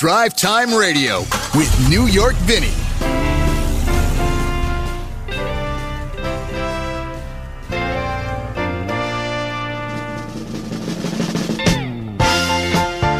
Drive 0.00 0.34
Time 0.34 0.72
Radio 0.72 1.18
with 1.54 1.88
New 1.90 2.06
York 2.06 2.34
Vinnie. 2.46 2.68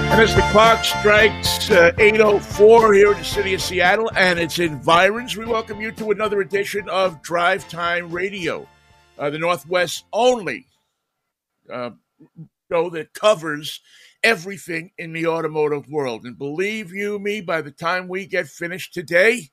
And 0.08 0.22
as 0.22 0.34
the 0.34 0.40
clock 0.52 0.82
strikes 0.82 1.70
uh, 1.70 1.92
8.04 1.98 2.96
here 2.96 3.12
in 3.12 3.18
the 3.18 3.24
city 3.24 3.52
of 3.52 3.60
Seattle 3.60 4.10
and 4.16 4.38
its 4.38 4.58
environs, 4.58 5.36
we 5.36 5.44
welcome 5.44 5.82
you 5.82 5.92
to 5.92 6.12
another 6.12 6.40
edition 6.40 6.88
of 6.88 7.20
Drive 7.20 7.68
Time 7.68 8.10
Radio, 8.10 8.66
uh, 9.18 9.28
the 9.28 9.38
Northwest's 9.38 10.04
only 10.14 10.64
uh, 11.70 11.90
show 12.72 12.88
that 12.88 13.12
covers 13.12 13.82
everything 14.22 14.90
in 14.98 15.12
the 15.12 15.26
automotive 15.26 15.88
world. 15.88 16.24
And 16.24 16.38
believe 16.38 16.92
you 16.92 17.18
me, 17.18 17.40
by 17.40 17.62
the 17.62 17.70
time 17.70 18.08
we 18.08 18.26
get 18.26 18.48
finished 18.48 18.94
today, 18.94 19.50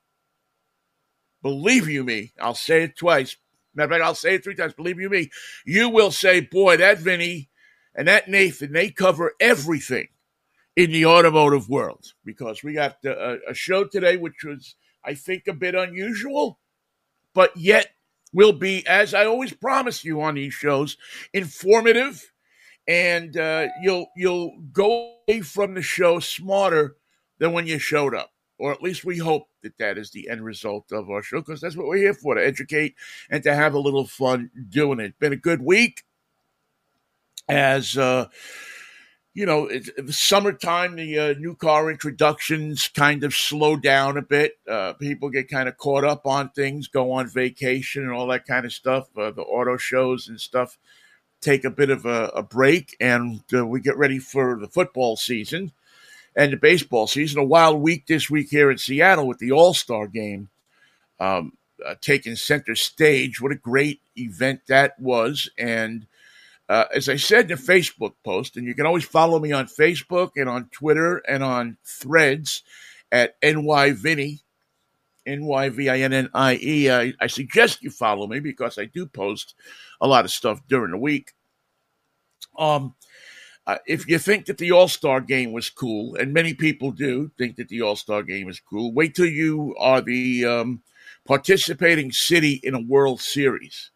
believe 1.42 1.88
you 1.88 2.04
me, 2.04 2.32
I'll 2.40 2.54
say 2.54 2.84
it 2.84 2.96
twice. 2.96 3.36
Matter 3.74 3.86
of 3.86 3.90
fact, 3.92 4.04
I'll 4.04 4.14
say 4.14 4.34
it 4.34 4.44
three 4.44 4.54
times. 4.54 4.74
Believe 4.74 4.98
you 4.98 5.10
me, 5.10 5.30
you 5.64 5.88
will 5.88 6.10
say, 6.10 6.40
boy, 6.40 6.76
that 6.78 6.98
Vinnie 6.98 7.48
and 7.94 8.08
that 8.08 8.28
Nathan, 8.28 8.72
they 8.72 8.90
cover 8.90 9.34
everything 9.40 10.08
in 10.76 10.92
the 10.92 11.06
automotive 11.06 11.68
world 11.68 12.12
because 12.24 12.62
we 12.62 12.74
got 12.74 12.96
uh, 13.04 13.10
a, 13.16 13.50
a 13.50 13.54
show 13.54 13.84
today 13.84 14.16
which 14.16 14.44
was, 14.44 14.76
I 15.04 15.14
think, 15.14 15.48
a 15.48 15.52
bit 15.52 15.74
unusual, 15.74 16.58
but 17.34 17.56
yet 17.56 17.90
will 18.32 18.52
be, 18.52 18.86
as 18.86 19.14
I 19.14 19.26
always 19.26 19.52
promise 19.52 20.04
you 20.04 20.20
on 20.20 20.34
these 20.34 20.54
shows, 20.54 20.96
informative, 21.32 22.32
and 22.88 23.36
uh, 23.36 23.68
you'll 23.82 24.06
you'll 24.16 24.58
go 24.72 25.14
away 25.28 25.42
from 25.42 25.74
the 25.74 25.82
show 25.82 26.18
smarter 26.18 26.96
than 27.38 27.52
when 27.52 27.66
you 27.66 27.78
showed 27.78 28.14
up, 28.14 28.32
or 28.58 28.72
at 28.72 28.82
least 28.82 29.04
we 29.04 29.18
hope 29.18 29.46
that 29.62 29.76
that 29.78 29.98
is 29.98 30.10
the 30.10 30.28
end 30.28 30.42
result 30.44 30.90
of 30.90 31.10
our 31.10 31.22
show 31.22 31.40
because 31.40 31.60
that's 31.60 31.76
what 31.76 31.86
we're 31.86 31.98
here 31.98 32.14
for 32.14 32.34
to 32.34 32.44
educate 32.44 32.94
and 33.30 33.42
to 33.44 33.54
have 33.54 33.74
a 33.74 33.78
little 33.78 34.06
fun 34.06 34.50
doing 34.70 34.98
it. 34.98 35.18
Been 35.20 35.34
a 35.34 35.36
good 35.36 35.62
week 35.62 36.02
as. 37.48 37.96
Uh, 37.96 38.26
you 39.34 39.46
know, 39.46 39.70
summertime, 40.08 40.96
the 40.96 41.16
uh, 41.16 41.32
new 41.34 41.54
car 41.54 41.92
introductions 41.92 42.88
kind 42.88 43.22
of 43.22 43.32
slow 43.32 43.76
down 43.76 44.16
a 44.16 44.22
bit. 44.22 44.58
Uh, 44.68 44.94
people 44.94 45.30
get 45.30 45.48
kind 45.48 45.68
of 45.68 45.76
caught 45.76 46.02
up 46.02 46.26
on 46.26 46.50
things, 46.50 46.88
go 46.88 47.12
on 47.12 47.28
vacation 47.28 48.02
and 48.02 48.10
all 48.10 48.26
that 48.26 48.46
kind 48.46 48.66
of 48.66 48.72
stuff. 48.72 49.06
Uh, 49.16 49.30
the 49.30 49.42
auto 49.42 49.76
shows 49.76 50.26
and 50.26 50.40
stuff 50.40 50.76
take 51.40 51.64
a 51.64 51.70
bit 51.70 51.90
of 51.90 52.06
a, 52.06 52.30
a 52.34 52.42
break, 52.42 52.96
and 53.00 53.42
uh, 53.52 53.66
we 53.66 53.80
get 53.80 53.96
ready 53.96 54.18
for 54.18 54.58
the 54.58 54.68
football 54.68 55.16
season 55.16 55.72
and 56.36 56.52
the 56.52 56.56
baseball 56.56 57.06
season. 57.06 57.40
A 57.40 57.44
wild 57.44 57.80
week 57.80 58.06
this 58.06 58.30
week 58.30 58.48
here 58.50 58.70
in 58.70 58.78
Seattle 58.78 59.26
with 59.26 59.38
the 59.38 59.52
All 59.52 59.74
Star 59.74 60.06
game 60.06 60.48
um, 61.20 61.52
uh, 61.84 61.94
taking 62.00 62.36
center 62.36 62.74
stage. 62.74 63.40
What 63.40 63.52
a 63.52 63.56
great 63.56 64.00
event 64.16 64.62
that 64.68 64.98
was. 65.00 65.50
And 65.58 66.06
uh, 66.68 66.84
as 66.94 67.08
I 67.08 67.16
said 67.16 67.50
in 67.50 67.56
the 67.56 67.62
Facebook 67.62 68.14
post, 68.24 68.56
and 68.56 68.66
you 68.66 68.74
can 68.74 68.86
always 68.86 69.04
follow 69.04 69.38
me 69.38 69.52
on 69.52 69.66
Facebook 69.66 70.32
and 70.36 70.48
on 70.48 70.68
Twitter 70.70 71.18
and 71.18 71.42
on 71.42 71.78
Threads 71.84 72.62
at 73.10 73.36
NYVinnie, 75.28 75.34
N-Y-V-I-N-N-I-E. 75.34 76.90
I, 76.90 77.12
I 77.20 77.26
suggest 77.26 77.82
you 77.82 77.90
follow 77.90 78.26
me 78.26 78.40
because 78.40 78.78
I 78.78 78.86
do 78.86 79.06
post 79.06 79.54
a 80.00 80.06
lot 80.06 80.24
of 80.24 80.30
stuff 80.30 80.60
during 80.68 80.92
the 80.92 80.98
week. 80.98 81.32
Um, 82.58 82.94
uh, 83.66 83.78
if 83.86 84.08
you 84.08 84.18
think 84.18 84.46
that 84.46 84.58
the 84.58 84.72
All 84.72 84.88
Star 84.88 85.20
game 85.20 85.52
was 85.52 85.70
cool, 85.70 86.16
and 86.16 86.32
many 86.32 86.54
people 86.54 86.90
do 86.90 87.30
think 87.36 87.56
that 87.56 87.68
the 87.68 87.82
All 87.82 87.96
Star 87.96 88.22
game 88.22 88.48
is 88.48 88.60
cool, 88.60 88.92
wait 88.92 89.14
till 89.14 89.26
you 89.26 89.76
are 89.78 90.00
the 90.00 90.44
um, 90.46 90.82
participating 91.26 92.10
city 92.10 92.60
in 92.62 92.74
a 92.74 92.80
World 92.80 93.20
Series 93.20 93.90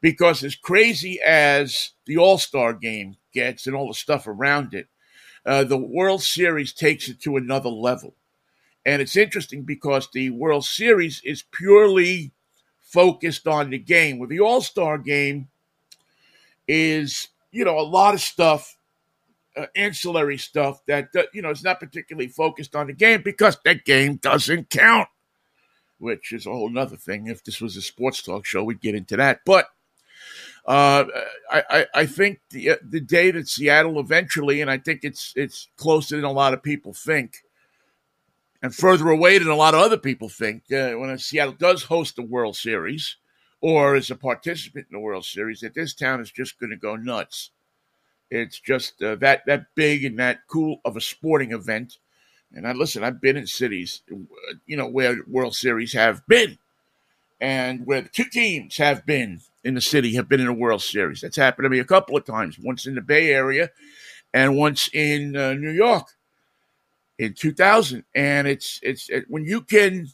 because 0.00 0.44
as 0.44 0.54
crazy 0.54 1.18
as 1.24 1.92
the 2.04 2.18
All 2.18 2.36
Star 2.36 2.74
game 2.74 3.16
gets 3.32 3.66
and 3.66 3.74
all 3.74 3.88
the 3.88 3.94
stuff 3.94 4.26
around 4.26 4.74
it, 4.74 4.88
uh, 5.46 5.64
the 5.64 5.78
World 5.78 6.22
Series 6.22 6.74
takes 6.74 7.08
it 7.08 7.20
to 7.22 7.36
another 7.36 7.70
level. 7.70 8.14
And 8.86 9.00
it's 9.00 9.16
interesting 9.16 9.62
because 9.62 10.08
the 10.12 10.30
World 10.30 10.64
Series 10.64 11.22
is 11.24 11.42
purely 11.42 12.32
focused 12.80 13.46
on 13.48 13.70
the 13.70 13.78
game, 13.78 14.18
where 14.18 14.28
the 14.28 14.40
All 14.40 14.60
Star 14.60 14.98
game 14.98 15.48
is, 16.68 17.28
you 17.50 17.64
know, 17.64 17.78
a 17.78 17.82
lot 17.82 18.14
of 18.14 18.20
stuff, 18.20 18.76
uh, 19.56 19.66
ancillary 19.74 20.38
stuff 20.38 20.80
that, 20.86 21.08
uh, 21.16 21.22
you 21.32 21.42
know, 21.42 21.50
is 21.50 21.64
not 21.64 21.80
particularly 21.80 22.28
focused 22.28 22.76
on 22.76 22.86
the 22.86 22.92
game 22.92 23.22
because 23.22 23.56
that 23.64 23.84
game 23.84 24.16
doesn't 24.16 24.70
count, 24.70 25.08
which 25.98 26.32
is 26.32 26.46
a 26.46 26.50
whole 26.50 26.76
other 26.78 26.96
thing. 26.96 27.26
If 27.26 27.42
this 27.42 27.60
was 27.60 27.76
a 27.76 27.82
sports 27.82 28.22
talk 28.22 28.44
show, 28.44 28.64
we'd 28.64 28.80
get 28.80 28.94
into 28.94 29.16
that. 29.16 29.40
But 29.46 29.68
uh, 30.66 31.04
I, 31.50 31.86
I, 31.94 32.06
think 32.06 32.40
the 32.50 32.70
uh, 32.70 32.76
the 32.82 33.00
day 33.00 33.30
that 33.30 33.48
Seattle 33.48 34.00
eventually, 34.00 34.62
and 34.62 34.70
I 34.70 34.78
think 34.78 35.00
it's 35.02 35.32
it's 35.36 35.68
closer 35.76 36.16
than 36.16 36.24
a 36.24 36.32
lot 36.32 36.54
of 36.54 36.62
people 36.62 36.94
think, 36.94 37.43
and 38.64 38.74
further 38.74 39.10
away 39.10 39.36
than 39.36 39.48
a 39.48 39.54
lot 39.54 39.74
of 39.74 39.80
other 39.80 39.98
people 39.98 40.30
think. 40.30 40.62
Uh, 40.72 40.92
when 40.92 41.18
Seattle 41.18 41.52
does 41.52 41.82
host 41.82 42.16
the 42.16 42.22
World 42.22 42.56
Series, 42.56 43.16
or 43.60 43.94
is 43.94 44.10
a 44.10 44.16
participant 44.16 44.86
in 44.90 44.96
the 44.96 45.04
World 45.04 45.26
Series, 45.26 45.60
that 45.60 45.74
this 45.74 45.92
town 45.92 46.18
is 46.18 46.30
just 46.30 46.58
going 46.58 46.70
to 46.70 46.76
go 46.76 46.96
nuts. 46.96 47.50
It's 48.30 48.58
just 48.58 49.02
uh, 49.02 49.16
that 49.16 49.42
that 49.44 49.66
big 49.74 50.02
and 50.02 50.18
that 50.18 50.46
cool 50.48 50.80
of 50.82 50.96
a 50.96 51.02
sporting 51.02 51.52
event. 51.52 51.98
And 52.54 52.66
I 52.66 52.72
listen, 52.72 53.04
I've 53.04 53.20
been 53.20 53.36
in 53.36 53.46
cities, 53.46 54.00
you 54.64 54.78
know, 54.78 54.88
where 54.88 55.18
World 55.28 55.54
Series 55.54 55.92
have 55.92 56.26
been, 56.26 56.56
and 57.42 57.84
where 57.84 58.00
the 58.00 58.08
two 58.08 58.24
teams 58.24 58.78
have 58.78 59.04
been 59.04 59.42
in 59.62 59.74
the 59.74 59.82
city 59.82 60.14
have 60.14 60.30
been 60.30 60.40
in 60.40 60.46
a 60.46 60.54
World 60.54 60.80
Series. 60.80 61.20
That's 61.20 61.36
happened 61.36 61.66
to 61.66 61.68
me 61.70 61.80
a 61.80 61.84
couple 61.84 62.16
of 62.16 62.24
times, 62.24 62.58
once 62.58 62.86
in 62.86 62.94
the 62.94 63.02
Bay 63.02 63.30
Area 63.30 63.68
and 64.32 64.56
once 64.56 64.88
in 64.94 65.36
uh, 65.36 65.52
New 65.52 65.70
York 65.70 66.06
in 67.18 67.34
2000. 67.34 68.04
And 68.14 68.46
it's 68.46 68.80
it's 68.82 69.08
it, 69.10 69.24
when 69.28 69.44
you 69.44 69.60
can 69.60 70.08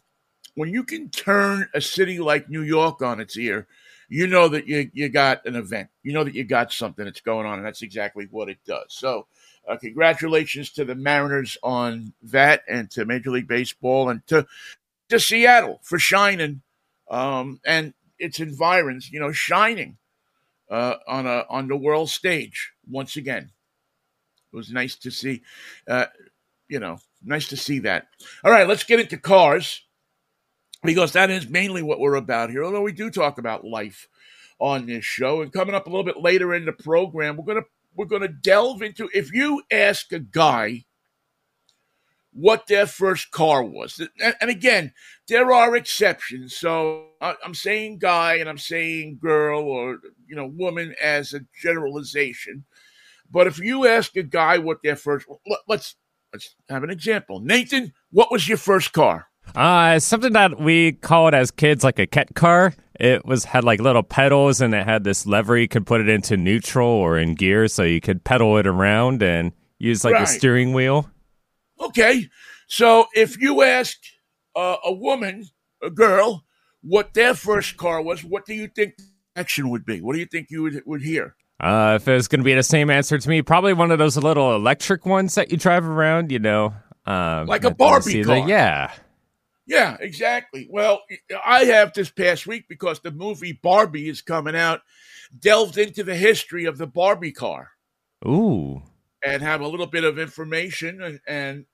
when 0.55 0.71
you 0.71 0.85
can 0.85 1.11
turn 1.11 1.69
a 1.75 1.81
city 1.81 2.19
like 2.19 2.51
New 2.51 2.63
York 2.63 3.03
on 3.03 3.21
its 3.21 3.37
ear, 3.37 3.67
you 4.09 4.27
know 4.27 4.49
that 4.49 4.67
you 4.67 4.91
you 4.93 5.09
got 5.09 5.45
an 5.47 5.57
event. 5.57 5.89
You 6.03 6.13
know 6.13 6.25
that 6.25 6.35
you 6.35 6.45
got 6.45 6.73
something 6.73 7.05
that's 7.05 7.21
going 7.21 7.47
on, 7.47 7.59
and 7.59 7.67
that's 7.67 7.83
exactly 7.83 8.29
what 8.31 8.49
it 8.49 8.59
does. 8.67 8.87
So. 8.89 9.27
Uh, 9.69 9.77
congratulations 9.77 10.71
to 10.71 10.87
the 10.87 10.95
Mariners 10.95 11.57
on 11.63 12.15
that, 12.23 12.63
and 12.67 12.91
to 12.91 13.05
Major 13.05 13.31
League 13.31 13.47
Baseball, 13.47 14.09
and 14.09 14.27
to 14.27 14.47
to 15.11 15.21
Seattle 15.21 15.81
for 15.83 15.99
shining. 15.99 16.63
Um, 17.11 17.61
and 17.67 17.93
its 18.21 18.39
environs, 18.39 19.11
you 19.11 19.19
know, 19.19 19.33
shining 19.33 19.97
uh, 20.71 20.97
on 21.09 21.27
a 21.27 21.45
on 21.49 21.67
the 21.67 21.77
world 21.77 22.11
stage 22.11 22.73
once 22.89 23.17
again. 23.17 23.51
It 24.53 24.57
was 24.57 24.71
nice 24.71 24.97
to 24.97 25.11
see, 25.11 25.43
uh, 25.89 26.07
you 26.71 26.79
know, 26.79 26.99
nice 27.23 27.49
to 27.49 27.57
see 27.57 27.81
that. 27.81 28.07
All 28.45 28.51
right, 28.51 28.69
let's 28.69 28.85
get 28.85 29.01
into 29.01 29.19
cars 29.19 29.83
because 30.83 31.13
that 31.13 31.29
is 31.29 31.49
mainly 31.49 31.83
what 31.83 32.01
we're 32.01 32.15
about 32.15 32.51
here. 32.51 32.65
Although 32.65 32.83
we 32.83 32.93
do 32.93 33.11
talk 33.11 33.39
about 33.39 33.65
life 33.65 34.09
on 34.59 34.87
this 34.87 35.05
show, 35.05 35.43
and 35.43 35.53
coming 35.53 35.75
up 35.75 35.87
a 35.87 35.91
little 35.91 36.05
bit 36.05 36.21
later 36.21 36.55
in 36.55 36.65
the 36.65 36.73
program, 36.73 37.37
we're 37.37 37.45
gonna 37.45 37.67
we're 37.97 38.07
gonna 38.07 38.29
delve 38.29 38.83
into 38.83 39.11
if 39.13 39.33
you 39.35 39.63
ask 39.71 40.13
a 40.13 40.21
guy 40.21 40.85
what 42.33 42.67
their 42.69 42.87
first 42.87 43.31
car 43.33 43.63
was. 43.63 44.01
And 44.21 44.51
again, 44.51 44.93
there 45.27 45.53
are 45.53 45.77
exceptions. 45.77 46.57
So 46.57 47.07
I'm 47.21 47.55
saying 47.55 47.99
guy 47.99 48.37
and 48.37 48.49
I'm 48.49 48.59
saying 48.59 49.19
girl 49.21 49.63
or, 49.63 49.99
you 50.29 50.37
know, 50.37 50.47
woman 50.47 50.95
as 51.03 51.35
a 51.35 51.41
generalization. 51.61 52.65
But 53.31 53.47
if 53.47 53.59
you 53.59 53.89
ask 53.89 54.17
a 54.17 54.23
guy 54.23 54.59
what 54.59 54.83
their 54.83 54.97
first, 54.97 55.27
let's, 55.69 55.97
let's 56.33 56.55
have 56.69 56.83
an 56.83 56.91
example. 56.91 57.41
Nathan, 57.41 57.93
what 58.11 58.31
was 58.31 58.49
your 58.49 58.59
first 58.59 58.93
car? 58.93 59.29
Uh, 59.55 59.99
something 59.99 60.33
that 60.33 60.61
we 60.61 60.93
call 60.93 61.29
it 61.29 61.35
as 61.35 61.51
kids 61.51 61.83
like 61.83 61.99
a 61.99 62.07
ket 62.07 62.35
car. 62.35 62.75
It 62.99 63.25
was 63.25 63.45
had 63.45 63.65
like 63.65 63.81
little 63.81 64.03
pedals 64.03 64.61
and 64.61 64.75
it 64.75 64.85
had 64.85 65.05
this 65.05 65.27
lever 65.27 65.57
you 65.57 65.69
could 65.69 65.87
put 65.87 66.01
it 66.01 66.09
into 66.09 66.37
neutral 66.37 66.89
or 66.89 67.19
in 67.19 67.35
gear 67.35 67.67
so 67.67 67.83
you 67.83 68.01
could 68.01 68.25
pedal 68.25 68.59
it 68.59 68.67
around 68.67 69.23
and 69.23 69.53
use 69.79 70.05
like 70.05 70.15
right. 70.15 70.25
a 70.25 70.27
steering 70.27 70.73
wheel. 70.73 71.11
Okay. 71.81 72.29
So 72.69 73.07
if 73.15 73.41
you 73.41 73.63
ask 73.63 73.97
uh, 74.55 74.77
a 74.85 74.93
woman, 74.93 75.47
a 75.83 75.91
girl, 75.91 76.45
what 76.83 77.15
their 77.15 77.35
first 77.35 77.77
car 77.77 78.03
was, 78.03 78.23
what 78.23 78.45
do 78.45 78.55
you 78.55 78.69
think 78.69 78.97
the 78.97 79.05
action 79.35 79.71
would 79.71 79.87
be? 79.87 80.01
What 80.01 80.13
do 80.13 80.19
you 80.21 80.27
think 80.27 80.49
you 80.51 80.63
would, 80.63 80.83
would 80.85 81.03
hear? 81.03 81.35
Uh, 81.61 81.99
if 82.01 82.09
it 82.09 82.15
was 82.15 82.27
going 82.27 82.41
to 82.41 82.45
be 82.45 82.55
the 82.55 82.63
same 82.63 82.89
answer 82.89 83.19
to 83.19 83.29
me, 83.29 83.43
probably 83.43 83.75
one 83.75 83.91
of 83.91 83.99
those 83.99 84.17
little 84.17 84.55
electric 84.55 85.05
ones 85.05 85.35
that 85.35 85.51
you 85.51 85.59
drive 85.59 85.85
around, 85.85 86.33
you 86.33 86.39
know. 86.39 86.75
Um, 87.05 87.47
like 87.47 87.65
a 87.65 87.75
Barbie 87.75 88.25
car. 88.25 88.49
yeah. 88.49 88.93
Yeah, 89.67 89.97
exactly. 90.01 90.67
Well, 90.71 91.03
I 91.45 91.65
have 91.65 91.93
this 91.93 92.11
past 92.11 92.47
week 92.47 92.65
because 92.69 93.01
the 93.01 93.11
movie 93.13 93.53
Barbie 93.63 94.09
is 94.09 94.23
coming 94.23 94.57
out, 94.57 94.81
delved 95.39 95.79
into 95.79 96.03
the 96.03 96.17
history 96.17 96.65
of 96.65 96.79
the 96.79 96.87
Barbie 96.87 97.33
car. 97.33 97.71
Ooh. 98.27 98.83
And 99.23 99.43
have 99.43 99.61
a 99.61 99.69
little 99.69 99.87
bit 99.87 100.03
of 100.03 100.19
information 100.19 101.03
and, 101.03 101.21
and 101.29 101.67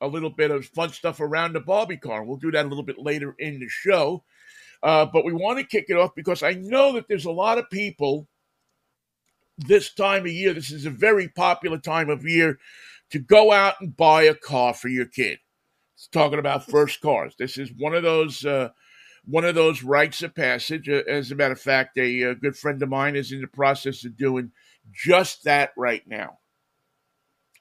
a 0.00 0.06
little 0.06 0.30
bit 0.30 0.50
of 0.50 0.66
fun 0.66 0.90
stuff 0.90 1.20
around 1.20 1.52
the 1.52 1.60
Barbie 1.60 1.96
car. 1.96 2.24
We'll 2.24 2.38
do 2.38 2.52
that 2.52 2.64
a 2.64 2.68
little 2.68 2.84
bit 2.84 2.98
later 2.98 3.34
in 3.38 3.58
the 3.60 3.68
show. 3.68 4.24
Uh, 4.82 5.06
but 5.06 5.24
we 5.24 5.32
want 5.32 5.58
to 5.58 5.64
kick 5.64 5.86
it 5.88 5.96
off 5.96 6.14
because 6.14 6.42
I 6.42 6.54
know 6.54 6.92
that 6.92 7.06
there's 7.08 7.26
a 7.26 7.30
lot 7.30 7.58
of 7.58 7.68
people 7.70 8.28
this 9.66 9.92
time 9.92 10.22
of 10.22 10.32
year. 10.32 10.52
This 10.54 10.70
is 10.70 10.86
a 10.86 10.90
very 10.90 11.28
popular 11.28 11.78
time 11.78 12.10
of 12.10 12.24
year 12.24 12.58
to 13.10 13.18
go 13.18 13.52
out 13.52 13.74
and 13.80 13.96
buy 13.96 14.22
a 14.22 14.34
car 14.34 14.74
for 14.74 14.88
your 14.88 15.06
kid. 15.06 15.38
It's 15.94 16.08
talking 16.08 16.38
about 16.38 16.68
first 16.68 17.00
cars. 17.00 17.34
This 17.38 17.58
is 17.58 17.70
one 17.76 17.94
of 17.94 18.02
those 18.02 18.44
uh, 18.44 18.70
one 19.24 19.44
of 19.44 19.54
those 19.54 19.82
rites 19.82 20.22
of 20.22 20.34
passage. 20.34 20.88
Uh, 20.88 21.02
as 21.06 21.30
a 21.30 21.34
matter 21.34 21.52
of 21.52 21.60
fact, 21.60 21.96
a, 21.98 22.22
a 22.22 22.34
good 22.34 22.56
friend 22.56 22.82
of 22.82 22.88
mine 22.88 23.14
is 23.14 23.30
in 23.32 23.40
the 23.40 23.46
process 23.46 24.04
of 24.04 24.16
doing 24.16 24.50
just 24.92 25.44
that 25.44 25.70
right 25.76 26.02
now. 26.06 26.38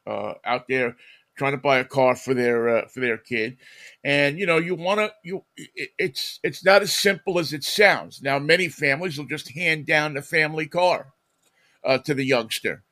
Uh, 0.08 0.34
out 0.44 0.68
there 0.68 0.96
trying 1.38 1.52
to 1.52 1.58
buy 1.58 1.78
a 1.80 1.86
car 1.86 2.16
for 2.16 2.34
their 2.34 2.70
uh, 2.70 2.88
for 2.88 3.00
their 3.00 3.18
kid, 3.18 3.58
and 4.04 4.40
you 4.40 4.46
know 4.46 4.58
you 4.58 4.74
want 4.74 5.00
to 5.00 5.14
you 5.24 5.44
it, 5.56 5.90
it's 6.00 6.40
it's 6.44 6.66
not 6.66 6.82
as 6.82 6.94
simple 6.94 7.38
as 7.38 7.54
it 7.54 7.64
sounds. 7.64 8.22
Now 8.22 8.40
many 8.40 8.68
families 8.70 9.18
will 9.18 9.28
just 9.28 9.52
hand 9.52 9.86
down 9.86 10.14
the 10.14 10.22
family 10.22 10.68
car 10.68 11.14
uh, 11.84 11.98
to 12.00 12.14
the 12.14 12.26
youngster, 12.26 12.84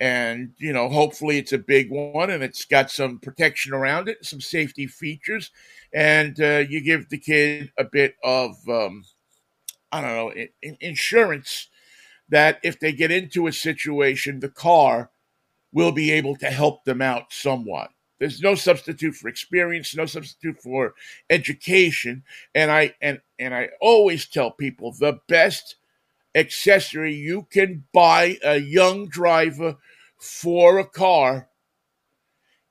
and 0.00 0.52
you 0.58 0.72
know 0.72 0.88
hopefully 0.88 1.38
it's 1.38 1.52
a 1.52 1.58
big 1.58 1.90
one 1.90 2.30
and 2.30 2.42
it's 2.42 2.64
got 2.64 2.90
some 2.90 3.18
protection 3.18 3.72
around 3.72 4.08
it, 4.08 4.24
some 4.24 4.40
safety 4.40 4.86
features, 4.86 5.50
and 5.92 6.40
uh, 6.40 6.64
you 6.68 6.80
give 6.80 7.08
the 7.08 7.18
kid 7.18 7.70
a 7.78 7.84
bit 7.84 8.16
of 8.22 8.56
um, 8.68 9.04
I 9.92 10.00
don't 10.00 10.16
know 10.16 10.32
in, 10.62 10.76
insurance 10.80 11.68
that 12.28 12.58
if 12.62 12.80
they 12.80 12.92
get 12.92 13.10
into 13.10 13.46
a 13.46 13.52
situation, 13.52 14.40
the 14.40 14.48
car 14.48 15.10
will 15.72 15.92
be 15.92 16.10
able 16.12 16.36
to 16.36 16.46
help 16.50 16.84
them 16.84 17.02
out 17.02 17.32
somewhat. 17.32 17.90
There's 18.18 18.40
no 18.40 18.54
substitute 18.54 19.14
for 19.14 19.28
experience, 19.28 19.94
no 19.94 20.06
substitute 20.06 20.60
for 20.62 20.94
education, 21.28 22.22
and 22.54 22.70
I 22.70 22.94
and 23.02 23.20
and 23.38 23.54
I 23.54 23.70
always 23.80 24.26
tell 24.26 24.50
people 24.50 24.92
the 24.92 25.20
best 25.28 25.76
accessory 26.34 27.14
you 27.14 27.46
can 27.50 27.84
buy 27.92 28.38
a 28.44 28.58
young 28.58 29.08
driver 29.08 29.76
for 30.18 30.78
a 30.78 30.86
car 30.86 31.48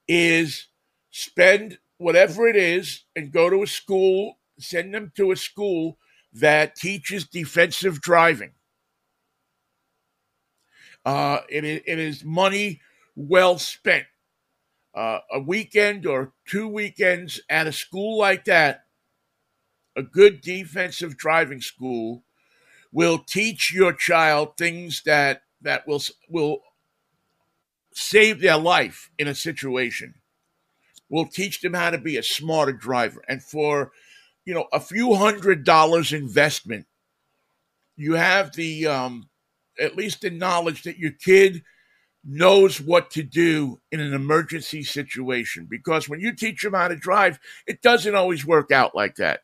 is 0.07 0.67
spend 1.11 1.77
whatever 1.97 2.47
it 2.47 2.55
is 2.55 3.03
and 3.15 3.31
go 3.31 3.49
to 3.49 3.63
a 3.63 3.67
school, 3.67 4.37
send 4.59 4.93
them 4.93 5.11
to 5.15 5.31
a 5.31 5.35
school 5.35 5.97
that 6.33 6.75
teaches 6.75 7.27
defensive 7.27 8.01
driving. 8.01 8.51
Uh, 11.05 11.39
it, 11.49 11.63
is, 11.63 11.81
it 11.85 11.99
is 11.99 12.23
money 12.23 12.81
well 13.15 13.57
spent. 13.57 14.05
Uh, 14.95 15.19
a 15.31 15.39
weekend 15.39 16.05
or 16.05 16.33
two 16.47 16.67
weekends 16.67 17.41
at 17.49 17.65
a 17.65 17.71
school 17.71 18.17
like 18.17 18.45
that, 18.45 18.85
a 19.95 20.03
good 20.03 20.39
defensive 20.41 21.17
driving 21.17 21.61
school, 21.61 22.23
will 22.93 23.17
teach 23.17 23.73
your 23.73 23.91
child 23.91 24.55
things 24.57 25.01
that 25.05 25.41
that 25.61 25.87
will 25.87 26.01
will 26.29 26.59
save 27.93 28.39
their 28.39 28.57
life 28.57 29.09
in 29.17 29.27
a 29.27 29.35
situation. 29.35 30.13
Will 31.09 31.25
teach 31.25 31.61
them 31.61 31.73
how 31.73 31.89
to 31.89 31.97
be 31.97 32.17
a 32.17 32.23
smarter 32.23 32.71
driver, 32.71 33.23
and 33.27 33.43
for 33.43 33.91
you 34.45 34.53
know 34.53 34.67
a 34.71 34.79
few 34.79 35.15
hundred 35.15 35.65
dollars 35.65 36.13
investment, 36.13 36.85
you 37.97 38.13
have 38.13 38.53
the 38.55 38.87
um, 38.87 39.29
at 39.79 39.95
least 39.95 40.21
the 40.21 40.29
knowledge 40.29 40.83
that 40.83 40.97
your 40.97 41.11
kid 41.11 41.63
knows 42.23 42.79
what 42.79 43.11
to 43.11 43.21
do 43.21 43.81
in 43.91 43.99
an 43.99 44.13
emergency 44.13 44.83
situation. 44.83 45.67
Because 45.69 46.07
when 46.07 46.21
you 46.21 46.33
teach 46.33 46.61
them 46.61 46.73
how 46.73 46.87
to 46.87 46.95
drive, 46.95 47.37
it 47.67 47.81
doesn't 47.81 48.15
always 48.15 48.45
work 48.45 48.71
out 48.71 48.95
like 48.95 49.15
that. 49.15 49.41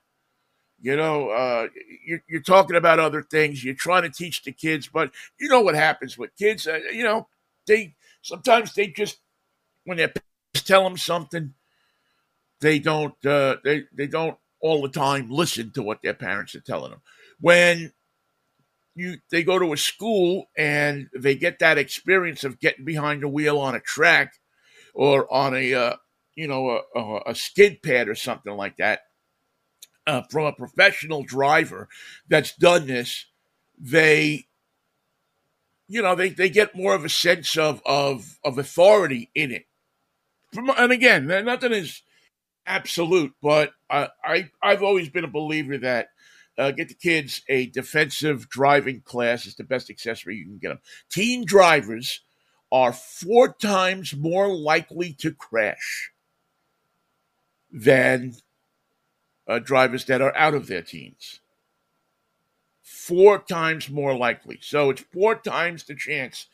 You 0.81 0.95
know, 0.95 1.29
uh, 1.29 1.67
you're, 2.05 2.23
you're, 2.29 2.41
talking 2.41 2.77
about 2.77 2.99
other 2.99 3.21
things. 3.21 3.63
You're 3.63 3.75
trying 3.75 4.03
to 4.03 4.09
teach 4.09 4.43
the 4.43 4.53
kids, 4.53 4.87
but 4.87 5.11
you 5.39 5.49
know 5.49 5.61
what 5.61 5.75
happens 5.75 6.17
with 6.17 6.35
kids. 6.37 6.67
Uh, 6.67 6.79
you 6.93 7.03
know, 7.03 7.27
they 7.67 7.95
sometimes 8.21 8.73
they 8.73 8.87
just 8.87 9.17
when 9.83 9.97
their 9.97 10.07
parents 10.07 10.67
tell 10.67 10.83
them 10.83 10.97
something, 10.97 11.53
they 12.61 12.79
don't. 12.79 13.13
Uh, 13.25 13.57
they 13.63 13.83
they 13.93 14.07
don't 14.07 14.37
all 14.61 14.81
the 14.81 14.89
time 14.89 15.29
listen 15.29 15.71
to 15.71 15.81
what 15.81 16.01
their 16.01 16.13
parents 16.13 16.55
are 16.55 16.61
telling 16.61 16.91
them. 16.91 17.01
When 17.41 17.91
you 18.95 19.17
they 19.31 19.43
go 19.43 19.59
to 19.59 19.73
a 19.73 19.77
school 19.77 20.49
and 20.57 21.09
they 21.15 21.35
get 21.35 21.59
that 21.59 21.77
experience 21.77 22.43
of 22.43 22.59
getting 22.59 22.85
behind 22.85 23.23
the 23.23 23.27
wheel 23.27 23.59
on 23.59 23.75
a 23.75 23.79
track 23.81 24.33
or 24.93 25.31
on 25.33 25.55
a 25.55 25.73
uh, 25.73 25.95
you 26.35 26.47
know 26.47 26.81
a, 26.95 26.99
a, 26.99 27.21
a 27.27 27.35
skid 27.35 27.81
pad 27.81 28.07
or 28.07 28.15
something 28.15 28.55
like 28.55 28.77
that 28.77 29.01
uh, 30.09 30.23
from 30.23 30.45
a 30.45 30.53
professional 30.53 31.23
driver 31.23 31.87
that's 32.27 32.55
done 32.55 32.87
this, 32.87 33.27
they, 33.77 34.47
you 35.87 36.01
know, 36.01 36.15
they, 36.15 36.29
they 36.29 36.49
get 36.49 36.75
more 36.75 36.95
of 36.95 37.05
a 37.05 37.09
sense 37.09 37.55
of 37.57 37.79
of 37.85 38.39
of 38.43 38.57
authority 38.57 39.29
in 39.35 39.51
it. 39.51 39.65
From, 40.51 40.71
and 40.71 40.91
again, 40.91 41.27
nothing 41.27 41.73
is 41.73 42.01
absolute, 42.65 43.33
but 43.39 43.71
I, 43.87 44.09
I 44.25 44.49
I've 44.63 44.81
always 44.81 45.09
been 45.09 45.25
a 45.25 45.29
believer 45.29 45.77
that 45.77 46.07
uh, 46.57 46.71
get 46.71 46.87
the 46.87 46.95
kids 46.95 47.43
a 47.47 47.67
defensive 47.67 48.49
driving 48.49 49.01
class 49.01 49.45
is 49.45 49.55
the 49.55 49.63
best 49.63 49.91
accessory 49.91 50.37
you 50.37 50.45
can 50.45 50.57
get 50.57 50.69
them. 50.69 50.79
Teen 51.11 51.45
drivers 51.45 52.21
are 52.71 52.93
four 52.93 53.53
times 53.53 54.15
more 54.15 54.47
likely 54.47 55.13
to 55.19 55.31
crash 55.31 56.11
than 57.71 58.33
uh, 59.49 59.59
drivers 59.59 60.05
that 60.05 60.21
are 60.21 60.35
out 60.37 60.53
of 60.53 60.67
their 60.67 60.83
teens. 60.83 61.39
Four 62.83 63.39
times 63.39 63.89
more 63.89 64.15
likely. 64.15 64.59
So 64.61 64.91
it's 64.91 65.01
four 65.01 65.35
times 65.35 65.83
the 65.83 65.95
chance 65.95 66.45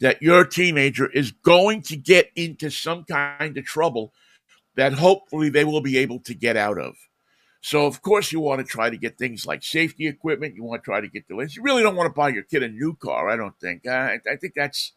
that 0.00 0.22
your 0.22 0.44
teenager 0.44 1.10
is 1.10 1.32
going 1.32 1.82
to 1.82 1.96
get 1.96 2.30
into 2.36 2.70
some 2.70 3.04
kind 3.04 3.58
of 3.58 3.64
trouble 3.64 4.12
that 4.76 4.92
hopefully 4.92 5.50
they 5.50 5.64
will 5.64 5.80
be 5.80 5.98
able 5.98 6.20
to 6.20 6.34
get 6.34 6.56
out 6.56 6.78
of. 6.78 6.94
So, 7.60 7.86
of 7.86 8.02
course, 8.02 8.30
you 8.30 8.40
want 8.40 8.60
to 8.60 8.64
try 8.64 8.90
to 8.90 8.96
get 8.96 9.16
things 9.16 9.46
like 9.46 9.62
safety 9.62 10.06
equipment. 10.06 10.54
You 10.54 10.64
want 10.64 10.82
to 10.82 10.84
try 10.84 11.00
to 11.00 11.08
get 11.08 11.26
the 11.26 11.34
list. 11.34 11.56
You 11.56 11.62
really 11.62 11.82
don't 11.82 11.96
want 11.96 12.08
to 12.08 12.14
buy 12.14 12.28
your 12.28 12.42
kid 12.42 12.62
a 12.62 12.68
new 12.68 12.94
car, 12.94 13.28
I 13.30 13.36
don't 13.36 13.58
think. 13.58 13.86
I, 13.86 14.18
I 14.30 14.36
think 14.36 14.52
that's, 14.54 14.92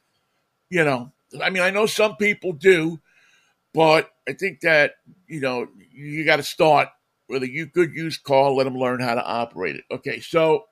you 0.69 0.83
know, 0.83 1.13
I 1.42 1.50
mean, 1.50 1.63
I 1.63 1.69
know 1.69 1.86
some 1.86 2.18
people 2.18 2.51
do, 2.51 3.00
but 3.74 4.12
I 4.27 4.33
think 4.33 4.62
that, 4.62 4.95
you 5.27 5.39
know, 5.39 5.69
you 5.94 6.25
got 6.25 6.38
to 6.38 6.44
start 6.44 6.90
with 7.28 7.44
a 7.44 7.66
good 7.66 7.94
use 7.94 8.18
call, 8.18 8.56
let 8.56 8.66
them 8.66 8.78
learn 8.78 9.00
how 9.00 9.16
to 9.16 9.24
operate 9.24 9.76
it. 9.76 9.86
Okay, 9.92 10.19
so 10.19 10.66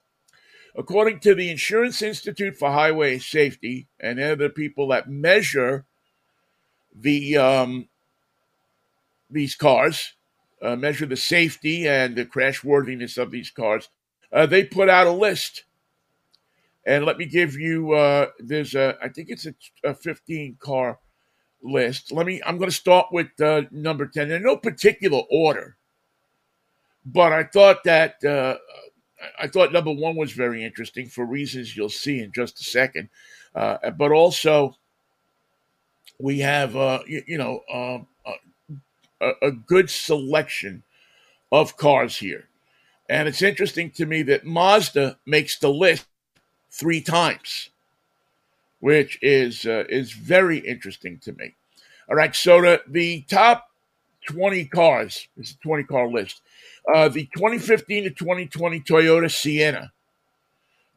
according 0.76 1.20
to 1.22 1.36
the 1.36 1.50
Insurance 1.50 2.02
Institute 2.02 2.58
for 2.58 2.72
Highway 2.72 3.20
Safety, 3.20 3.88
and 4.00 4.20
the 4.20 4.50
people 4.50 4.88
that 4.90 5.10
measure 5.10 5.86
the 6.94 7.38
um, 7.38 7.90
these 9.30 9.56
cars, 9.56 10.14
uh, 10.62 10.76
measure 10.76 11.06
the 11.06 11.18
safety 11.18 11.88
and 11.88 12.16
the 12.16 12.26
crash 12.26 12.64
worthiness 12.64 13.18
of 13.18 13.32
these 13.32 13.50
cars, 13.50 13.90
uh, 14.32 14.46
they 14.46 14.64
put 14.64 14.90
out 14.90 15.08
a 15.08 15.12
list. 15.12 15.64
And 16.86 17.06
let 17.06 17.18
me 17.18 17.26
give 17.26 17.56
you, 17.56 17.94
uh, 17.94 18.28
there's 18.40 18.76
a, 18.76 18.98
I 19.02 19.10
think 19.10 19.30
it's 19.30 19.48
a, 19.48 19.56
a 19.84 19.94
15 19.94 20.58
car 20.60 21.00
list. 21.64 22.12
Let 22.12 22.28
me, 22.28 22.42
I'm 22.46 22.58
going 22.58 22.70
to 22.70 22.76
start 22.76 23.08
with 23.12 23.40
uh, 23.42 23.64
number 23.72 24.06
10 24.06 24.32
in 24.32 24.44
no 24.44 24.58
particular 24.58 25.22
order. 25.32 25.78
But 27.06 27.34
I 27.34 27.44
thought 27.44 27.84
that 27.84 28.24
uh, 28.24 28.58
I 29.40 29.48
thought 29.48 29.72
number 29.72 29.92
one 29.92 30.16
was 30.16 30.32
very 30.32 30.64
interesting 30.64 31.08
for 31.08 31.26
reasons 31.26 31.76
you'll 31.76 31.90
see 31.90 32.20
in 32.20 32.32
just 32.32 32.60
a 32.60 32.64
second. 32.64 33.10
Uh, 33.54 33.92
but 33.92 34.12
also, 34.12 34.76
we 36.20 36.40
have 36.40 36.76
uh, 36.76 37.00
you, 37.08 37.24
you, 37.28 37.38
know 37.38 37.62
um, 37.72 38.08
a, 39.22 39.32
a 39.48 39.52
good 39.52 39.90
selection 39.90 40.84
of 41.52 41.78
cars 41.78 42.18
here, 42.18 42.48
and 43.10 43.28
it's 43.28 43.42
interesting 43.42 43.92
to 43.92 44.06
me 44.06 44.24
that 44.24 44.46
Mazda 44.46 45.18
makes 45.26 45.58
the 45.58 45.70
list 45.70 46.08
three 46.72 47.02
times, 47.02 47.70
which 48.80 49.20
is 49.22 49.66
uh, 49.66 49.86
is 49.88 50.12
very 50.12 50.58
interesting 50.58 51.20
to 51.20 51.32
me. 51.34 51.56
All 52.10 52.16
right, 52.16 52.36
so 52.36 52.62
the, 52.62 52.82
the 52.88 53.22
top 53.30 53.70
20 54.28 54.66
cars, 54.66 55.28
it's 55.38 55.52
a 55.52 55.58
20 55.58 55.84
car 55.84 56.08
list. 56.08 56.42
Uh, 56.94 57.10
the 57.10 57.30
2015 57.36 58.04
to 58.04 58.10
2020 58.12 58.80
Toyota 58.82 59.32
Sienna. 59.32 59.92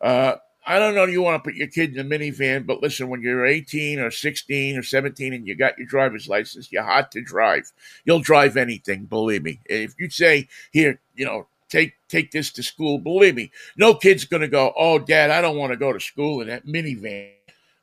Uh, 0.00 0.36
I 0.68 0.78
don't 0.78 0.94
know 0.94 1.06
you 1.06 1.22
want 1.22 1.42
to 1.42 1.48
put 1.48 1.56
your 1.56 1.68
kid 1.68 1.96
in 1.96 2.06
a 2.06 2.08
minivan, 2.08 2.66
but 2.66 2.82
listen, 2.82 3.08
when 3.08 3.22
you're 3.22 3.46
18 3.46 4.00
or 4.00 4.10
16 4.10 4.76
or 4.76 4.82
17 4.82 5.32
and 5.32 5.46
you 5.46 5.54
got 5.54 5.78
your 5.78 5.86
driver's 5.86 6.28
license, 6.28 6.70
you're 6.70 6.82
hot 6.82 7.10
to 7.12 7.22
drive. 7.22 7.72
You'll 8.04 8.20
drive 8.20 8.58
anything, 8.58 9.06
believe 9.06 9.42
me. 9.42 9.60
If 9.64 9.94
you 9.98 10.10
say, 10.10 10.46
here, 10.70 11.00
you 11.16 11.24
know, 11.24 11.46
take 11.70 11.94
take 12.08 12.32
this 12.32 12.50
to 12.52 12.62
school, 12.62 12.98
believe 12.98 13.34
me, 13.34 13.50
no 13.78 13.94
kid's 13.94 14.26
going 14.26 14.42
to 14.42 14.48
go, 14.48 14.74
oh, 14.76 14.98
dad, 14.98 15.30
I 15.30 15.40
don't 15.40 15.56
want 15.56 15.72
to 15.72 15.78
go 15.78 15.90
to 15.90 16.00
school 16.00 16.42
in 16.42 16.48
that 16.48 16.66
minivan. 16.66 17.30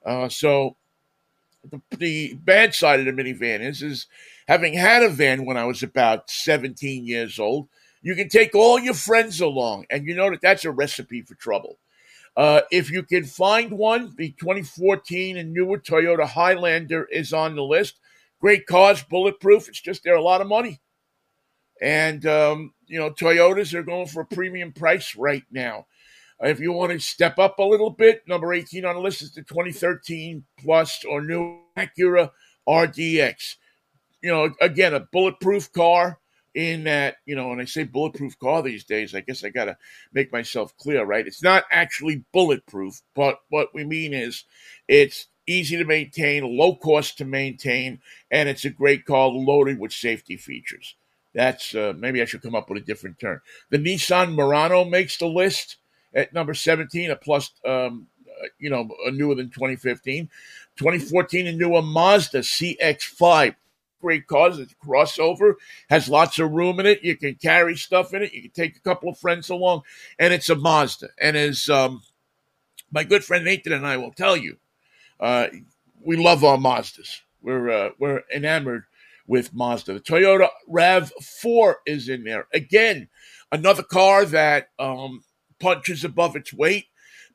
Uh, 0.05 0.29
so 0.29 0.75
the, 1.71 1.81
the 1.97 2.33
bad 2.35 2.75
side 2.75 2.99
of 2.99 3.07
the 3.07 3.23
minivan 3.23 3.61
is, 3.61 3.81
is 3.81 4.05
having 4.47 4.75
had 4.75 5.01
a 5.01 5.09
van 5.09 5.45
when 5.45 5.57
I 5.57 5.65
was 5.65 5.81
about 5.81 6.29
17 6.29 7.05
years 7.05 7.39
old, 7.39 7.67
you 8.05 8.13
can 8.13 8.29
take 8.29 8.53
all 8.53 8.77
your 8.77 8.93
friends 8.93 9.41
along, 9.41 9.87
and 9.89 10.05
you 10.05 10.13
know 10.13 10.29
that 10.29 10.39
that's 10.39 10.63
a 10.63 10.69
recipe 10.69 11.23
for 11.23 11.33
trouble. 11.33 11.79
Uh, 12.37 12.61
if 12.71 12.91
you 12.91 13.01
can 13.01 13.23
find 13.23 13.71
one, 13.71 14.13
the 14.15 14.29
2014 14.39 15.37
and 15.37 15.51
newer 15.51 15.79
Toyota 15.79 16.27
Highlander 16.27 17.05
is 17.05 17.33
on 17.33 17.55
the 17.55 17.63
list. 17.63 17.95
Great 18.39 18.67
cars, 18.67 19.01
bulletproof. 19.01 19.67
It's 19.67 19.81
just 19.81 20.03
they're 20.03 20.13
a 20.13 20.21
lot 20.21 20.41
of 20.41 20.47
money. 20.47 20.81
And, 21.81 22.23
um, 22.27 22.73
you 22.85 22.99
know, 22.99 23.09
Toyotas 23.09 23.73
are 23.73 23.81
going 23.81 24.05
for 24.05 24.21
a 24.21 24.25
premium 24.27 24.71
price 24.71 25.15
right 25.15 25.43
now. 25.49 25.87
If 26.41 26.59
you 26.59 26.73
want 26.73 26.91
to 26.91 26.99
step 26.99 27.39
up 27.39 27.57
a 27.57 27.63
little 27.63 27.89
bit, 27.89 28.21
number 28.27 28.53
18 28.53 28.85
on 28.85 28.95
the 28.95 29.01
list 29.01 29.23
is 29.23 29.33
the 29.33 29.41
2013 29.41 30.45
Plus 30.59 31.03
or 31.05 31.23
new 31.23 31.59
Acura 31.75 32.29
RDX. 32.69 33.55
You 34.21 34.29
know, 34.29 34.53
again, 34.61 34.93
a 34.93 34.99
bulletproof 34.99 35.71
car 35.71 36.19
in 36.55 36.85
that, 36.85 37.17
you 37.25 37.35
know, 37.35 37.49
when 37.49 37.59
I 37.59 37.65
say 37.65 37.83
bulletproof 37.83 38.39
car 38.39 38.63
these 38.63 38.85
days, 38.85 39.13
I 39.13 39.19
guess 39.19 39.43
I 39.43 39.49
got 39.49 39.65
to 39.65 39.77
make 40.13 40.31
myself 40.31 40.75
clear, 40.77 41.03
right? 41.03 41.27
It's 41.27 41.43
not 41.43 41.65
actually 41.69 42.23
bulletproof, 42.31 43.01
but 43.13 43.41
what 43.49 43.73
we 43.73 43.83
mean 43.83 44.13
is 44.13 44.45
it's 44.87 45.27
easy 45.45 45.77
to 45.77 45.83
maintain, 45.83 46.57
low 46.57 46.75
cost 46.75 47.17
to 47.17 47.25
maintain, 47.25 47.99
and 48.31 48.47
it's 48.47 48.65
a 48.65 48.69
great 48.69 49.05
car 49.05 49.27
loaded 49.27 49.79
with 49.79 49.91
safety 49.91 50.37
features. 50.37 50.95
That's 51.33 51.75
uh, 51.75 51.93
maybe 51.97 52.21
I 52.21 52.25
should 52.25 52.41
come 52.41 52.55
up 52.55 52.69
with 52.69 52.81
a 52.81 52.85
different 52.85 53.19
term. 53.19 53.41
The 53.69 53.77
Nissan 53.77 54.33
Murano 54.33 54.85
makes 54.85 55.17
the 55.17 55.27
list 55.27 55.75
at 56.13 56.33
number 56.33 56.53
17, 56.53 57.11
a 57.11 57.17
plus, 57.17 57.51
um, 57.65 58.07
uh, 58.29 58.47
you 58.57 58.69
know, 58.69 58.89
a 59.05 59.11
newer 59.11 59.35
than 59.35 59.49
2015. 59.49 60.29
2014, 60.77 61.47
a 61.47 61.51
newer 61.51 61.81
Mazda 61.81 62.39
CX5 62.39 63.55
great 64.01 64.27
cars. 64.27 64.59
It's 64.59 64.75
crossover, 64.85 65.55
has 65.89 66.09
lots 66.09 66.39
of 66.39 66.51
room 66.51 66.79
in 66.79 66.85
it. 66.85 67.03
You 67.03 67.15
can 67.15 67.35
carry 67.35 67.75
stuff 67.75 68.13
in 68.13 68.23
it. 68.23 68.33
You 68.33 68.43
can 68.43 68.51
take 68.51 68.75
a 68.75 68.81
couple 68.81 69.09
of 69.09 69.17
friends 69.17 69.49
along, 69.49 69.81
and 70.19 70.33
it's 70.33 70.49
a 70.49 70.55
Mazda. 70.55 71.09
And 71.19 71.35
as 71.35 71.69
um, 71.69 72.03
my 72.91 73.03
good 73.03 73.23
friend 73.23 73.45
Nathan 73.45 73.73
and 73.73 73.85
I 73.85 73.97
will 73.97 74.11
tell 74.11 74.37
you, 74.37 74.57
uh, 75.19 75.47
we 76.03 76.17
love 76.17 76.43
our 76.43 76.57
Mazdas. 76.57 77.21
We're 77.41 77.69
uh, 77.69 77.89
we're 77.99 78.23
enamored 78.33 78.85
with 79.27 79.53
Mazda. 79.53 79.93
The 79.93 79.99
Toyota 79.99 80.49
Rav 80.67 81.11
Four 81.21 81.77
is 81.85 82.09
in 82.09 82.23
there 82.23 82.47
again. 82.53 83.09
Another 83.51 83.83
car 83.83 84.25
that 84.25 84.69
um, 84.79 85.23
punches 85.59 86.03
above 86.03 86.35
its 86.35 86.53
weight, 86.53 86.85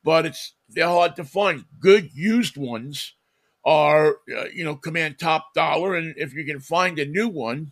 but 0.03 0.25
it's 0.25 0.53
they're 0.69 0.87
hard 0.87 1.15
to 1.15 1.23
find. 1.23 1.65
Good 1.79 2.13
used 2.13 2.57
ones 2.57 3.13
are 3.63 4.17
uh, 4.35 4.45
you 4.53 4.63
know 4.63 4.75
command 4.75 5.19
top 5.19 5.53
dollar, 5.53 5.95
and 5.95 6.15
if 6.17 6.33
you 6.33 6.45
can 6.45 6.59
find 6.59 6.99
a 6.99 7.05
new 7.05 7.27
one, 7.27 7.71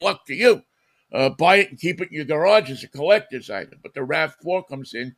luck 0.00 0.26
to 0.26 0.34
you. 0.34 0.62
Uh, 1.12 1.28
buy 1.28 1.56
it 1.56 1.70
and 1.70 1.78
keep 1.78 2.00
it 2.00 2.08
in 2.08 2.16
your 2.16 2.24
garage 2.24 2.70
as 2.70 2.82
a 2.82 2.88
collector's 2.88 3.50
item. 3.50 3.78
But 3.82 3.94
the 3.94 4.02
Rav 4.02 4.34
Four 4.42 4.64
comes 4.64 4.94
in 4.94 5.14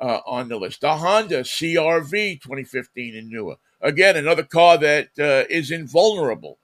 uh, 0.00 0.20
on 0.26 0.48
the 0.48 0.56
list. 0.56 0.82
The 0.82 0.96
Honda 0.96 1.40
CRV 1.40 2.40
2015 2.40 3.16
and 3.16 3.28
newer. 3.28 3.56
Again, 3.80 4.16
another 4.16 4.44
car 4.44 4.78
that 4.78 5.08
uh, 5.18 5.44
is 5.50 5.70
invulnerable. 5.70 6.58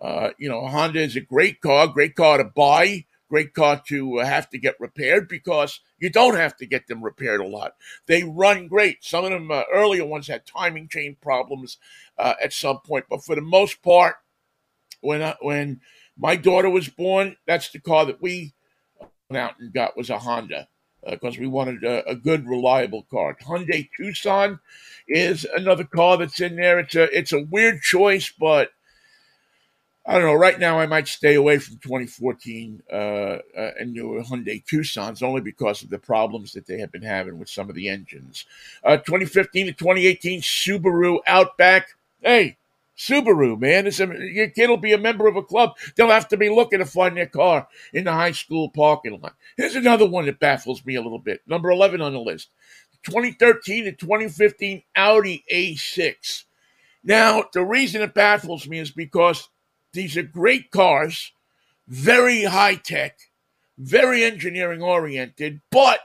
Uh, 0.00 0.30
you 0.38 0.48
know, 0.48 0.66
Honda 0.66 1.00
is 1.00 1.16
a 1.16 1.20
great 1.20 1.60
car, 1.60 1.86
great 1.88 2.14
car 2.14 2.38
to 2.38 2.44
buy 2.44 3.04
great 3.30 3.54
car 3.54 3.80
to 3.86 4.18
have 4.18 4.50
to 4.50 4.58
get 4.58 4.78
repaired 4.80 5.28
because 5.28 5.80
you 5.98 6.10
don't 6.10 6.36
have 6.36 6.56
to 6.56 6.66
get 6.66 6.88
them 6.88 7.02
repaired 7.02 7.40
a 7.40 7.46
lot. 7.46 7.76
They 8.06 8.24
run 8.24 8.66
great. 8.66 9.04
Some 9.04 9.24
of 9.24 9.30
them 9.30 9.50
uh, 9.50 9.62
earlier 9.72 10.04
ones 10.04 10.26
had 10.26 10.44
timing 10.44 10.88
chain 10.88 11.16
problems 11.22 11.78
uh, 12.18 12.34
at 12.42 12.52
some 12.52 12.80
point, 12.80 13.06
but 13.08 13.24
for 13.24 13.36
the 13.36 13.40
most 13.40 13.82
part, 13.82 14.16
when 15.00 15.22
I, 15.22 15.36
when 15.40 15.80
my 16.18 16.36
daughter 16.36 16.68
was 16.68 16.88
born, 16.88 17.36
that's 17.46 17.70
the 17.70 17.80
car 17.80 18.04
that 18.04 18.20
we 18.20 18.52
went 19.30 19.40
out 19.40 19.58
and 19.58 19.72
got 19.72 19.96
was 19.96 20.10
a 20.10 20.18
Honda 20.18 20.68
because 21.08 21.38
uh, 21.38 21.40
we 21.40 21.46
wanted 21.46 21.82
a, 21.84 22.06
a, 22.10 22.14
good, 22.14 22.46
reliable 22.46 23.04
car. 23.10 23.36
Hyundai 23.42 23.88
Tucson 23.96 24.60
is 25.08 25.46
another 25.56 25.84
car 25.84 26.18
that's 26.18 26.40
in 26.40 26.56
there. 26.56 26.78
It's 26.80 26.94
a 26.94 27.04
it's 27.16 27.32
a 27.32 27.42
weird 27.42 27.80
choice, 27.80 28.30
but 28.38 28.70
I 30.10 30.14
don't 30.14 30.24
know. 30.24 30.34
Right 30.34 30.58
now, 30.58 30.80
I 30.80 30.88
might 30.88 31.06
stay 31.06 31.36
away 31.36 31.58
from 31.60 31.76
2014 31.76 32.82
uh, 32.90 32.94
uh, 32.96 33.38
and 33.78 33.92
new 33.92 34.20
Hyundai 34.28 34.60
Tucson's 34.66 35.22
only 35.22 35.40
because 35.40 35.84
of 35.84 35.90
the 35.90 36.00
problems 36.00 36.50
that 36.54 36.66
they 36.66 36.80
have 36.80 36.90
been 36.90 37.02
having 37.02 37.38
with 37.38 37.48
some 37.48 37.68
of 37.68 37.76
the 37.76 37.88
engines. 37.88 38.44
Uh, 38.82 38.96
2015 38.96 39.66
to 39.66 39.72
2018 39.72 40.40
Subaru 40.40 41.18
Outback. 41.28 41.90
Hey, 42.20 42.56
Subaru, 42.98 43.56
man, 43.60 43.86
a, 43.86 44.32
your 44.32 44.48
kid 44.48 44.68
will 44.68 44.78
be 44.78 44.92
a 44.92 44.98
member 44.98 45.28
of 45.28 45.36
a 45.36 45.44
club. 45.44 45.76
They'll 45.94 46.08
have 46.08 46.26
to 46.30 46.36
be 46.36 46.50
looking 46.50 46.80
to 46.80 46.86
find 46.86 47.16
their 47.16 47.26
car 47.26 47.68
in 47.92 48.02
the 48.02 48.12
high 48.12 48.32
school 48.32 48.68
parking 48.68 49.20
lot. 49.20 49.36
Here's 49.56 49.76
another 49.76 50.06
one 50.06 50.26
that 50.26 50.40
baffles 50.40 50.84
me 50.84 50.96
a 50.96 51.02
little 51.02 51.20
bit. 51.20 51.40
Number 51.46 51.70
11 51.70 52.00
on 52.00 52.14
the 52.14 52.18
list 52.18 52.48
2013 53.04 53.84
to 53.84 53.92
2015 53.92 54.82
Audi 54.96 55.44
A6. 55.54 56.46
Now, 57.04 57.44
the 57.52 57.64
reason 57.64 58.02
it 58.02 58.12
baffles 58.12 58.66
me 58.66 58.80
is 58.80 58.90
because 58.90 59.48
these 59.92 60.16
are 60.16 60.22
great 60.22 60.70
cars, 60.70 61.32
very 61.88 62.44
high 62.44 62.76
tech, 62.76 63.18
very 63.78 64.24
engineering 64.24 64.82
oriented, 64.82 65.60
but 65.70 66.00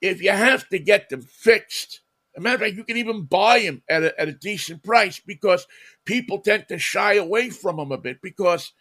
if 0.00 0.22
you 0.22 0.30
have 0.30 0.68
to 0.68 0.78
get 0.78 1.08
them 1.08 1.22
fixed, 1.22 2.00
a 2.36 2.40
matter 2.40 2.54
of 2.54 2.60
fact, 2.60 2.76
you 2.76 2.84
can 2.84 2.96
even 2.96 3.24
buy 3.24 3.60
them 3.60 3.82
at 3.88 4.04
a, 4.04 4.20
at 4.20 4.28
a 4.28 4.32
decent 4.32 4.84
price 4.84 5.20
because 5.24 5.66
people 6.04 6.38
tend 6.38 6.68
to 6.68 6.78
shy 6.78 7.14
away 7.14 7.50
from 7.50 7.76
them 7.76 7.90
a 7.90 7.98
bit 7.98 8.20
because 8.22 8.72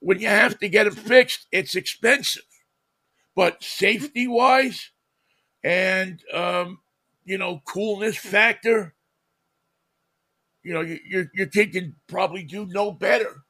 when 0.00 0.18
you 0.18 0.26
have 0.28 0.58
to 0.58 0.68
get 0.68 0.84
them 0.84 0.94
fixed, 0.94 1.46
it's 1.52 1.76
expensive. 1.76 2.42
But 3.36 3.62
safety 3.62 4.26
wise 4.26 4.90
and, 5.62 6.20
um, 6.32 6.80
you 7.24 7.38
know, 7.38 7.62
coolness 7.64 8.16
factor, 8.16 8.94
you 10.66 10.74
know, 10.74 10.80
your, 10.80 11.30
your 11.32 11.46
kid 11.46 11.70
can 11.70 11.94
probably 12.08 12.42
do 12.42 12.66
no 12.66 12.90
better 12.90 13.44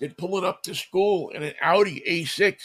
than 0.00 0.14
pulling 0.14 0.46
up 0.46 0.62
to 0.62 0.74
school 0.74 1.28
in 1.28 1.42
an 1.42 1.52
Audi 1.60 2.02
A6. 2.08 2.56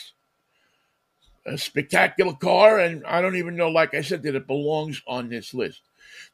A 1.45 1.57
spectacular 1.57 2.33
car, 2.33 2.79
and 2.79 3.05
I 3.05 3.21
don't 3.21 3.35
even 3.35 3.57
know, 3.57 3.67
like 3.67 3.93
I 3.93 3.99
said, 3.99 4.23
that 4.23 4.35
it 4.35 4.47
belongs 4.47 5.01
on 5.05 5.27
this 5.27 5.53
list. 5.53 5.81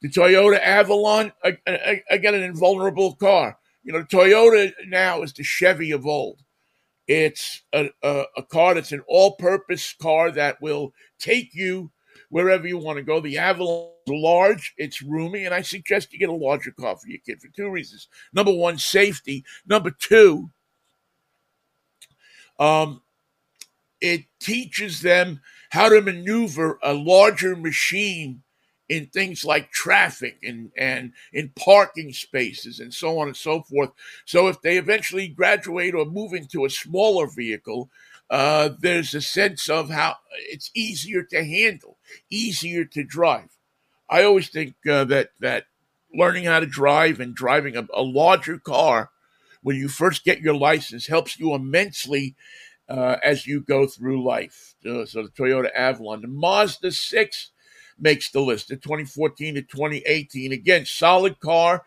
The 0.04 0.10
Toyota 0.10 0.60
Avalon, 0.62 1.32
again, 1.44 2.36
an 2.36 2.44
invulnerable 2.44 3.16
car. 3.16 3.58
You 3.84 3.94
know, 3.94 4.04
Toyota 4.04 4.72
now 4.88 5.24
is 5.24 5.34
the 5.34 5.44
Chevy 5.44 5.90
of 5.90 6.06
old. 6.06 6.44
It's 7.08 7.64
a, 7.74 7.90
a, 8.04 8.26
a 8.38 8.44
car 8.44 8.76
that's 8.76 8.92
an 8.92 9.04
all 9.08 9.38
purpose 9.38 9.96
car 10.00 10.30
that 10.32 10.62
will 10.62 10.94
take 11.18 11.56
you 11.56 11.90
wherever 12.30 12.68
you 12.68 12.78
want 12.78 12.98
to 12.98 13.04
go. 13.04 13.20
The 13.20 13.40
Avalon 13.40 13.95
large, 14.08 14.74
it's 14.78 15.02
roomy, 15.02 15.46
and 15.46 15.54
I 15.54 15.62
suggest 15.62 16.14
you 16.14 16.20
get 16.20 16.30
a 16.30 16.34
larger 16.34 16.72
car 16.72 16.96
for 16.96 17.08
your 17.08 17.20
kid 17.26 17.42
for 17.42 17.48
two 17.50 17.70
reasons. 17.70 18.08
Number 18.34 18.54
one, 18.54 18.78
safety. 18.78 19.44
Number 19.66 19.92
two, 19.92 20.50
um, 22.60 23.02
it 24.02 24.26
teaches 24.40 25.02
them 25.02 25.42
how 25.70 25.90
to 25.90 26.02
maneuver 26.02 26.80
a 26.84 26.94
larger 26.94 27.56
machine 27.56 28.42
in 28.88 29.08
things 29.08 29.44
like 29.44 29.72
traffic 29.72 30.38
and, 30.44 30.72
and 30.78 31.12
in 31.34 31.52
parking 31.56 32.14
spaces 32.14 32.80
and 32.80 32.94
so 32.94 33.18
on 33.18 33.28
and 33.28 33.38
so 33.38 33.64
forth. 33.64 33.90
So 34.26 34.48
if 34.48 34.62
they 34.62 34.78
eventually 34.78 35.28
graduate 35.28 35.96
or 35.96 36.06
move 36.06 36.34
into 36.34 36.66
a 36.66 36.70
smaller 36.70 37.28
vehicle, 37.28 37.90
uh, 38.30 38.70
there's 38.80 39.14
a 39.14 39.22
sense 39.22 39.70
of 39.70 39.90
how 39.90 40.16
it's 40.38 40.72
easier 40.76 41.24
to 41.24 41.44
handle, 41.44 41.98
easier 42.30 42.86
to 42.86 43.04
drive. 43.04 43.55
I 44.10 44.24
always 44.24 44.50
think 44.50 44.76
uh, 44.90 45.06
that 45.06 45.30
that 45.40 45.66
learning 46.14 46.46
how 46.46 46.60
to 46.60 46.66
drive 46.66 47.20
and 47.20 47.36
driving 47.36 47.76
a, 47.76 47.88
a, 47.94 48.02
larger 48.02 48.58
car 48.58 49.10
when 49.62 49.76
you 49.76 49.90
first 49.90 50.24
get 50.24 50.40
your 50.40 50.56
license 50.56 51.08
helps 51.08 51.38
you 51.38 51.54
immensely 51.54 52.36
uh, 52.88 53.18
as 53.24 53.48
you 53.48 53.62
go 53.62 53.88
through 53.88 54.24
life. 54.24 54.76
Uh, 54.86 55.06
so 55.06 55.24
the 55.24 55.30
Toyota 55.30 55.70
Avalon, 55.76 56.22
the 56.22 56.28
Mazda 56.28 56.92
six 56.92 57.52
makes 58.00 58.30
the 58.32 58.42
list. 58.42 58.70
The 58.70 58.78
2014 58.78 59.56
to 59.56 59.62
2018, 59.62 60.52
again, 60.52 60.86
solid 60.86 61.40
car, 61.40 61.84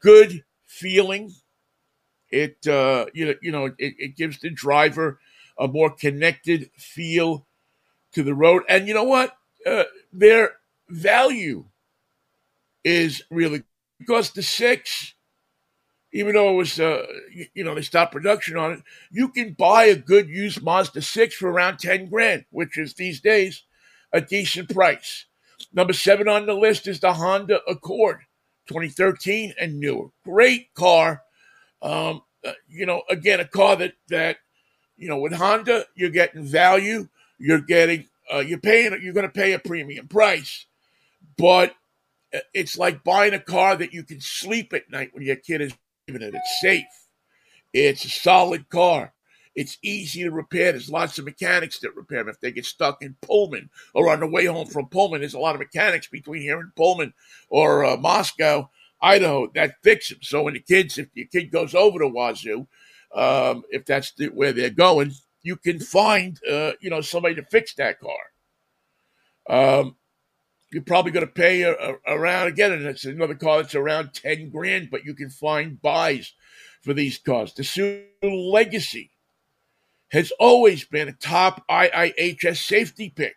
good 0.00 0.44
feeling. 0.66 1.32
It 2.30 2.66
uh, 2.66 3.06
you 3.14 3.26
know 3.26 3.34
you 3.40 3.52
know 3.52 3.66
it, 3.66 3.74
it 3.78 4.16
gives 4.16 4.38
the 4.40 4.50
driver 4.50 5.18
a 5.58 5.66
more 5.66 5.90
connected 5.90 6.70
feel 6.76 7.46
to 8.12 8.22
the 8.22 8.34
road. 8.34 8.62
And 8.68 8.86
you 8.88 8.94
know 8.94 9.04
what? 9.04 9.36
Uh, 9.66 9.84
value 10.88 11.64
is 12.84 13.22
really 13.30 13.62
because 13.98 14.30
the 14.30 14.42
six, 14.42 15.14
even 16.12 16.34
though 16.34 16.50
it 16.50 16.56
was, 16.56 16.78
uh, 16.80 17.04
you, 17.54 17.64
know, 17.64 17.74
they 17.74 17.82
stopped 17.82 18.12
production 18.12 18.56
on 18.56 18.72
it, 18.72 18.82
you 19.10 19.28
can 19.28 19.52
buy 19.52 19.84
a 19.84 19.96
good 19.96 20.28
used 20.28 20.62
Mazda 20.62 21.02
6 21.02 21.34
for 21.34 21.50
around 21.50 21.78
10 21.78 22.08
grand, 22.08 22.44
which 22.50 22.78
is 22.78 22.94
these 22.94 23.20
days 23.20 23.64
a 24.12 24.20
decent 24.20 24.72
price. 24.72 25.26
Number 25.72 25.92
seven 25.92 26.28
on 26.28 26.46
the 26.46 26.54
list 26.54 26.86
is 26.86 27.00
the 27.00 27.12
Honda 27.12 27.60
Accord 27.68 28.20
2013 28.68 29.54
and 29.60 29.80
newer. 29.80 30.08
Great 30.24 30.72
car. 30.74 31.22
Um, 31.82 32.22
uh, 32.44 32.52
you 32.68 32.86
know, 32.86 33.02
again, 33.10 33.40
a 33.40 33.44
car 33.44 33.76
that 33.76 33.94
that 34.08 34.36
you 34.96 35.08
know 35.08 35.18
with 35.18 35.32
Honda, 35.32 35.84
you're 35.94 36.10
getting 36.10 36.44
value. 36.44 37.08
You're 37.38 37.60
getting 37.60 38.06
uh, 38.32 38.38
you're 38.38 38.60
paying 38.60 38.96
you're 39.02 39.12
going 39.12 39.26
to 39.26 39.32
pay 39.32 39.52
a 39.52 39.58
premium 39.58 40.06
price, 40.06 40.66
but 41.38 41.74
uh, 42.34 42.40
it's 42.52 42.76
like 42.76 43.04
buying 43.04 43.32
a 43.32 43.40
car 43.40 43.76
that 43.76 43.92
you 43.92 44.02
can 44.02 44.20
sleep 44.20 44.72
at 44.74 44.90
night 44.90 45.10
when 45.12 45.24
your 45.24 45.36
kid 45.36 45.62
is 45.62 45.74
driving 46.06 46.28
it. 46.28 46.34
It's 46.34 46.60
safe. 46.60 46.84
It's 47.72 48.04
a 48.04 48.10
solid 48.10 48.68
car. 48.68 49.14
It's 49.54 49.78
easy 49.82 50.22
to 50.22 50.30
repair. 50.30 50.72
There's 50.72 50.90
lots 50.90 51.18
of 51.18 51.24
mechanics 51.24 51.80
that 51.80 51.96
repair 51.96 52.18
them. 52.18 52.28
If 52.28 52.40
they 52.40 52.52
get 52.52 52.64
stuck 52.64 53.02
in 53.02 53.16
Pullman 53.22 53.70
or 53.92 54.10
on 54.10 54.20
the 54.20 54.26
way 54.26 54.44
home 54.44 54.68
from 54.68 54.86
Pullman, 54.86 55.20
there's 55.20 55.34
a 55.34 55.38
lot 55.38 55.54
of 55.54 55.60
mechanics 55.60 56.06
between 56.06 56.42
here 56.42 56.60
and 56.60 56.74
Pullman 56.76 57.12
or 57.48 57.84
uh, 57.84 57.96
Moscow, 57.96 58.70
Idaho 59.00 59.50
that 59.54 59.74
fix 59.82 60.10
them. 60.10 60.18
So 60.22 60.44
when 60.44 60.54
the 60.54 60.60
kids, 60.60 60.98
if 60.98 61.08
your 61.14 61.26
kid 61.26 61.50
goes 61.50 61.74
over 61.74 61.98
to 61.98 62.04
Wazzu, 62.04 62.66
um, 63.14 63.64
if 63.70 63.84
that's 63.84 64.12
the, 64.12 64.26
where 64.26 64.52
they're 64.52 64.70
going, 64.70 65.12
you 65.42 65.56
can 65.56 65.80
find 65.80 66.38
uh, 66.48 66.72
you 66.80 66.90
know 66.90 67.00
somebody 67.00 67.34
to 67.36 67.42
fix 67.42 67.74
that 67.74 67.98
car. 68.00 68.12
Um, 69.48 69.96
you're 70.70 70.82
probably 70.82 71.12
going 71.12 71.26
to 71.26 71.32
pay 71.32 71.62
a, 71.62 71.72
a, 71.72 71.94
around 72.06 72.48
again, 72.48 72.72
and 72.72 72.86
it's 72.86 73.04
another 73.04 73.34
car 73.34 73.62
that's 73.62 73.74
around 73.74 74.12
ten 74.12 74.50
grand, 74.50 74.90
but 74.90 75.04
you 75.04 75.14
can 75.14 75.30
find 75.30 75.80
buys 75.80 76.32
for 76.82 76.92
these 76.92 77.18
cars. 77.18 77.54
The 77.54 77.62
Subaru 77.62 78.52
Legacy 78.52 79.10
has 80.10 80.32
always 80.38 80.84
been 80.84 81.08
a 81.08 81.12
top 81.12 81.64
IIHS 81.68 82.66
safety 82.66 83.10
pick. 83.10 83.34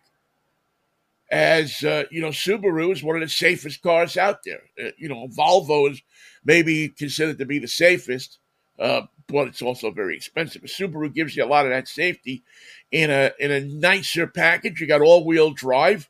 As 1.32 1.82
uh, 1.84 2.04
you 2.12 2.22
know, 2.22 2.30
Subaru 2.30 2.92
is 2.92 3.04
one 3.04 3.16
of 3.16 3.22
the 3.22 3.30
safest 3.30 3.82
cars 3.82 4.18
out 4.18 4.40
there. 4.46 4.64
Uh, 4.82 4.90
you 4.98 5.08
know, 5.08 5.30
Volvo 5.30 5.90
is 5.90 6.02
maybe 6.44 6.90
considered 6.90 7.38
to 7.38 7.46
be 7.46 7.60
the 7.60 7.68
safest, 7.68 8.40
uh, 8.80 9.04
but 9.28 9.48
it's 9.48 9.62
also 9.62 9.92
very 9.92 10.18
expensive. 10.18 10.64
Subaru 10.64 11.14
gives 11.14 11.38
you 11.38 11.46
a 11.46 11.48
lot 11.48 11.66
of 11.66 11.72
that 11.72 11.88
safety 11.88 12.44
in 12.92 13.10
a 13.10 13.32
in 13.40 13.52
a 13.52 13.62
nicer 13.62 14.28
package. 14.28 14.82
You 14.82 14.88
got 14.88 15.00
all 15.00 15.24
wheel 15.24 15.52
drive 15.52 16.10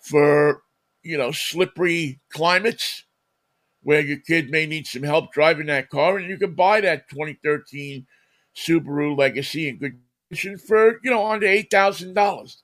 for 0.00 0.62
you 1.02 1.16
know 1.16 1.32
slippery 1.32 2.20
climates 2.32 3.04
where 3.82 4.00
your 4.00 4.18
kid 4.18 4.50
may 4.50 4.66
need 4.66 4.86
some 4.86 5.02
help 5.02 5.32
driving 5.32 5.66
that 5.66 5.88
car, 5.88 6.18
and 6.18 6.28
you 6.28 6.36
can 6.36 6.54
buy 6.54 6.80
that 6.80 7.08
2013 7.08 8.06
Subaru 8.54 9.16
Legacy 9.16 9.68
in 9.68 9.78
good 9.78 9.98
condition 10.28 10.58
for, 10.58 11.00
you 11.02 11.10
know, 11.10 11.26
under 11.26 11.46
$8,000. 11.46 12.56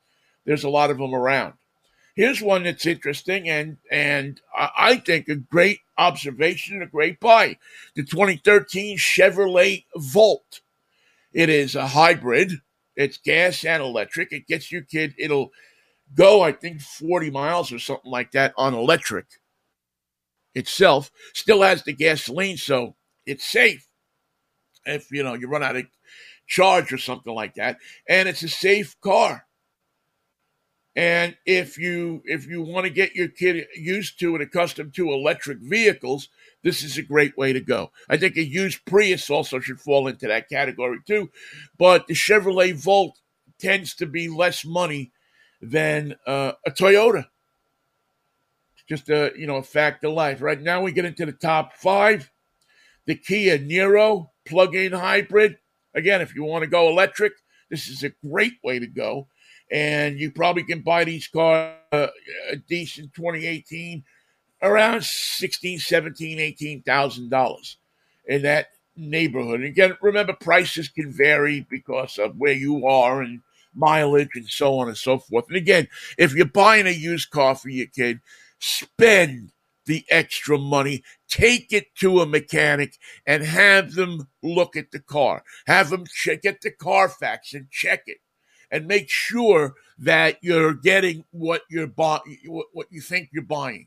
There's 0.45 0.65
a 0.65 0.69
lot 0.69 0.91
of 0.91 0.99
them 0.99 1.15
around. 1.15 1.55
Here's 2.15 2.41
one 2.41 2.63
that's 2.63 2.87
interesting 2.87 3.47
and 3.49 3.77
and 3.91 4.41
I 4.57 4.97
think 4.97 5.29
a 5.29 5.35
great 5.35 5.81
observation, 5.99 6.77
and 6.77 6.83
a 6.83 6.87
great 6.87 7.21
buy. 7.21 7.59
The 7.95 8.05
2013 8.05 8.97
Chevrolet 8.97 9.85
Volt. 9.95 10.63
It 11.35 11.51
is 11.51 11.75
a 11.75 11.89
hybrid. 11.89 12.53
It's 12.97 13.19
gas 13.19 13.67
and 13.67 13.83
electric. 13.83 14.33
It 14.33 14.47
gets 14.47 14.73
your 14.73 14.81
kid. 14.81 15.15
It'll 15.19 15.51
go, 16.15 16.43
I 16.43 16.53
think, 16.53 16.81
40 16.81 17.31
miles 17.31 17.73
or 17.73 17.79
something 17.79 18.11
like 18.11 18.33
that 18.33 18.55
on 18.57 18.75
electric 18.75 19.27
itself. 20.55 21.11
Still 21.35 21.63
has 21.63 21.83
the 21.83 21.93
gasoline, 21.93 22.57
so 22.57 22.97
it's 23.27 23.47
safe 23.47 23.87
if 24.87 25.11
you 25.11 25.23
know 25.23 25.35
you 25.35 25.49
run 25.49 25.63
out 25.63 25.77
of 25.77 25.87
charge 26.47 26.93
or 26.93 26.99
something 26.99 27.35
like 27.35 27.55
that, 27.55 27.79
and 28.09 28.29
it's 28.29 28.43
a 28.43 28.49
safe 28.49 28.99
car. 29.01 29.47
And 30.95 31.37
if 31.45 31.77
you 31.77 32.23
if 32.25 32.47
you 32.47 32.63
want 32.63 32.85
to 32.85 32.91
get 32.91 33.15
your 33.15 33.29
kid 33.29 33.67
used 33.75 34.19
to 34.21 34.35
and 34.35 34.43
accustomed 34.43 34.95
to 34.95 35.13
electric 35.13 35.59
vehicles, 35.59 36.29
this 36.63 36.83
is 36.83 36.97
a 36.97 37.03
great 37.03 37.37
way 37.37 37.53
to 37.53 37.61
go. 37.61 37.91
I 38.09 38.17
think 38.17 38.37
a 38.37 38.45
used 38.45 38.85
Prius 38.87 39.29
also 39.29 39.61
should 39.61 39.81
fall 39.81 40.09
into 40.09 40.27
that 40.29 40.49
category 40.49 40.99
too, 41.07 41.31
but 41.77 42.07
the 42.07 42.15
Chevrolet 42.15 42.75
Volt 42.75 43.19
tends 43.59 43.95
to 43.97 44.07
be 44.07 44.29
less 44.29 44.65
money 44.65 45.13
than 45.61 46.17
uh, 46.27 46.53
a 46.67 46.71
Toyota. 46.71 47.27
just 48.89 49.09
a 49.09 49.33
you 49.37 49.47
know 49.47 49.57
a 49.57 49.63
fact 49.63 50.05
of 50.05 50.13
life. 50.13 50.41
Right 50.41 50.61
now 50.61 50.83
we 50.83 50.93
get 50.93 51.05
into 51.05 51.27
the 51.27 51.33
top 51.33 51.75
five. 51.75 52.31
The 53.07 53.15
Kia 53.15 53.59
Niro 53.59 54.31
plug-in 54.47 54.93
hybrid. 54.93 55.59
Again, 55.95 56.21
if 56.21 56.35
you 56.35 56.45
want 56.45 56.63
to 56.63 56.69
go 56.69 56.89
electric, 56.89 57.33
this 57.71 57.89
is 57.89 58.03
a 58.03 58.13
great 58.29 58.55
way 58.63 58.79
to 58.79 58.87
go. 58.87 59.29
And 59.71 60.19
you 60.19 60.31
probably 60.31 60.65
can 60.65 60.81
buy 60.83 61.05
these 61.05 61.27
cars 61.27 61.77
uh, 61.93 62.09
a 62.51 62.57
decent 62.57 63.15
2018 63.15 64.05
around 64.63 65.05
16, 65.05 65.79
17, 65.79 66.39
18,000 66.39 67.29
dollars 67.29 67.77
in 68.27 68.43
that 68.43 68.69
neighborhood. 68.97 69.61
And 69.61 69.69
again, 69.69 69.97
remember 70.01 70.33
prices 70.33 70.89
can 70.89 71.13
vary 71.13 71.67
because 71.69 72.19
of 72.19 72.37
where 72.37 72.53
you 72.53 72.87
are 72.87 73.23
and 73.23 73.41
mileage 73.77 74.31
and 74.35 74.49
so 74.49 74.79
on 74.79 74.89
and 74.89 74.97
so 74.97 75.19
forth. 75.19 75.45
And 75.49 75.57
again, 75.57 75.89
if 76.19 76.35
you're 76.35 76.47
buying 76.47 76.87
a 76.87 76.91
used 76.91 77.31
car 77.31 77.55
for 77.55 77.69
your 77.69 77.87
kid, 77.87 78.21
spend 78.59 79.53
the 79.87 80.05
extra 80.11 80.59
money, 80.59 81.03
take 81.29 81.73
it 81.73 81.95
to 81.97 82.21
a 82.21 82.27
mechanic 82.27 82.97
and 83.27 83.45
have 83.45 83.95
them 83.95 84.29
look 84.43 84.77
at 84.77 84.91
the 84.91 84.99
car. 84.99 85.45
Have 85.67 85.91
them 85.91 86.05
check, 86.13 86.43
get 86.43 86.61
the 86.61 86.71
Carfax 86.73 87.55
and 87.55 87.71
check 87.71 88.03
it 88.07 88.19
and 88.71 88.87
make 88.87 89.09
sure 89.09 89.75
that 89.99 90.39
you're 90.43 90.75
getting 90.75 91.25
what 91.31 91.63
you're 91.71 91.87
buying, 91.87 92.39
what 92.73 92.87
you 92.91 93.01
think 93.01 93.31
you're 93.33 93.43
buying. 93.43 93.87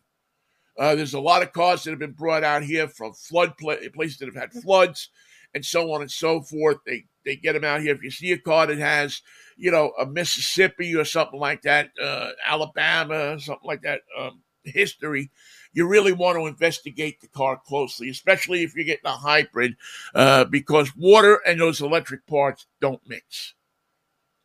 Uh, 0.77 0.95
there's 0.95 1.13
a 1.13 1.19
lot 1.19 1.43
of 1.43 1.51
cars 1.51 1.83
that 1.83 1.89
have 1.89 1.99
been 1.99 2.13
brought 2.13 2.43
out 2.43 2.63
here 2.63 2.87
from 2.87 3.11
flood 3.13 3.53
places 3.57 4.17
that 4.17 4.27
have 4.27 4.35
had 4.35 4.53
floods 4.53 5.09
and 5.53 5.65
so 5.65 5.91
on 5.91 6.01
and 6.01 6.11
so 6.11 6.41
forth. 6.41 6.77
They 6.85 7.05
they 7.29 7.35
get 7.35 7.53
them 7.53 7.63
out 7.63 7.81
here. 7.81 7.93
If 7.93 8.01
you 8.01 8.09
see 8.09 8.31
a 8.31 8.39
car 8.39 8.65
that 8.65 8.79
has, 8.79 9.21
you 9.55 9.69
know, 9.69 9.93
a 9.99 10.05
Mississippi 10.05 10.95
or 10.95 11.05
something 11.05 11.39
like 11.39 11.61
that, 11.61 11.91
uh, 12.01 12.31
Alabama, 12.43 13.39
something 13.39 13.67
like 13.67 13.83
that 13.83 14.01
um, 14.17 14.41
history, 14.63 15.29
you 15.71 15.87
really 15.87 16.11
want 16.11 16.39
to 16.39 16.47
investigate 16.47 17.21
the 17.21 17.27
car 17.27 17.61
closely, 17.63 18.09
especially 18.09 18.63
if 18.63 18.75
you're 18.75 18.83
getting 18.83 19.05
a 19.05 19.11
hybrid, 19.11 19.75
uh, 20.15 20.45
because 20.45 20.95
water 20.95 21.39
and 21.45 21.61
those 21.61 21.81
electric 21.81 22.25
parts 22.25 22.65
don't 22.81 23.01
mix. 23.07 23.53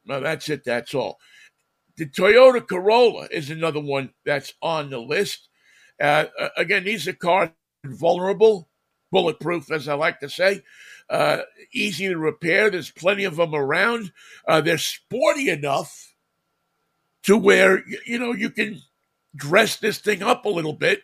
Now, 0.05 0.20
that's 0.20 0.51
it. 0.51 0.62
That's 0.62 0.94
all. 0.94 1.18
The 1.97 2.05
Toyota 2.05 2.68
Corolla 2.68 3.29
is 3.31 3.49
another 3.49 3.81
one 3.81 4.12
that's 4.27 4.53
on 4.61 4.90
the 4.90 4.99
list. 4.99 5.49
Uh, 5.99 6.27
again, 6.59 6.85
these 6.85 7.09
are 7.09 7.14
cars 7.14 7.49
vulnerable, 7.87 8.68
bulletproof, 9.11 9.70
as 9.70 9.88
I 9.88 9.94
like 9.94 10.20
to 10.20 10.29
say. 10.29 10.61
Uh, 11.11 11.38
easy 11.73 12.09
to 12.09 12.17
repair. 12.17 12.71
There's 12.71 12.90
plenty 12.90 13.25
of 13.25 13.37
them 13.37 13.55
around. 13.55 14.12
Uh, 14.49 14.61
they're 14.61 14.79
sporty 14.79 15.51
enough 15.51 16.14
to 17.25 17.37
where 17.37 17.83
you 18.07 18.19
know 18.19 18.33
you 18.33 18.51
can 18.51 18.81
dress 19.37 19.77
this 19.77 19.99
thing 19.99 20.23
up 20.23 20.45
a 20.45 20.49
little 20.51 20.73
bit 20.73 21.03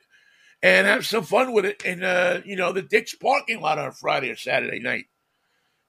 and 0.63 0.87
have 0.87 1.07
some 1.07 1.25
fun 1.25 1.53
with 1.53 1.65
it 1.65 1.83
in 1.85 2.03
uh, 2.03 2.41
you 2.45 2.57
know 2.57 2.73
the 2.73 2.83
Dick's 2.83 3.15
parking 3.15 3.61
lot 3.61 3.79
on 3.79 3.93
Friday 3.93 4.31
or 4.31 4.37
Saturday 4.37 4.81
night. 4.81 5.07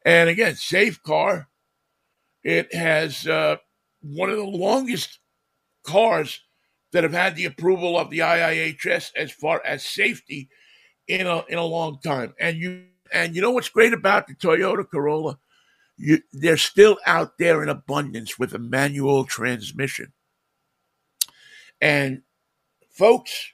And 0.06 0.30
again, 0.30 0.56
safe 0.56 1.02
car. 1.04 1.48
It 2.44 2.74
has 2.74 3.28
uh, 3.28 3.58
one 4.02 4.30
of 4.30 4.38
the 4.38 4.44
longest 4.44 5.20
cars 5.84 6.42
that 6.92 7.04
have 7.04 7.14
had 7.14 7.36
the 7.36 7.46
approval 7.46 7.98
of 7.98 8.10
the 8.10 8.20
IIHS 8.20 9.12
as 9.16 9.32
far 9.32 9.62
as 9.64 9.86
safety 9.86 10.50
in 11.08 11.28
a 11.28 11.44
in 11.48 11.58
a 11.58 11.66
long 11.66 12.00
time. 12.04 12.34
And 12.40 12.58
you 12.58 12.86
and 13.12 13.36
you 13.36 13.42
know 13.42 13.52
what's 13.52 13.70
great 13.70 13.94
about 13.94 14.28
the 14.28 14.36
Toyota 14.36 14.88
Corolla? 14.90 15.40
You, 15.98 16.20
they're 16.32 16.58
still 16.58 16.98
out 17.06 17.38
there 17.38 17.62
in 17.62 17.70
abundance 17.70 18.40
with 18.40 18.54
a 18.54 18.60
manual 18.60 19.26
transmission. 19.26 20.14
And 21.80 22.22
folks, 22.90 23.54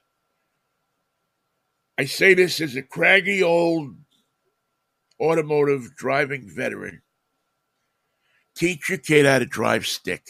I 1.97 2.05
say 2.05 2.33
this 2.33 2.61
as 2.61 2.75
a 2.75 2.81
craggy 2.81 3.41
old 3.41 3.95
automotive 5.19 5.95
driving 5.95 6.49
veteran. 6.53 7.01
Teach 8.55 8.89
your 8.89 8.97
kid 8.97 9.25
how 9.25 9.39
to 9.39 9.45
drive 9.45 9.85
stick. 9.85 10.23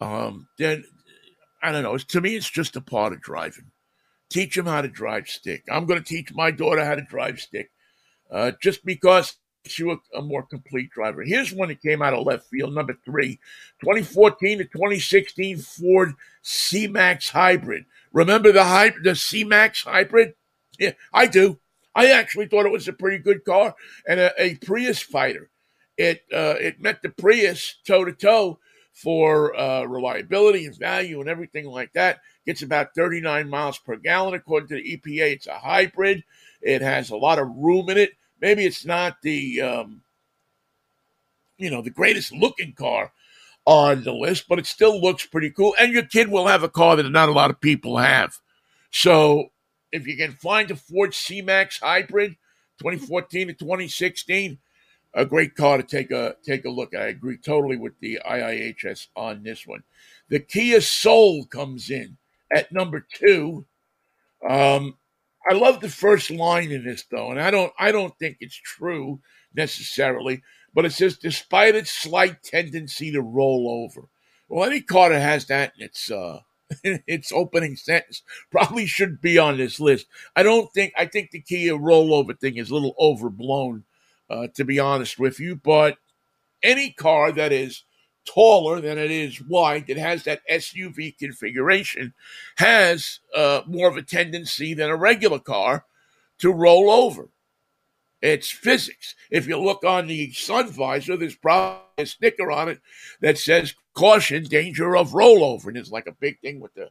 Um, 0.00 0.48
then 0.58 0.84
I 1.62 1.72
don't 1.72 1.82
know. 1.82 1.96
To 1.96 2.20
me, 2.20 2.36
it's 2.36 2.50
just 2.50 2.76
a 2.76 2.80
part 2.80 3.12
of 3.12 3.22
driving. 3.22 3.70
Teach 4.34 4.56
them 4.56 4.66
how 4.66 4.82
to 4.82 4.88
drive 4.88 5.28
stick. 5.28 5.62
I'm 5.70 5.86
going 5.86 6.02
to 6.02 6.04
teach 6.04 6.34
my 6.34 6.50
daughter 6.50 6.84
how 6.84 6.96
to 6.96 7.02
drive 7.02 7.38
stick, 7.38 7.70
uh, 8.32 8.50
just 8.60 8.84
because 8.84 9.36
she's 9.64 9.86
a, 9.86 10.18
a 10.18 10.22
more 10.22 10.42
complete 10.42 10.90
driver. 10.90 11.22
Here's 11.22 11.52
one 11.52 11.68
that 11.68 11.80
came 11.80 12.02
out 12.02 12.14
of 12.14 12.26
left 12.26 12.48
field, 12.50 12.74
number 12.74 12.98
three, 13.04 13.38
2014 13.80 14.58
to 14.58 14.64
2016 14.64 15.58
Ford 15.58 16.14
C-Max 16.42 17.28
Hybrid. 17.28 17.84
Remember 18.12 18.50
the 18.50 18.64
hybrid, 18.64 19.04
the 19.04 19.14
C-Max 19.14 19.84
hybrid? 19.84 20.34
Yeah, 20.80 20.94
I 21.12 21.28
do. 21.28 21.60
I 21.94 22.10
actually 22.10 22.46
thought 22.46 22.66
it 22.66 22.72
was 22.72 22.88
a 22.88 22.92
pretty 22.92 23.18
good 23.18 23.44
car 23.44 23.76
and 24.08 24.18
a, 24.18 24.32
a 24.36 24.56
Prius 24.56 25.00
fighter. 25.00 25.48
It 25.96 26.24
uh, 26.32 26.56
it 26.58 26.80
met 26.80 27.02
the 27.02 27.10
Prius 27.10 27.76
toe 27.86 28.04
to 28.04 28.12
toe 28.12 28.58
for 28.94 29.54
uh, 29.58 29.82
reliability 29.84 30.64
and 30.64 30.78
value 30.78 31.20
and 31.20 31.28
everything 31.28 31.66
like 31.66 31.92
that. 31.92 32.20
Gets 32.46 32.62
about 32.62 32.94
39 32.94 33.48
miles 33.48 33.78
per 33.78 33.96
gallon 33.96 34.34
according 34.34 34.68
to 34.68 34.76
the 34.76 34.96
EPA. 34.96 35.32
It's 35.32 35.46
a 35.46 35.58
hybrid. 35.58 36.24
It 36.62 36.80
has 36.80 37.10
a 37.10 37.16
lot 37.16 37.38
of 37.38 37.48
room 37.56 37.90
in 37.90 37.98
it, 37.98 38.12
maybe 38.44 38.66
it's 38.66 38.84
not 38.84 39.22
the 39.22 39.60
um, 39.62 40.02
you 41.56 41.70
know 41.70 41.80
the 41.82 41.90
greatest 41.90 42.32
looking 42.32 42.74
car 42.74 43.12
on 43.64 44.04
the 44.04 44.12
list, 44.12 44.44
but 44.48 44.58
it 44.58 44.66
still 44.66 45.00
looks 45.00 45.24
pretty 45.24 45.50
cool. 45.50 45.74
And 45.78 45.92
your 45.92 46.04
kid 46.04 46.28
will 46.28 46.46
have 46.46 46.62
a 46.62 46.68
car 46.68 46.96
that 46.96 47.08
not 47.08 47.30
a 47.30 47.32
lot 47.32 47.50
of 47.50 47.60
people 47.60 47.96
have. 47.96 48.38
So 48.90 49.48
if 49.90 50.06
you 50.06 50.16
can 50.16 50.32
find 50.32 50.70
a 50.70 50.76
Ford 50.76 51.14
C-Max 51.14 51.80
hybrid, 51.80 52.36
2014 52.80 53.48
to 53.48 53.54
2016, 53.54 54.58
a 55.14 55.24
great 55.24 55.54
car 55.54 55.76
to 55.76 55.82
take 55.82 56.10
a 56.10 56.36
take 56.44 56.64
a 56.64 56.70
look. 56.70 56.94
I 56.94 57.06
agree 57.06 57.36
totally 57.36 57.76
with 57.76 57.98
the 58.00 58.20
IIHS 58.26 59.08
on 59.16 59.42
this 59.42 59.66
one. 59.66 59.82
The 60.28 60.40
Kia 60.40 60.80
Soul 60.80 61.46
comes 61.46 61.90
in 61.90 62.16
at 62.52 62.72
number 62.72 63.06
two. 63.14 63.66
Um, 64.48 64.96
I 65.48 65.54
love 65.54 65.80
the 65.80 65.88
first 65.88 66.30
line 66.30 66.70
in 66.70 66.84
this 66.84 67.04
though, 67.10 67.30
and 67.30 67.40
I 67.40 67.50
don't 67.50 67.72
I 67.78 67.92
don't 67.92 68.18
think 68.18 68.38
it's 68.40 68.56
true 68.56 69.20
necessarily, 69.54 70.42
but 70.74 70.84
it 70.84 70.92
says 70.92 71.16
despite 71.18 71.74
its 71.74 71.90
slight 71.90 72.42
tendency 72.42 73.12
to 73.12 73.20
roll 73.20 73.84
over. 73.84 74.08
Well, 74.48 74.68
any 74.68 74.80
car 74.80 75.10
that 75.10 75.20
has 75.20 75.46
that 75.46 75.72
in 75.78 75.84
its 75.84 76.10
uh, 76.10 76.40
its 76.84 77.32
opening 77.32 77.76
sentence 77.76 78.22
probably 78.50 78.86
should 78.86 79.20
be 79.20 79.38
on 79.38 79.58
this 79.58 79.78
list. 79.80 80.06
I 80.34 80.42
don't 80.42 80.72
think 80.72 80.92
I 80.96 81.06
think 81.06 81.30
the 81.30 81.40
Kia 81.40 81.74
rollover 81.74 82.38
thing 82.38 82.56
is 82.56 82.70
a 82.70 82.74
little 82.74 82.94
overblown, 82.98 83.84
uh, 84.30 84.48
to 84.54 84.64
be 84.64 84.78
honest 84.78 85.18
with 85.18 85.40
you. 85.40 85.56
But 85.56 85.98
any 86.62 86.90
car 86.90 87.32
that 87.32 87.52
is 87.52 87.84
taller 88.24 88.80
than 88.80 88.98
it 88.98 89.10
is 89.10 89.40
wide, 89.42 89.86
that 89.86 89.98
has 89.98 90.24
that 90.24 90.40
SUV 90.50 91.16
configuration, 91.18 92.14
has 92.56 93.20
uh, 93.34 93.62
more 93.66 93.88
of 93.88 93.96
a 93.96 94.02
tendency 94.02 94.74
than 94.74 94.90
a 94.90 94.96
regular 94.96 95.38
car 95.38 95.84
to 96.38 96.50
roll 96.50 96.90
over. 96.90 97.28
It's 98.22 98.50
physics. 98.50 99.14
If 99.30 99.46
you 99.46 99.58
look 99.58 99.84
on 99.84 100.06
the 100.06 100.32
sun 100.32 100.68
visor, 100.70 101.16
there's 101.16 101.36
probably 101.36 101.82
a 101.98 102.06
sticker 102.06 102.50
on 102.50 102.70
it 102.70 102.80
that 103.20 103.36
says 103.36 103.74
caution, 103.92 104.44
danger 104.44 104.96
of 104.96 105.10
rollover. 105.10 105.66
And 105.66 105.76
it's 105.76 105.90
like 105.90 106.06
a 106.06 106.12
big 106.12 106.40
thing 106.40 106.58
with 106.58 106.72
the 106.72 106.88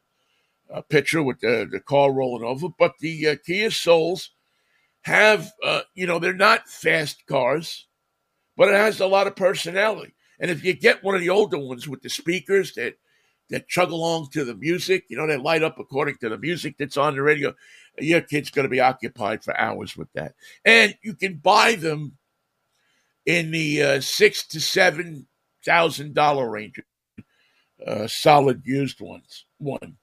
uh, 0.72 0.82
picture 0.82 1.24
with 1.24 1.40
the, 1.40 1.68
the 1.72 1.80
car 1.80 2.12
rolling 2.12 2.44
over. 2.44 2.68
But 2.78 2.94
the 3.00 3.30
uh, 3.30 3.36
Kia 3.44 3.72
Souls 3.72 4.30
have, 5.04 5.52
uh, 5.64 5.82
you 5.94 6.08
know, 6.08 6.20
they're 6.20 6.34
not 6.34 6.68
fast 6.68 7.26
cars, 7.28 7.88
but 8.58 8.70
it 8.70 8.76
has 8.76 9.00
a 9.00 9.08
lot 9.08 9.28
of 9.28 9.36
personality. 9.36 10.14
And 10.40 10.50
if 10.50 10.64
you 10.64 10.74
get 10.74 11.04
one 11.04 11.16
of 11.16 11.22
the 11.22 11.30
older 11.30 11.58
ones 11.58 11.88
with 11.88 12.02
the 12.02 12.10
speakers 12.10 12.74
that 12.74 12.96
that 13.50 13.68
chug 13.68 13.92
along 13.92 14.30
to 14.32 14.46
the 14.46 14.56
music, 14.56 15.06
you 15.10 15.18
know, 15.18 15.28
they 15.28 15.38
light 15.38 15.64
up 15.64 15.78
according 15.78 16.16
to 16.18 16.30
the 16.30 16.38
music 16.38 16.76
that's 16.80 16.98
on 16.98 17.16
the 17.16 17.22
radio, 17.22 17.54
your 18.00 18.22
kid's 18.22 18.50
going 18.50 18.64
to 18.64 18.70
be 18.70 18.80
occupied 18.80 19.44
for 19.44 19.56
hours 19.60 19.96
with 19.96 20.12
that. 20.14 20.34
And 20.66 20.98
you 21.04 21.14
can 21.14 21.36
buy 21.36 21.76
them 21.76 22.18
in 23.26 23.52
the 23.52 23.84
uh, 23.84 24.02
six 24.02 24.48
to 24.48 24.60
seven 24.62 25.28
thousand 25.66 26.14
dollar 26.14 26.50
range, 26.50 26.82
uh, 27.86 28.08
solid 28.08 28.64
used 28.66 29.02
ones. 29.02 29.46
One, 29.60 29.98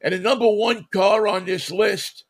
and 0.00 0.14
the 0.14 0.18
number 0.18 0.48
one 0.48 0.86
car 0.92 1.26
on 1.26 1.44
this 1.44 1.70
list. 1.70 2.24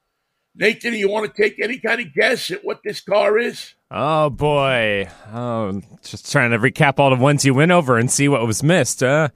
Nathan, 0.55 0.93
do 0.93 0.99
you 0.99 1.09
want 1.09 1.35
to 1.35 1.43
take 1.43 1.59
any 1.59 1.79
kind 1.79 2.01
of 2.01 2.13
guess 2.13 2.51
at 2.51 2.65
what 2.65 2.81
this 2.85 3.01
car 3.01 3.39
is? 3.39 3.75
Oh 3.91 4.31
boy! 4.31 5.09
Oh, 5.33 5.81
just 6.03 6.31
trying 6.31 6.51
to 6.51 6.59
recap 6.59 6.99
all 6.99 7.11
the 7.11 7.17
ones 7.17 7.45
you 7.45 7.55
went 7.55 7.73
over 7.73 7.97
and 7.97 8.11
see 8.11 8.29
what 8.29 8.47
was 8.47 8.63
missed. 8.63 9.03
Uh, 9.03 9.29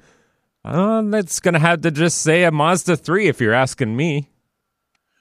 uh 0.64 1.02
that's 1.02 1.40
gonna 1.40 1.58
have 1.58 1.80
to 1.82 1.90
just 1.90 2.22
say 2.22 2.44
a 2.44 2.50
Mazda 2.50 2.96
three 2.96 3.28
if 3.28 3.40
you're 3.40 3.54
asking 3.54 3.96
me. 3.96 4.28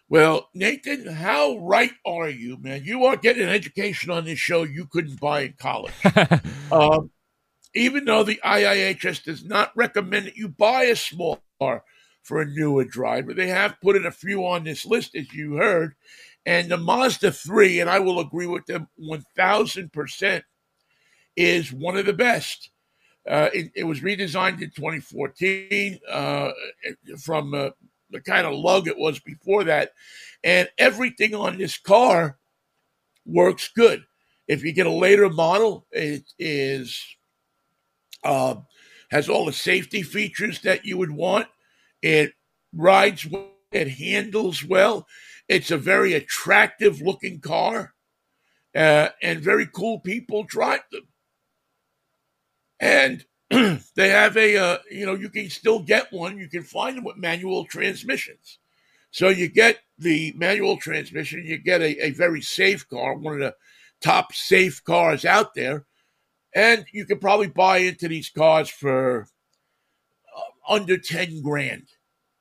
Well, 0.08 0.49
Nathan, 0.53 1.08
how 1.08 1.58
right 1.58 1.93
are 2.05 2.29
you, 2.29 2.58
man? 2.62 2.84
You 2.84 3.05
are 3.05 3.17
getting 3.17 3.43
an 3.43 3.49
education 3.49 4.12
on 4.12 4.25
this 4.25 4.38
show 4.38 4.63
you 4.63 4.86
couldn't 4.86 5.19
buy 5.19 5.41
in 5.41 5.53
college. 5.58 5.93
um, 6.71 7.10
even 7.73 8.05
though 8.05 8.23
the 8.23 8.39
IIHS 8.45 9.23
does 9.23 9.43
not 9.43 9.71
recommend 9.75 10.27
that 10.27 10.38
you 10.38 10.47
buy 10.47 10.84
a 10.84 10.95
small 10.95 11.41
car 11.60 11.84
for 12.26 12.42
a 12.42 12.46
newer 12.46 12.84
driver, 12.84 13.34
they 13.34 13.48
have 13.48 13.80
put 13.82 13.96
in 13.96 14.06
a 14.06 14.12
few 14.12 14.46
on 14.46 14.64
this 14.64 14.86
list, 14.86 15.16
as 15.16 15.32
you 15.32 15.56
heard. 15.56 15.96
And 16.46 16.70
the 16.70 16.78
Mazda 16.78 17.32
3, 17.32 17.80
and 17.80 17.90
I 17.90 18.00
will 18.00 18.20
agree 18.20 18.48
with 18.48 18.66
them 18.66 18.88
1000%, 19.00 20.44
is 21.36 21.72
one 21.72 21.98
of 21.98 22.06
the 22.06 22.14
best. 22.14 22.72
Uh, 23.30 23.50
it, 23.54 23.72
it, 23.76 23.84
was 23.84 24.02
redesigned 24.02 24.62
in 24.62 24.70
2014 24.72 26.00
uh, 26.12 26.52
from 27.20 27.54
uh, 27.54 27.70
the 28.12 28.22
kind 28.22 28.46
of 28.46 28.54
lug 28.54 28.88
it 28.88 28.98
was 28.98 29.20
before 29.20 29.64
that. 29.64 29.92
And 30.44 30.70
everything 30.78 31.34
on 31.34 31.58
this 31.58 31.78
car 31.78 32.38
works 33.26 33.70
good. 33.76 34.04
If 34.48 34.64
you 34.64 34.72
get 34.74 34.86
a 34.86 34.92
later 34.92 35.30
model, 35.30 35.88
it 35.92 36.24
is 36.38 37.04
uh, 38.24 38.56
has 39.10 39.30
all 39.30 39.46
the 39.46 39.54
safety 39.54 40.04
features 40.04 40.62
that 40.62 40.86
you 40.86 40.98
would 40.98 41.12
want. 41.12 41.48
It 42.06 42.34
rides 42.72 43.26
well, 43.26 43.50
it 43.72 43.89
handles 43.89 44.63
well. 44.63 45.08
It's 45.50 45.72
a 45.72 45.78
very 45.78 46.13
attractive 46.13 47.02
looking 47.02 47.39
car, 47.39 47.96
uh, 48.76 49.10
and 49.24 49.41
very 49.41 49.65
cool 49.65 50.02
people 50.02 50.44
drive 50.44 50.84
them. 50.91 51.08
And 52.80 53.26
they 53.96 54.10
have 54.10 54.38
a, 54.38 54.56
uh, 54.56 54.78
you 54.91 55.08
know, 55.08 55.15
you 55.15 55.30
can 55.30 55.50
still 55.50 55.80
get 55.80 56.13
one. 56.13 56.38
You 56.38 56.48
can 56.48 56.62
find 56.62 56.96
them 56.96 57.06
with 57.06 57.18
manual 57.18 57.65
transmissions. 57.65 58.60
So 59.10 59.30
you 59.30 59.48
get 59.48 59.80
the 59.98 60.32
manual 60.38 60.78
transmission, 60.78 61.44
you 61.44 61.58
get 61.58 61.82
a, 61.82 62.06
a 62.06 62.12
very 62.12 62.41
safe 62.41 62.88
car, 62.88 63.15
one 63.15 63.34
of 63.34 63.39
the 63.39 63.56
top 64.00 64.32
safe 64.32 64.84
cars 64.84 65.26
out 65.26 65.56
there. 65.56 65.88
And 66.54 66.86
you 66.94 67.08
can 67.08 67.18
probably 67.18 67.48
buy 67.48 67.80
into 67.80 68.08
these 68.08 68.30
cars 68.30 68.70
for 68.70 69.28
uh, 70.38 70.72
under 70.72 71.00
10 71.00 71.41
grand 71.41 71.88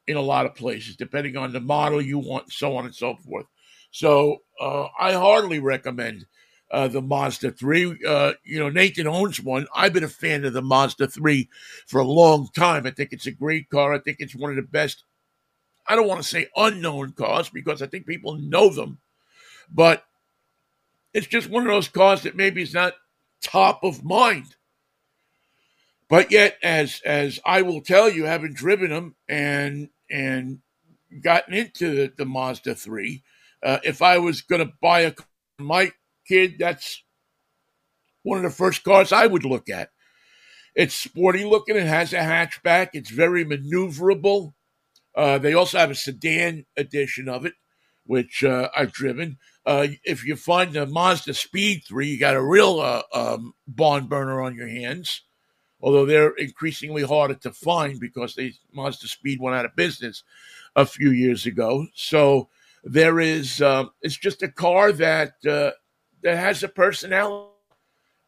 in 0.07 0.17
a 0.17 0.23
lot 0.23 0.47
of 0.47 0.55
places, 0.55 0.97
depending 0.97 1.37
on 1.37 1.53
the 1.53 1.61
model 1.61 2.01
you 2.01 2.19
want, 2.19 2.53
so 2.53 2.77
on 2.77 2.85
and 2.85 2.95
so 2.95 3.17
forth. 3.17 3.47
So 3.91 4.39
uh, 4.61 4.87
I 4.99 5.13
hardly 5.13 5.61
recommend 5.61 6.27
uh, 6.71 6.89
the 6.89 7.01
Mazda 7.01 7.53
3. 7.53 7.99
Uh, 8.07 8.33
you 8.45 8.59
know, 8.59 8.69
Nathan 8.69 9.07
owns 9.07 9.41
one. 9.41 9.67
I've 9.75 9.93
been 9.93 10.05
a 10.05 10.09
fan 10.09 10.45
of 10.45 10.53
the 10.53 10.63
Mazda 10.63 11.07
3 11.09 11.49
for 11.87 12.01
a 12.01 12.07
long 12.07 12.49
time. 12.55 12.87
I 12.87 12.91
think 12.91 13.13
it's 13.13 13.27
a 13.27 13.33
great 13.33 13.71
car. 13.71 13.95
I 13.95 13.99
think 13.99 14.19
it's 14.21 14.35
one 14.35 14.51
of 14.51 14.57
the 14.57 14.63
best, 14.63 15.05
I 15.87 15.97
don't 15.97 16.09
want 16.09 16.23
to 16.23 16.29
say 16.29 16.49
unknown 16.57 17.13
cars 17.13 17.49
because 17.49 17.81
I 17.81 17.87
think 17.87 18.07
people 18.07 18.37
know 18.37 18.71
them, 18.71 18.99
but 19.73 20.05
it's 21.13 21.29
just 21.29 21.49
one 21.49 21.63
of 21.63 21.69
those 21.73 21.89
cars 21.89 22.23
that 22.23 22.37
maybe 22.37 22.63
is 22.63 22.75
not 22.75 22.95
top 23.41 23.85
of 23.85 24.05
mind. 24.05 24.57
But 26.09 26.31
yet, 26.31 26.59
as 26.63 27.01
as 27.05 27.41
I 27.45 27.63
will 27.63 27.81
tell 27.81 28.11
you, 28.11 28.25
having 28.25 28.53
driven 28.53 28.91
them 28.91 29.17
and 29.29 29.89
and 30.11 30.59
gotten 31.23 31.55
into 31.55 31.95
the, 31.95 32.13
the 32.17 32.25
Mazda 32.25 32.75
three, 32.75 33.23
uh, 33.63 33.79
if 33.85 34.03
I 34.03 34.19
was 34.19 34.43
going 34.43 34.67
to 34.67 34.73
buy 34.83 35.01
a 35.01 35.15
my 35.59 35.93
kid, 36.27 36.57
that's 36.59 37.03
one 38.23 38.39
of 38.39 38.45
the 38.45 38.51
first 38.51 38.85
cars 38.85 39.13
I 39.13 39.27
would 39.27 39.45
look 39.45 39.69
at. 39.69 39.91
It's 40.75 40.97
sporty 40.97 41.45
looking. 41.45 41.77
It 41.77 41.87
has 41.87 42.13
a 42.13 42.19
hatchback. 42.19 42.91
It's 42.93 43.11
very 43.11 43.45
maneuverable. 43.45 44.55
Uh, 45.15 45.39
they 45.39 45.55
also 45.55 45.79
have 45.79 45.91
a 45.91 45.95
sedan 45.95 46.67
edition 46.77 47.29
of 47.29 47.47
it, 47.47 47.55
which 48.05 48.43
uh, 48.43 48.71
I've 48.77 48.93
driven. 48.93 49.39
Uh, 49.65 49.89
if 50.03 50.27
you 50.27 50.35
find 50.35 50.73
the 50.73 50.87
Mazda 50.87 51.35
Speed 51.35 51.83
3, 51.87 52.09
you 52.09 52.19
got 52.19 52.35
a 52.35 52.43
real 52.43 52.81
uh, 52.81 53.03
um, 53.13 53.55
burner 53.69 54.43
on 54.43 54.57
your 54.57 54.69
hands, 54.69 55.23
although 55.85 56.07
they're 56.07 56.35
increasingly 56.37 57.03
harder 57.03 57.35
to 57.35 57.53
find 57.53 58.01
because 58.01 58.35
they 58.35 58.55
Mazda 58.73 59.07
Speed 59.07 59.39
went 59.39 59.55
out 59.55 59.67
of 59.67 59.77
business 59.77 60.25
a 60.75 60.87
few 60.87 61.11
years 61.11 61.45
ago. 61.45 61.87
So 61.95 62.49
there 62.83 63.21
is, 63.21 63.61
uh, 63.61 63.85
it's 64.01 64.17
just 64.17 64.43
a 64.43 64.49
car 64.49 64.93
that 64.93 65.35
uh, 65.47 65.73
that 66.23 66.39
has 66.39 66.63
a 66.63 66.69
personality. 66.69 67.51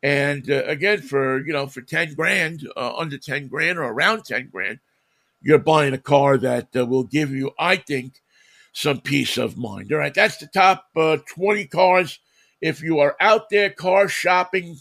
And 0.03 0.51
uh, 0.51 0.65
again, 0.67 1.01
for 1.01 1.45
you 1.47 1.55
know, 1.55 1.67
for 1.67 1.81
ten 1.81 2.13
grand, 2.15 2.69
uh, 2.77 2.95
under 2.95 3.17
ten 3.17 3.49
grand 3.49 3.79
or 3.79 3.85
around 3.85 4.27
ten 4.27 4.51
grand, 4.53 4.79
you're 5.41 5.59
buying 5.59 5.95
a 5.95 5.99
car 5.99 6.37
that 6.37 6.69
uh, 6.77 6.85
will 6.85 7.05
give 7.05 7.31
you, 7.31 7.53
I 7.59 7.77
think, 7.77 8.21
some 8.73 9.01
peace 9.01 9.39
of 9.39 9.57
mind. 9.57 9.91
All 9.91 9.99
right, 9.99 10.13
that's 10.13 10.37
the 10.37 10.47
top 10.47 10.85
uh, 10.95 11.17
twenty 11.27 11.65
cars. 11.65 12.19
If 12.61 12.83
you 12.83 13.01
are 13.01 13.17
out 13.19 13.49
there 13.49 13.71
car 13.71 14.09
shopping, 14.09 14.77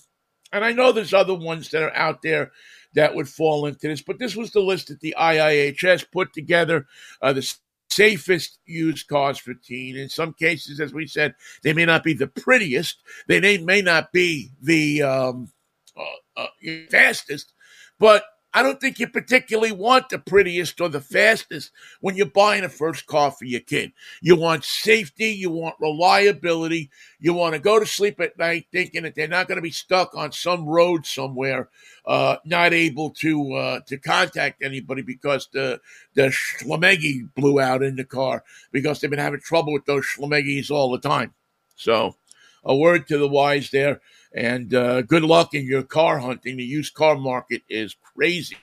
and 0.56 0.64
I 0.64 0.72
know 0.72 0.94
there's 0.94 1.14
other 1.14 1.34
ones 1.34 1.70
that 1.70 1.84
are 1.84 1.96
out 1.96 2.22
there 2.22 2.54
that 2.94 3.14
would 3.14 3.28
fall 3.28 3.66
into 3.66 3.90
this, 3.90 4.02
but 4.02 4.20
this 4.20 4.38
was 4.38 4.52
the 4.52 4.62
list 4.62 4.88
that 4.88 5.02
the 5.02 5.14
IIHS 5.20 6.10
put 6.14 6.32
together. 6.32 6.88
Uh, 7.22 7.34
the 7.34 7.56
safest 7.90 8.60
used 8.66 9.10
cars 9.10 9.38
for 9.38 9.54
teen. 9.54 9.98
In 9.98 10.08
some 10.08 10.32
cases, 10.32 10.80
as 10.80 10.94
we 10.94 11.08
said, 11.08 11.36
they 11.62 11.74
may 11.74 11.84
not 11.84 12.06
be 12.06 12.14
the 12.14 12.28
prettiest. 12.28 13.04
They 13.28 13.42
may, 13.42 13.58
may 13.58 13.82
not 13.82 14.14
be 14.14 14.52
the 14.62 15.04
um, 15.04 15.52
uh, 15.98 16.42
uh, 16.42 16.48
fastest, 16.90 17.52
but 18.00 18.24
I 18.56 18.64
don't 18.64 18.80
think 18.80 19.00
you 19.00 19.08
particularly 19.10 19.74
want 19.74 20.08
the 20.08 20.18
prettiest 20.18 20.80
or 20.80 20.88
the 20.88 21.02
fastest 21.02 21.72
when 22.00 22.16
you're 22.16 22.26
buying 22.26 22.64
a 22.64 22.70
first 22.70 23.06
car 23.06 23.30
for 23.30 23.44
your 23.44 23.60
kid. 23.60 23.92
You 24.22 24.38
want 24.38 24.64
safety, 24.64 25.26
you 25.26 25.50
want 25.50 25.76
reliability, 25.78 26.90
you 27.20 27.34
want 27.34 27.56
to 27.56 27.60
go 27.60 27.82
to 27.82 27.86
sleep 27.86 28.22
at 28.22 28.40
night 28.40 28.68
thinking 28.72 29.04
that 29.04 29.14
they're 29.14 29.28
not 29.28 29.50
going 29.50 29.58
to 29.58 29.62
be 29.62 29.72
stuck 29.72 30.16
on 30.16 30.32
some 30.32 30.66
road 30.66 31.06
somewhere, 31.06 31.68
uh, 32.06 32.38
not 32.46 32.72
able 32.72 33.10
to 33.16 33.54
uh, 33.56 33.80
to 33.88 33.98
contact 33.98 34.64
anybody 34.64 35.02
because 35.02 35.50
the 35.52 35.82
the 36.14 36.28
Schlumegi 36.28 37.28
blew 37.36 37.60
out 37.60 37.84
in 37.84 37.98
the 37.98 38.06
car 38.06 38.46
because 38.72 39.02
they've 39.02 39.12
been 39.12 39.20
having 39.20 39.42
trouble 39.42 39.74
with 39.74 39.84
those 39.86 40.06
Schlumegis 40.06 40.72
all 40.72 40.94
the 40.94 41.00
time. 41.00 41.34
So, 41.76 42.16
a 42.64 42.74
word 42.74 43.06
to 43.10 43.18
the 43.18 43.28
wise 43.28 43.70
there. 43.72 44.00
And 44.36 44.74
uh, 44.74 45.02
good 45.04 45.24
luck 45.24 45.54
in 45.54 45.66
your 45.66 45.84
car 45.84 46.20
hunting. 46.20 46.58
The 46.58 46.64
used 46.64 46.94
car 46.94 47.16
market 47.16 47.62
is 47.70 47.96
crazy, 48.16 48.58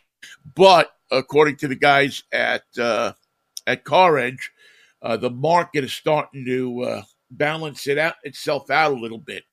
but 0.54 0.92
according 1.10 1.56
to 1.56 1.68
the 1.68 1.74
guys 1.74 2.22
at 2.30 2.64
uh, 2.78 3.14
at 3.66 3.84
Car 3.84 4.18
Edge, 4.18 4.50
uh, 5.00 5.16
the 5.16 5.30
market 5.30 5.84
is 5.84 5.92
starting 5.92 6.44
to 6.44 6.82
uh, 6.82 7.02
balance 7.30 7.86
it 7.86 7.96
out 7.96 8.14
itself 8.22 8.70
out 8.70 8.92
a 8.92 9.00
little 9.00 9.18
bit. 9.18 9.44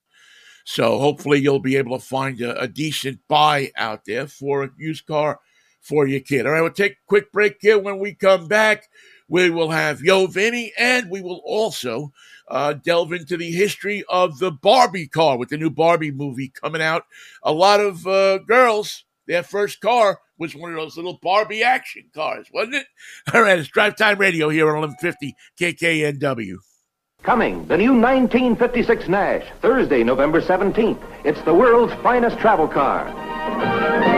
So 0.64 0.98
hopefully 0.98 1.40
you'll 1.40 1.58
be 1.58 1.76
able 1.76 1.98
to 1.98 2.04
find 2.04 2.40
a, 2.42 2.60
a, 2.60 2.68
decent 2.68 3.18
buy 3.26 3.72
out 3.76 4.04
there 4.04 4.26
for 4.26 4.64
a 4.64 4.70
used 4.78 5.06
car 5.06 5.40
for 5.80 6.06
your 6.06 6.20
kid. 6.20 6.46
All 6.46 6.52
right, 6.52 6.60
we'll 6.60 6.70
take 6.70 6.92
a 6.92 7.06
quick 7.06 7.32
break 7.32 7.56
here. 7.60 7.78
When 7.78 7.98
we 7.98 8.14
come 8.14 8.46
back, 8.46 8.84
we 9.30 9.48
will 9.48 9.70
have 9.70 10.02
Yo 10.02 10.26
Vinnie, 10.26 10.72
and 10.76 11.08
we 11.08 11.22
will 11.22 11.40
also 11.44 12.12
uh, 12.48 12.72
delve 12.74 13.12
into 13.12 13.36
the 13.36 13.52
history 13.52 14.04
of 14.08 14.40
the 14.40 14.50
Barbie 14.50 15.06
car 15.06 15.38
with 15.38 15.50
the 15.50 15.56
new 15.56 15.70
Barbie 15.70 16.10
movie 16.10 16.48
coming 16.48 16.82
out. 16.82 17.04
A 17.44 17.52
lot 17.52 17.78
of 17.80 18.06
uh, 18.06 18.38
girls, 18.38 19.04
their 19.26 19.44
first 19.44 19.80
car 19.80 20.18
was 20.36 20.56
one 20.56 20.72
of 20.72 20.76
those 20.76 20.96
little 20.96 21.20
Barbie 21.22 21.62
action 21.62 22.10
cars, 22.12 22.48
wasn't 22.52 22.74
it? 22.74 22.86
All 23.32 23.42
right, 23.42 23.58
it's 23.58 23.68
Drive 23.68 23.96
Time 23.96 24.18
Radio 24.18 24.48
here 24.48 24.68
on 24.68 24.80
1150 24.80 25.36
KKNW. 25.60 26.56
Coming, 27.22 27.68
the 27.68 27.76
new 27.76 27.92
1956 27.92 29.08
Nash, 29.08 29.46
Thursday, 29.62 30.02
November 30.02 30.40
17th. 30.40 31.00
It's 31.24 31.40
the 31.42 31.54
world's 31.54 31.94
finest 32.02 32.38
travel 32.38 32.66
car. 32.66 34.09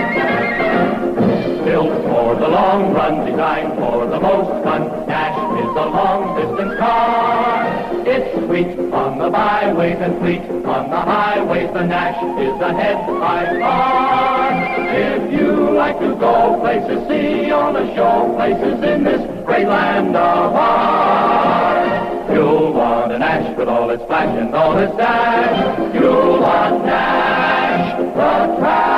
The 2.52 2.58
long 2.58 2.92
run, 2.92 3.24
designed 3.24 3.78
for 3.78 4.04
the 4.06 4.20
most 4.20 4.62
fun. 4.62 4.82
Nash 5.08 5.38
is 5.58 5.72
the 5.72 5.86
long 5.88 6.36
distance 6.36 6.78
car. 6.78 7.64
It's 8.04 8.44
sweet 8.44 8.92
on 8.92 9.18
the 9.18 9.30
byways 9.30 9.96
and 9.96 10.18
fleet 10.18 10.42
on 10.66 10.90
the 10.90 11.00
highways. 11.00 11.72
The 11.72 11.86
Nash 11.86 12.22
is 12.38 12.60
ahead 12.60 13.06
by 13.06 13.58
far. 13.58 14.52
If 14.92 15.32
you 15.32 15.70
like 15.70 15.98
to 16.00 16.14
go 16.16 16.60
places, 16.60 17.08
see 17.08 17.50
on 17.50 17.72
the 17.72 17.86
show 17.94 18.34
places 18.36 18.84
in 18.84 19.04
this 19.04 19.22
great 19.46 19.66
land 19.66 20.14
of 20.14 20.52
ours. 20.52 22.30
You'll 22.34 22.74
want 22.74 23.12
a 23.12 23.18
Nash 23.18 23.56
with 23.56 23.68
all 23.70 23.88
its 23.88 24.04
flash 24.04 24.36
and 24.36 24.54
all 24.54 24.76
its 24.76 24.94
dash. 24.98 25.94
You'll 25.94 26.38
want 26.40 26.84
Nash, 26.84 27.96
the 27.96 28.12
traveling 28.12 28.91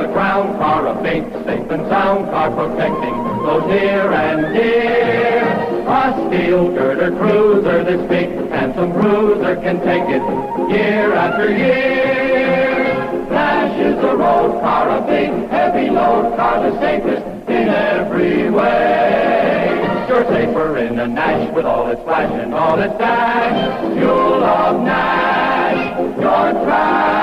the 0.00 0.08
ground 0.08 0.58
car, 0.58 0.86
a 0.86 1.02
big, 1.02 1.24
safe 1.44 1.70
and 1.70 1.86
sound 1.88 2.30
car 2.30 2.50
protecting 2.50 3.16
those 3.44 3.66
near 3.66 4.10
and 4.12 4.54
dear. 4.54 5.44
A 5.86 6.26
steel 6.26 6.72
girder 6.72 7.14
cruiser, 7.18 7.84
this 7.84 8.08
big 8.08 8.28
handsome 8.50 8.92
cruiser 8.92 9.56
can 9.56 9.78
take 9.80 10.08
it 10.08 10.22
year 10.70 11.12
after 11.12 11.50
year. 11.50 13.26
Flash 13.28 13.78
is 13.78 13.98
a 13.98 14.16
road 14.16 14.60
car, 14.62 14.88
a 14.88 15.06
big 15.06 15.50
heavy 15.50 15.90
load 15.90 16.34
car, 16.36 16.70
the 16.70 16.80
safest 16.80 17.26
in 17.50 17.68
every 17.68 18.48
way. 18.50 20.06
You're 20.08 20.24
safer 20.28 20.78
in 20.78 20.98
a 20.98 21.08
Nash 21.08 21.54
with 21.54 21.66
all 21.66 21.90
its 21.90 22.02
flash 22.04 22.32
and 22.32 22.54
all 22.54 22.80
its 22.80 22.96
dash. 22.96 23.98
You'll 23.98 24.40
love 24.40 24.82
Nash, 24.82 25.98
your 26.18 26.64
traveling 26.64 27.19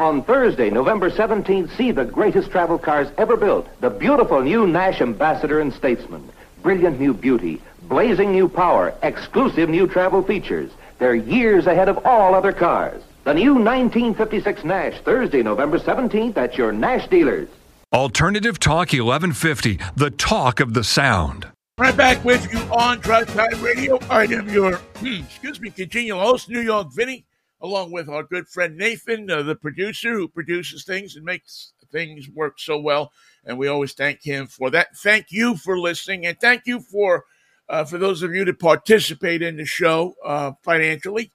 On 0.00 0.24
Thursday, 0.24 0.70
November 0.70 1.08
17th, 1.10 1.76
see 1.76 1.92
the 1.92 2.04
greatest 2.04 2.50
travel 2.50 2.78
cars 2.78 3.08
ever 3.16 3.36
built. 3.36 3.68
The 3.80 3.90
beautiful 3.90 4.42
new 4.42 4.66
Nash 4.66 5.00
Ambassador 5.00 5.60
and 5.60 5.72
Statesman. 5.72 6.28
Brilliant 6.62 6.98
new 6.98 7.14
beauty, 7.14 7.62
blazing 7.82 8.32
new 8.32 8.48
power, 8.48 8.94
exclusive 9.02 9.68
new 9.68 9.86
travel 9.86 10.22
features. 10.22 10.70
They're 10.98 11.14
years 11.14 11.66
ahead 11.66 11.88
of 11.88 12.04
all 12.04 12.34
other 12.34 12.52
cars. 12.52 13.02
The 13.24 13.34
new 13.34 13.54
1956 13.54 14.64
Nash, 14.64 15.00
Thursday, 15.02 15.42
November 15.42 15.78
17th 15.78 16.36
at 16.36 16.58
your 16.58 16.72
Nash 16.72 17.06
dealers. 17.08 17.48
Alternative 17.92 18.58
Talk 18.58 18.92
1150, 18.92 19.78
the 19.94 20.10
talk 20.10 20.58
of 20.58 20.74
the 20.74 20.82
sound. 20.82 21.46
Right 21.78 21.96
back 21.96 22.24
with 22.24 22.52
you 22.52 22.58
on 22.72 22.98
Drive 22.98 23.32
Time 23.32 23.62
Radio. 23.62 23.98
I 24.10 24.24
am 24.24 24.48
your, 24.48 24.76
hmm, 24.76 25.22
excuse 25.24 25.60
me, 25.60 25.70
congenial 25.70 26.20
host, 26.20 26.48
New 26.48 26.60
York 26.60 26.92
Vinnie 26.92 27.24
along 27.64 27.90
with 27.90 28.10
our 28.10 28.22
good 28.22 28.46
friend 28.46 28.76
Nathan, 28.76 29.30
uh, 29.30 29.42
the 29.42 29.56
producer 29.56 30.12
who 30.12 30.28
produces 30.28 30.84
things 30.84 31.16
and 31.16 31.24
makes 31.24 31.72
things 31.90 32.28
work 32.28 32.60
so 32.60 32.78
well. 32.78 33.10
And 33.46 33.56
we 33.56 33.68
always 33.68 33.94
thank 33.94 34.22
him 34.22 34.46
for 34.46 34.70
that. 34.70 34.94
Thank 34.98 35.26
you 35.30 35.56
for 35.56 35.78
listening, 35.78 36.26
and 36.26 36.38
thank 36.38 36.66
you 36.66 36.80
for 36.80 37.24
uh, 37.70 37.84
for 37.84 37.96
those 37.96 38.22
of 38.22 38.34
you 38.34 38.44
that 38.44 38.58
participate 38.58 39.40
in 39.40 39.56
the 39.56 39.64
show 39.64 40.14
uh, 40.22 40.52
financially. 40.62 41.32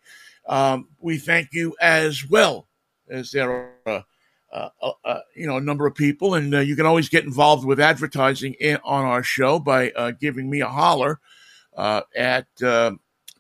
Um, 0.48 0.90
we 1.00 1.18
thank 1.18 1.50
you 1.52 1.76
as 1.82 2.30
well 2.30 2.68
as 3.10 3.32
there 3.32 3.52
are. 3.52 4.06
Uh, 4.52 4.70
uh, 4.82 4.92
uh, 5.06 5.20
you 5.36 5.46
know, 5.46 5.58
a 5.58 5.62
number 5.62 5.86
of 5.86 5.94
people, 5.94 6.34
and 6.34 6.52
you 6.68 6.76
can 6.76 6.88
always 6.88 7.08
get 7.08 7.24
involved 7.24 7.64
with 7.64 7.80
advertising 7.80 8.56
in, 8.60 8.80
on 8.84 9.06
our 9.06 9.22
show 9.22 9.60
by 9.60 9.92
giving 10.20 10.50
me 10.50 10.60
a 10.60 10.68
holler 10.68 11.20
at 11.78 12.48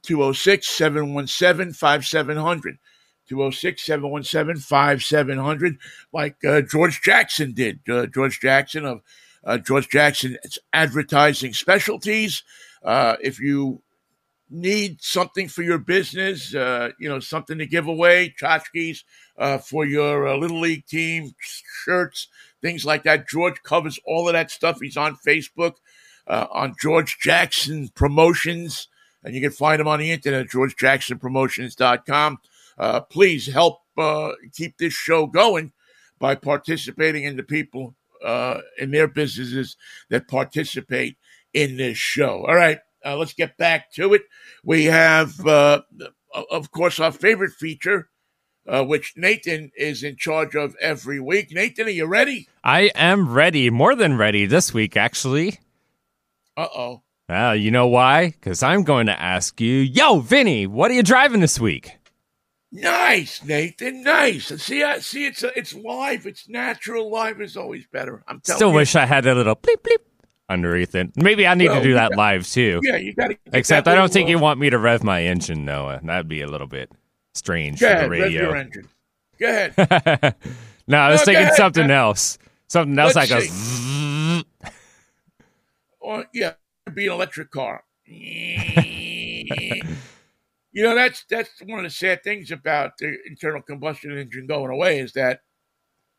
206 0.10 0.68
717 0.68 1.72
5700. 1.72 2.80
206 3.28 3.86
717 3.86 4.60
5700, 4.60 5.78
like 6.12 6.44
uh, 6.44 6.62
George 6.62 7.00
Jackson 7.02 7.54
did. 7.54 7.80
Uh, 7.88 8.08
George 8.08 8.40
Jackson 8.40 8.86
of 8.86 9.02
uh, 9.44 9.60
George 9.60 9.88
Jackson's 9.88 10.58
Advertising 10.74 11.54
Specialties. 11.54 12.42
Uh, 12.84 13.18
if 13.22 13.40
you 13.40 13.84
need 14.50 15.00
something 15.00 15.48
for 15.48 15.62
your 15.62 15.78
business, 15.78 16.56
uh, 16.56 16.90
you 17.00 17.08
know, 17.08 17.20
something 17.20 17.60
to 17.60 17.68
give 17.68 17.86
away, 17.86 18.34
tchotchkes 18.42 19.04
uh, 19.38 19.60
for 19.60 19.86
your 19.86 20.36
Little 20.40 20.60
League 20.60 20.88
team, 20.88 21.36
shirts, 21.40 22.30
things 22.64 22.84
like 22.84 23.04
that. 23.04 23.28
George 23.28 23.62
covers 23.62 24.00
all 24.08 24.28
of 24.28 24.34
that 24.34 24.50
stuff. 24.50 24.80
He's 24.82 24.98
on 24.98 25.18
Facebook 25.18 25.74
on 26.28 26.74
George 26.82 27.20
Jackson 27.20 27.90
Promotions 27.90 28.88
and 29.24 29.36
you 29.36 29.42
can 29.42 29.52
find 29.52 29.82
him 29.82 29.88
on 29.88 30.00
the 30.00 30.12
internet 30.12 30.42
at 30.42 30.48
georgejacksonpromotions.com. 30.48 32.38
Uh, 32.78 33.02
please 33.02 33.48
help 33.48 33.80
uh, 33.98 34.32
keep 34.54 34.78
this 34.78 34.94
show 34.94 35.26
going 35.28 35.72
by 36.20 36.36
participating 36.36 37.24
in 37.24 37.36
the 37.36 37.44
people 37.44 37.96
uh, 38.24 38.60
in 38.78 38.92
their 38.92 39.08
businesses 39.08 39.76
that 40.10 40.28
participate 40.28 41.18
in 41.54 41.78
this 41.78 41.98
show. 41.98 42.46
All 42.46 42.56
right, 42.56 42.80
uh, 43.06 43.18
let's 43.18 43.34
get 43.34 43.58
back 43.58 43.92
to 43.94 44.14
it. 44.14 44.24
We 44.64 44.86
have, 44.86 45.46
uh, 45.46 45.82
of 46.52 46.72
course, 46.72 47.00
our 47.00 47.12
favorite 47.12 47.54
feature. 47.54 48.10
Uh, 48.68 48.84
which 48.84 49.14
Nathan 49.16 49.72
is 49.76 50.04
in 50.04 50.16
charge 50.16 50.54
of 50.54 50.76
every 50.80 51.20
week. 51.20 51.52
Nathan, 51.52 51.88
are 51.88 51.90
you 51.90 52.06
ready? 52.06 52.48
I 52.64 52.92
am 52.94 53.34
ready, 53.34 53.72
more 53.72 53.96
than 53.96 54.16
ready 54.16 54.46
this 54.46 54.72
week, 54.72 54.96
actually. 54.96 55.58
Uh 56.56 56.68
oh. 56.76 57.02
Well, 57.30 57.56
you 57.56 57.70
know 57.70 57.86
why? 57.86 58.32
Because 58.32 58.64
I'm 58.64 58.84
going 58.84 59.06
to 59.06 59.22
ask 59.22 59.62
you, 59.62 59.76
yo, 59.76 60.20
Vinnie, 60.20 60.66
what 60.66 60.90
are 60.90 60.96
you 60.96 61.04
driving 61.04 61.42
this 61.42 61.60
week? 61.60 62.00
Nice, 62.72 63.44
Nathan. 63.44 64.02
Nice. 64.04 64.48
See, 64.64 64.82
I 64.82 64.98
see. 64.98 65.28
It's 65.28 65.44
a, 65.44 65.56
it's 65.58 65.76
live. 65.76 66.26
It's 66.26 66.50
natural. 66.50 67.12
Live 67.12 67.40
is 67.40 67.56
always 67.56 67.86
better. 67.86 68.24
I'm 68.28 68.40
telling 68.40 68.58
Still 68.58 68.70
you. 68.70 68.76
wish 68.76 68.96
I 68.96 69.06
had 69.06 69.28
a 69.28 69.36
little 69.36 69.56
bleep 69.56 69.78
bleep 69.84 70.00
underneath 70.50 70.96
it. 70.96 71.12
Maybe 71.18 71.46
I 71.46 71.54
need 71.54 71.70
well, 71.70 71.78
to 71.78 71.84
do 71.84 71.94
that 71.94 72.12
got, 72.12 72.18
live 72.18 72.48
too. 72.48 72.80
Yeah, 72.82 72.98
you 72.98 73.14
got 73.14 73.28
to. 73.28 73.38
Except 73.54 73.88
I 73.88 73.94
don't 73.94 74.12
think 74.12 74.28
you 74.28 74.38
uh, 74.38 74.42
want 74.42 74.60
me 74.60 74.72
to 74.72 74.80
rev 74.80 75.04
my 75.04 75.24
engine, 75.24 75.66
Noah. 75.66 76.00
That'd 76.04 76.28
be 76.28 76.42
a 76.42 76.48
little 76.48 76.68
bit 76.68 76.92
strange 77.36 77.80
Go 77.80 77.90
for 77.90 77.94
ahead, 77.94 78.06
the 78.06 78.10
radio. 78.10 78.42
Rev 78.42 78.50
your 78.50 78.56
engine. 78.56 78.88
Go 79.40 79.50
ahead. 79.50 80.36
no, 80.88 80.98
I 80.98 81.12
was 81.12 81.22
no, 81.22 81.26
thinking 81.26 81.54
something 81.54 81.92
else. 81.92 82.40
Something 82.68 82.98
else 82.98 83.16
Let's 83.16 83.50
see. 83.50 84.44
or 86.00 86.26
yeah, 86.34 86.54
be 86.90 87.08
an 87.08 87.14
electric 87.14 87.52
car. 87.52 87.84
you 88.06 89.84
know, 90.84 90.96
that's 90.96 91.24
that's 91.30 91.50
one 91.66 91.80
of 91.80 91.84
the 91.84 91.90
sad 91.90 92.24
things 92.24 92.52
about 92.52 92.98
the 92.98 93.16
internal 93.28 93.62
combustion 93.62 94.18
engine 94.18 94.48
going 94.48 94.72
away 94.72 95.00
is 95.00 95.14
that, 95.14 95.42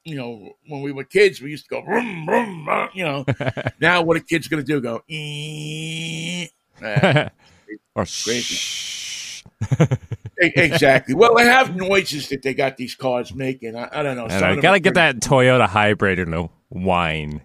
you 0.05 0.17
know, 0.17 0.53
when 0.67 0.83
we 0.83 0.93
were 0.93 1.05
kids, 1.05 1.41
we 1.41 1.51
used 1.51 1.69
to 1.69 1.71
go, 1.77 1.83
vroom, 1.83 2.27
vroom, 2.27 2.69
you 2.95 3.05
know. 3.05 3.25
now, 3.81 4.03
what 4.03 4.17
are 4.17 4.21
kids 4.21 4.49
going 4.49 4.65
to 4.65 4.67
do? 4.67 4.81
Go, 4.81 5.03
eh. 5.11 6.49
or 7.95 8.05
crazy. 8.05 9.45
Exactly. 10.39 11.15
Well, 11.15 11.35
they 11.35 11.45
have 11.45 11.77
noises 11.77 12.29
that 12.31 12.43
they 12.43 12.55
got 12.55 12.77
these 12.77 12.95
cars 12.95 13.35
making. 13.35 13.77
I, 13.77 13.89
I 13.93 14.03
don't 14.03 14.17
know. 14.17 14.27
I 14.27 14.57
gotta 14.57 14.81
get 14.81 14.95
that 14.95 15.17
Toyota 15.17 15.69
hybrid 15.69 16.19
and 16.19 16.33
the 16.33 16.49
whine. 16.71 17.43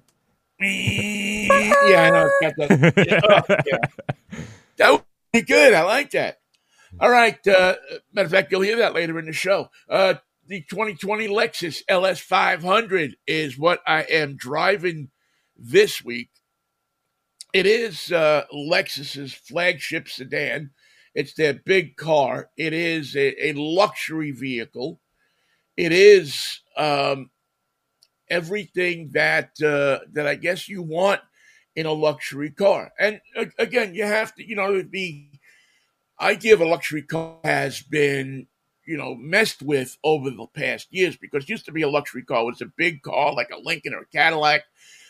yeah, 0.62 2.02
I 2.02 2.10
know. 2.10 2.30
It's 2.39 2.58
got 2.58 2.70
that, 2.70 2.94
yeah, 3.08 3.20
oh, 3.24 3.56
yeah. 3.65 4.39
That 4.78 4.91
would 4.91 5.04
be 5.34 5.41
good. 5.41 5.74
I 5.74 5.84
like 5.84 6.12
that. 6.12 6.38
All 7.00 7.10
right. 7.10 7.46
Uh, 7.46 7.76
matter 8.13 8.26
of 8.26 8.32
fact, 8.32 8.52
you'll 8.52 8.62
hear 8.62 8.78
that 8.78 8.94
later 8.94 9.20
in 9.20 9.26
the 9.26 9.34
show. 9.34 9.70
Uh, 9.89 10.15
the 10.48 10.62
2020 10.62 11.28
Lexus 11.28 11.82
LS500 11.89 13.15
is 13.28 13.58
what 13.58 13.82
I 13.86 14.04
am 14.04 14.38
driving 14.38 15.10
this 15.58 16.04
week. 16.04 16.30
It 17.54 17.65
is 17.65 18.12
uh, 18.12 18.44
Lexus's 18.54 19.34
flagship 19.34 20.08
sedan. 20.08 20.72
It's 21.13 21.34
their 21.34 21.54
big 21.54 21.96
car. 21.96 22.50
It 22.58 22.74
is 22.74 23.15
a, 23.15 23.50
a 23.50 23.54
luxury 23.54 24.32
vehicle. 24.32 25.00
It 25.78 25.91
is 25.91 26.62
um, 26.78 27.30
everything 28.30 29.10
that 29.14 29.50
uh, 29.62 30.06
that 30.14 30.28
I 30.28 30.36
guess 30.36 30.68
you 30.68 30.82
want 30.82 31.22
in 31.76 31.86
a 31.86 31.92
luxury 31.92 32.52
car. 32.52 32.92
And 33.00 33.20
uh, 33.38 33.46
again, 33.60 33.94
you 33.94 34.06
have 34.06 34.34
to, 34.36 34.48
you 34.48 34.56
know, 34.56 34.82
the 34.82 35.28
idea 36.20 36.54
of 36.54 36.62
a 36.62 36.66
luxury 36.66 37.02
car 37.02 37.38
has 37.44 37.82
been, 37.82 38.48
you 38.86 38.98
know, 38.98 39.16
messed 39.16 39.62
with 39.62 39.98
over 40.04 40.30
the 40.30 40.48
past 40.54 40.88
years 40.92 41.18
because 41.18 41.50
used 41.50 41.66
to 41.66 41.72
be 41.72 41.82
a 41.82 41.90
luxury 41.90 42.24
car 42.24 42.46
was 42.46 42.62
a 42.62 42.72
big 42.78 43.02
car 43.02 43.34
like 43.34 43.50
a 43.52 43.60
Lincoln 43.60 43.94
or 43.94 44.00
a 44.00 44.06
Cadillac 44.08 44.64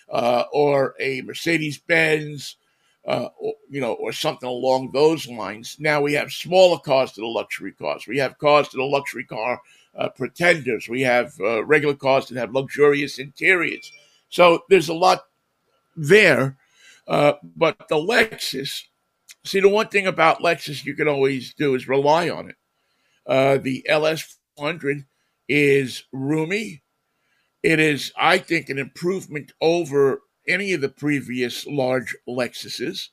uh, 0.09 0.43
or 0.51 0.95
a 0.99 1.21
Mercedes 1.21 1.77
Benz. 1.77 2.57
Uh, 3.07 3.29
or, 3.39 3.53
you 3.69 3.79
know, 3.79 3.93
or 3.93 4.11
something 4.11 4.49
along 4.49 4.89
those 4.91 5.27
lines. 5.27 5.77
Now 5.79 6.01
we 6.01 6.13
have 6.13 6.31
smaller 6.31 6.79
cars 6.79 7.11
to 7.11 7.21
the 7.21 7.27
luxury 7.27 7.71
cars. 7.71 8.07
We 8.07 8.17
have 8.17 8.39
cars 8.39 8.67
to 8.69 8.77
the 8.77 8.83
luxury 8.83 9.25
car 9.25 9.61
uh, 9.97 10.09
pretenders. 10.09 10.89
We 10.89 11.01
have 11.01 11.33
uh, 11.39 11.63
regular 11.63 11.95
cars 11.95 12.27
that 12.27 12.37
have 12.37 12.53
luxurious 12.53 13.17
interiors. 13.17 13.91
So 14.29 14.63
there's 14.69 14.89
a 14.89 14.93
lot 14.93 15.25
there. 15.95 16.57
Uh, 17.07 17.33
but 17.55 17.87
the 17.87 17.95
Lexus, 17.95 18.83
see, 19.43 19.59
the 19.59 19.69
one 19.69 19.87
thing 19.87 20.07
about 20.07 20.41
Lexus 20.41 20.85
you 20.85 20.95
can 20.95 21.07
always 21.07 21.53
do 21.53 21.75
is 21.75 21.87
rely 21.87 22.29
on 22.29 22.49
it. 22.49 22.55
Uh, 23.27 23.57
the 23.57 23.85
LS400 23.89 25.05
is 25.47 26.03
roomy. 26.11 26.81
It 27.63 27.79
is, 27.79 28.11
I 28.17 28.37
think, 28.37 28.69
an 28.69 28.77
improvement 28.77 29.51
over 29.61 30.21
any 30.47 30.73
of 30.73 30.81
the 30.81 30.89
previous 30.89 31.65
large 31.65 32.15
Lexuses, 32.27 33.09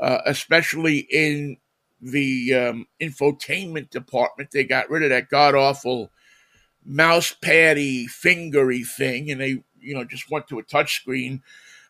uh, 0.00 0.18
especially 0.24 0.98
in 1.10 1.58
the 2.02 2.52
um, 2.54 2.86
infotainment 3.00 3.90
department. 3.90 4.50
They 4.50 4.64
got 4.64 4.90
rid 4.90 5.04
of 5.04 5.10
that 5.10 5.30
god 5.30 5.54
awful 5.54 6.10
mouse 6.84 7.32
paddy 7.40 8.06
fingery 8.06 8.84
thing, 8.84 9.30
and 9.30 9.40
they, 9.40 9.62
you 9.78 9.94
know, 9.94 10.04
just 10.04 10.30
went 10.30 10.48
to 10.48 10.58
a 10.58 10.64
touchscreen. 10.64 11.40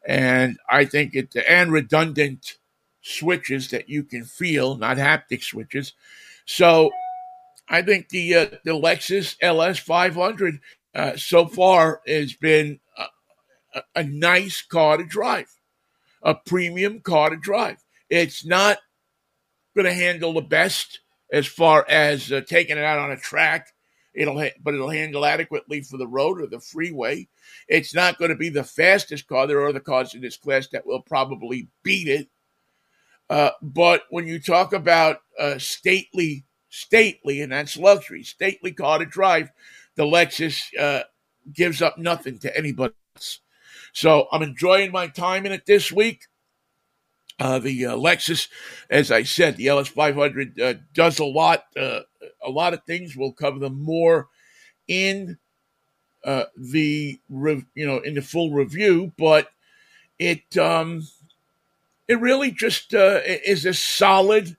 And 0.06 0.58
I 0.68 0.84
think 0.84 1.14
it 1.14 1.34
and 1.48 1.72
redundant 1.72 2.58
switches 3.00 3.70
that 3.70 3.88
you 3.88 4.04
can 4.04 4.24
feel, 4.24 4.76
not 4.76 4.96
haptic 4.96 5.42
switches. 5.42 5.94
So 6.44 6.90
I 7.68 7.82
think 7.82 8.08
the 8.10 8.34
uh, 8.34 8.46
the 8.64 8.72
Lexus 8.72 9.36
LS 9.40 9.78
500 9.78 10.60
uh, 10.94 11.16
so 11.16 11.46
far 11.46 12.02
has 12.06 12.34
been 12.34 12.80
a, 12.98 13.04
a, 13.74 13.82
a 13.96 14.04
nice 14.04 14.60
car 14.60 14.98
to 14.98 15.04
drive, 15.04 15.48
a 16.22 16.34
premium 16.34 17.00
car 17.00 17.30
to 17.30 17.36
drive. 17.36 17.78
It's 18.10 18.44
not 18.44 18.78
going 19.74 19.86
to 19.86 19.92
handle 19.92 20.32
the 20.32 20.40
best 20.42 21.00
as 21.32 21.46
far 21.46 21.86
as 21.88 22.30
uh, 22.30 22.42
taking 22.46 22.76
it 22.76 22.84
out 22.84 22.98
on 22.98 23.10
a 23.10 23.16
track. 23.16 23.68
It'll, 24.14 24.38
ha- 24.38 24.54
but 24.62 24.74
it'll 24.74 24.90
handle 24.90 25.24
adequately 25.24 25.80
for 25.80 25.96
the 25.96 26.06
road 26.06 26.40
or 26.40 26.46
the 26.46 26.60
freeway. 26.60 27.28
It's 27.68 27.94
not 27.94 28.18
going 28.18 28.30
to 28.30 28.36
be 28.36 28.50
the 28.50 28.64
fastest 28.64 29.26
car. 29.26 29.46
There 29.46 29.58
are 29.60 29.68
other 29.68 29.80
cars 29.80 30.14
in 30.14 30.20
this 30.20 30.36
class 30.36 30.68
that 30.68 30.86
will 30.86 31.00
probably 31.00 31.68
beat 31.82 32.08
it. 32.08 32.28
Uh, 33.30 33.50
but 33.62 34.02
when 34.10 34.26
you 34.26 34.38
talk 34.38 34.74
about 34.74 35.18
uh, 35.38 35.56
stately, 35.56 36.44
stately, 36.68 37.40
and 37.40 37.52
that's 37.52 37.78
luxury, 37.78 38.22
stately 38.22 38.72
car 38.72 38.98
to 38.98 39.06
drive, 39.06 39.50
the 39.96 40.04
Lexus 40.04 40.64
uh, 40.78 41.04
gives 41.50 41.80
up 41.80 41.96
nothing 41.96 42.38
to 42.40 42.54
anybody 42.54 42.92
else. 43.16 43.40
So 43.94 44.26
I'm 44.30 44.42
enjoying 44.42 44.92
my 44.92 45.06
time 45.06 45.46
in 45.46 45.52
it 45.52 45.64
this 45.64 45.90
week. 45.90 46.26
Uh, 47.42 47.58
the 47.58 47.86
uh, 47.86 47.96
Lexus, 47.96 48.46
as 48.88 49.10
I 49.10 49.24
said, 49.24 49.56
the 49.56 49.66
LS500 49.66 50.60
uh, 50.60 50.74
does 50.94 51.18
a 51.18 51.24
lot, 51.24 51.64
uh, 51.76 52.02
a 52.40 52.48
lot 52.48 52.72
of 52.72 52.84
things. 52.84 53.16
We'll 53.16 53.32
cover 53.32 53.58
them 53.58 53.82
more 53.82 54.28
in 54.86 55.38
uh, 56.24 56.44
the, 56.56 57.18
you 57.28 57.84
know, 57.84 57.98
in 57.98 58.14
the 58.14 58.22
full 58.22 58.52
review. 58.52 59.10
But 59.18 59.50
it, 60.20 60.56
um, 60.56 61.08
it 62.06 62.20
really 62.20 62.52
just 62.52 62.94
uh, 62.94 63.18
is 63.24 63.66
a 63.66 63.74
solid 63.74 64.56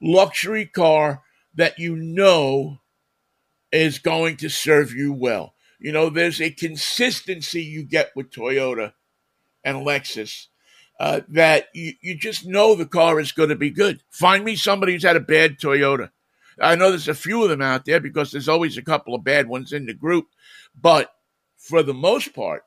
luxury 0.00 0.64
car 0.64 1.22
that 1.54 1.78
you 1.78 1.96
know 1.96 2.78
is 3.70 3.98
going 3.98 4.38
to 4.38 4.48
serve 4.48 4.94
you 4.94 5.12
well. 5.12 5.52
You 5.78 5.92
know, 5.92 6.08
there's 6.08 6.40
a 6.40 6.48
consistency 6.48 7.62
you 7.62 7.82
get 7.82 8.12
with 8.16 8.30
Toyota 8.30 8.94
and 9.62 9.84
Lexus 9.86 10.46
uh, 10.98 11.20
that 11.28 11.68
you, 11.74 11.92
you 12.00 12.16
just 12.16 12.46
know 12.46 12.74
the 12.74 12.86
car 12.86 13.20
is 13.20 13.32
going 13.32 13.50
to 13.50 13.56
be 13.56 13.70
good. 13.70 14.02
Find 14.10 14.44
me 14.44 14.56
somebody 14.56 14.92
who's 14.92 15.02
had 15.02 15.16
a 15.16 15.20
bad 15.20 15.58
Toyota. 15.58 16.10
I 16.60 16.74
know 16.74 16.90
there's 16.90 17.08
a 17.08 17.14
few 17.14 17.42
of 17.42 17.50
them 17.50 17.60
out 17.60 17.84
there 17.84 18.00
because 18.00 18.30
there's 18.30 18.48
always 18.48 18.78
a 18.78 18.82
couple 18.82 19.14
of 19.14 19.24
bad 19.24 19.46
ones 19.46 19.72
in 19.72 19.86
the 19.86 19.94
group, 19.94 20.28
but 20.80 21.12
for 21.58 21.82
the 21.82 21.94
most 21.94 22.34
part, 22.34 22.62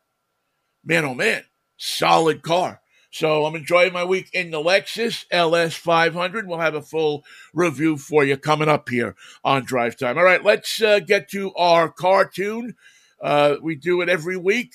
man, 0.83 1.05
oh 1.05 1.15
man, 1.15 1.43
solid 1.77 2.43
car. 2.43 2.81
So 3.11 3.45
I'm 3.45 3.55
enjoying 3.55 3.93
my 3.93 4.03
week 4.03 4.29
in 4.33 4.51
the 4.51 4.59
Lexus 4.59 5.25
LS 5.31 5.73
500. 5.73 6.47
We'll 6.47 6.59
have 6.59 6.75
a 6.75 6.81
full 6.81 7.23
review 7.53 7.97
for 7.97 8.23
you 8.23 8.37
coming 8.37 8.69
up 8.69 8.87
here 8.89 9.15
on 9.43 9.65
Drive 9.65 9.97
Time. 9.97 10.19
All 10.19 10.23
right, 10.23 10.43
let's 10.43 10.79
uh, 10.81 10.99
get 10.99 11.29
to 11.31 11.51
our 11.55 11.89
Car 11.89 12.25
Tune. 12.25 12.75
Uh, 13.19 13.55
we 13.63 13.73
do 13.75 14.01
it 14.01 14.09
every 14.09 14.37
week. 14.37 14.73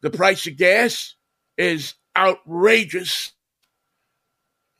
The 0.00 0.10
price 0.10 0.46
of 0.46 0.56
gas 0.56 1.16
is 1.58 1.94
outrageous. 2.18 3.32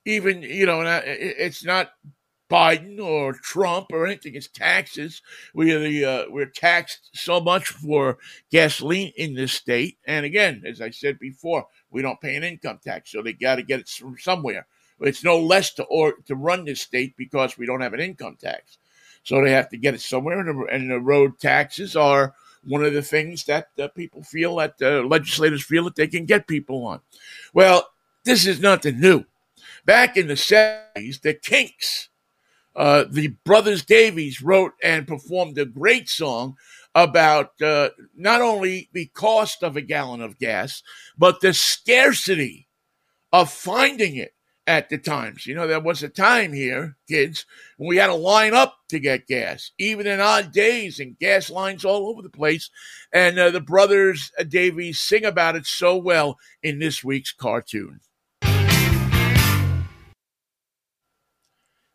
Even, 0.04 0.42
you 0.42 0.66
know, 0.66 0.82
it's 1.04 1.64
not 1.64 1.90
Biden 2.50 2.98
or 2.98 3.34
Trump 3.34 3.88
or 3.92 4.06
anything. 4.06 4.34
It's 4.34 4.48
taxes. 4.48 5.22
We 5.54 5.72
are 5.72 5.80
the 5.80 6.04
uh, 6.04 6.24
we're 6.30 6.46
taxed 6.46 7.10
so 7.12 7.40
much 7.40 7.68
for 7.68 8.18
gasoline 8.50 9.12
in 9.16 9.34
this 9.34 9.52
state. 9.52 9.98
And 10.06 10.24
again, 10.24 10.62
as 10.66 10.80
I 10.80 10.90
said 10.90 11.18
before, 11.18 11.66
we 11.90 12.00
don't 12.02 12.20
pay 12.20 12.36
an 12.36 12.44
income 12.44 12.80
tax, 12.82 13.12
so 13.12 13.22
they 13.22 13.34
got 13.34 13.56
to 13.56 13.62
get 13.62 13.80
it 13.80 13.88
from 13.88 14.16
somewhere. 14.18 14.66
It's 15.00 15.22
no 15.22 15.38
less 15.38 15.74
to 15.74 15.84
or 15.84 16.14
to 16.26 16.34
run 16.34 16.64
this 16.64 16.80
state 16.80 17.14
because 17.16 17.58
we 17.58 17.66
don't 17.66 17.82
have 17.82 17.94
an 17.94 18.00
income 18.00 18.36
tax, 18.40 18.78
so 19.22 19.42
they 19.42 19.52
have 19.52 19.68
to 19.68 19.76
get 19.76 19.94
it 19.94 20.00
somewhere. 20.00 20.40
And 20.40 20.48
the, 20.48 20.74
and 20.74 20.90
the 20.90 21.00
road 21.00 21.38
taxes 21.38 21.96
are 21.96 22.34
one 22.64 22.84
of 22.84 22.92
the 22.92 23.02
things 23.02 23.44
that 23.44 23.68
uh, 23.78 23.88
people 23.88 24.22
feel 24.22 24.56
that 24.56 24.74
uh, 24.80 25.02
legislators 25.02 25.64
feel 25.64 25.84
that 25.84 25.96
they 25.96 26.06
can 26.06 26.24
get 26.24 26.46
people 26.46 26.86
on. 26.86 27.00
Well, 27.52 27.88
this 28.24 28.46
is 28.46 28.60
nothing 28.60 29.00
new. 29.00 29.24
Back 29.84 30.16
in 30.16 30.28
the 30.28 30.36
seventies, 30.36 31.20
the 31.20 31.34
Kinks 31.34 32.08
uh, 32.78 33.04
the 33.10 33.28
brothers 33.44 33.84
Davies 33.84 34.40
wrote 34.40 34.72
and 34.84 35.06
performed 35.06 35.58
a 35.58 35.64
great 35.64 36.08
song 36.08 36.56
about 36.94 37.60
uh, 37.60 37.90
not 38.16 38.40
only 38.40 38.88
the 38.92 39.06
cost 39.06 39.64
of 39.64 39.76
a 39.76 39.80
gallon 39.80 40.20
of 40.20 40.38
gas, 40.38 40.84
but 41.18 41.40
the 41.40 41.52
scarcity 41.52 42.68
of 43.32 43.50
finding 43.50 44.14
it 44.14 44.32
at 44.68 44.90
the 44.90 44.98
times. 44.98 45.46
You 45.46 45.54
know, 45.54 45.66
there 45.66 45.80
was 45.80 46.02
a 46.02 46.10
time 46.10 46.52
here, 46.52 46.96
kids, 47.08 47.46
when 47.78 47.88
we 47.88 47.96
had 47.96 48.08
to 48.08 48.14
line 48.14 48.52
up 48.52 48.76
to 48.90 49.00
get 49.00 49.26
gas, 49.26 49.72
even 49.78 50.06
in 50.06 50.20
odd 50.20 50.52
days, 50.52 51.00
and 51.00 51.18
gas 51.18 51.48
lines 51.48 51.86
all 51.86 52.08
over 52.08 52.20
the 52.20 52.28
place. 52.28 52.68
And 53.10 53.38
uh, 53.38 53.50
the 53.50 53.62
brothers 53.62 54.30
Davies 54.46 55.00
sing 55.00 55.24
about 55.24 55.56
it 55.56 55.66
so 55.66 55.96
well 55.96 56.38
in 56.62 56.78
this 56.78 57.02
week's 57.02 57.32
Car 57.32 57.62
Tune. 57.62 58.00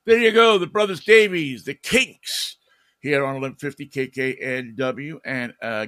There 0.06 0.18
you 0.18 0.34
go, 0.34 0.58
the 0.58 0.68
Brothers 0.68 1.02
Davies, 1.02 1.64
the 1.64 1.76
Kinks, 1.76 2.58
here 3.00 3.24
on 3.24 3.40
1150 3.40 3.88
KKNW, 3.88 5.20
and 5.24 5.54
uh, 5.62 5.86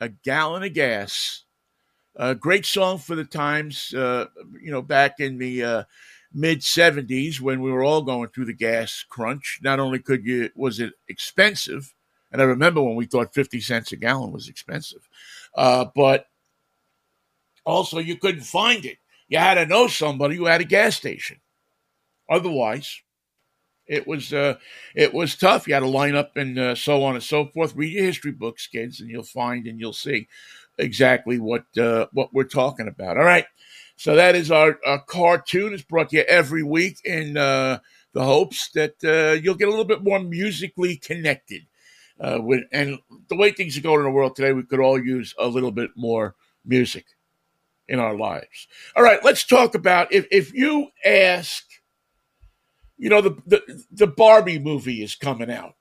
a 0.00 0.08
gallon 0.08 0.62
of 0.62 0.72
gas. 0.72 1.44
A 2.16 2.34
great 2.34 2.64
song 2.64 2.98
for 2.98 3.14
the 3.14 3.24
times, 3.24 3.92
uh, 3.92 4.26
you 4.60 4.70
know, 4.70 4.82
back 4.82 5.20
in 5.20 5.38
the 5.38 5.62
uh, 5.62 5.82
mid 6.32 6.62
70s 6.62 7.40
when 7.40 7.60
we 7.62 7.72
were 7.72 7.84
all 7.84 8.02
going 8.02 8.28
through 8.30 8.46
the 8.46 8.54
gas 8.54 9.04
crunch. 9.08 9.60
Not 9.62 9.80
only 9.80 9.98
could 10.00 10.24
you, 10.24 10.50
was 10.56 10.80
it 10.80 10.92
expensive, 11.08 11.94
and 12.32 12.42
I 12.42 12.44
remember 12.44 12.82
when 12.82 12.96
we 12.96 13.06
thought 13.06 13.34
50 13.34 13.60
cents 13.60 13.92
a 13.92 13.96
gallon 13.96 14.32
was 14.32 14.48
expensive, 14.48 15.08
uh, 15.56 15.86
but 15.94 16.26
also 17.64 17.98
you 17.98 18.16
couldn't 18.16 18.42
find 18.42 18.84
it. 18.84 18.98
You 19.28 19.38
had 19.38 19.54
to 19.54 19.66
know 19.66 19.88
somebody 19.88 20.36
who 20.36 20.46
had 20.46 20.60
a 20.60 20.64
gas 20.64 20.96
station. 20.96 21.40
Otherwise, 22.30 23.00
It 23.86 24.06
was 24.06 24.32
uh, 24.32 24.56
it 24.94 25.14
was 25.14 25.36
tough. 25.36 25.68
You 25.68 25.74
had 25.74 25.80
to 25.80 25.88
line 25.88 26.14
up 26.14 26.36
and 26.36 26.58
uh, 26.58 26.74
so 26.74 27.04
on 27.04 27.16
and 27.16 27.24
so 27.24 27.46
forth. 27.46 27.74
Read 27.76 27.92
your 27.92 28.04
history 28.04 28.32
books, 28.32 28.66
kids, 28.66 29.00
and 29.00 29.10
you'll 29.10 29.22
find 29.24 29.66
and 29.66 29.80
you'll 29.80 29.92
see 29.94 30.28
exactly 30.78 31.38
what 31.38 31.64
uh, 31.78 32.06
what 32.12 32.32
we're 32.34 32.44
talking 32.44 32.88
about. 32.88 33.18
All 33.18 33.24
right, 33.24 33.46
so 33.98 34.16
that 34.16 34.34
is 34.34 34.50
our, 34.50 34.78
our 34.86 35.00
Car 35.00 35.38
Tune. 35.38 35.74
It's 35.74 35.82
brought 35.82 36.10
to 36.10 36.16
you 36.16 36.22
every 36.22 36.62
week 36.62 37.00
in 37.04 37.36
uh, 37.36 37.80
the 38.12 38.22
hopes 38.22 38.70
that 38.74 38.94
uh, 39.04 39.40
you'll 39.40 39.54
get 39.54 39.68
a 39.68 39.70
little 39.70 39.84
bit 39.84 40.02
more 40.02 40.20
musically 40.20 40.96
connected. 40.96 41.62
Uh, 42.20 42.38
with 42.40 42.62
and 42.72 42.98
the 43.28 43.36
way 43.36 43.52
things 43.52 43.76
are 43.76 43.82
going 43.82 44.00
in 44.00 44.04
the 44.04 44.10
world 44.10 44.34
today, 44.34 44.52
we 44.52 44.62
could 44.62 44.80
all 44.80 44.98
use 45.02 45.34
a 45.38 45.46
little 45.46 45.70
bit 45.70 45.90
more 45.96 46.34
music 46.64 47.04
in 47.88 48.00
our 48.00 48.16
lives. 48.16 48.66
All 48.96 49.02
right, 49.02 49.22
let's 49.22 49.44
talk 49.44 49.74
about 49.74 50.12
if 50.12 50.26
if 50.30 50.52
you 50.52 50.88
ask 51.04 51.64
you 52.98 53.08
know, 53.08 53.20
the, 53.20 53.36
the, 53.46 53.84
the 53.92 54.06
Barbie 54.06 54.58
movie 54.58 55.02
is 55.02 55.14
coming 55.14 55.50
out. 55.50 55.76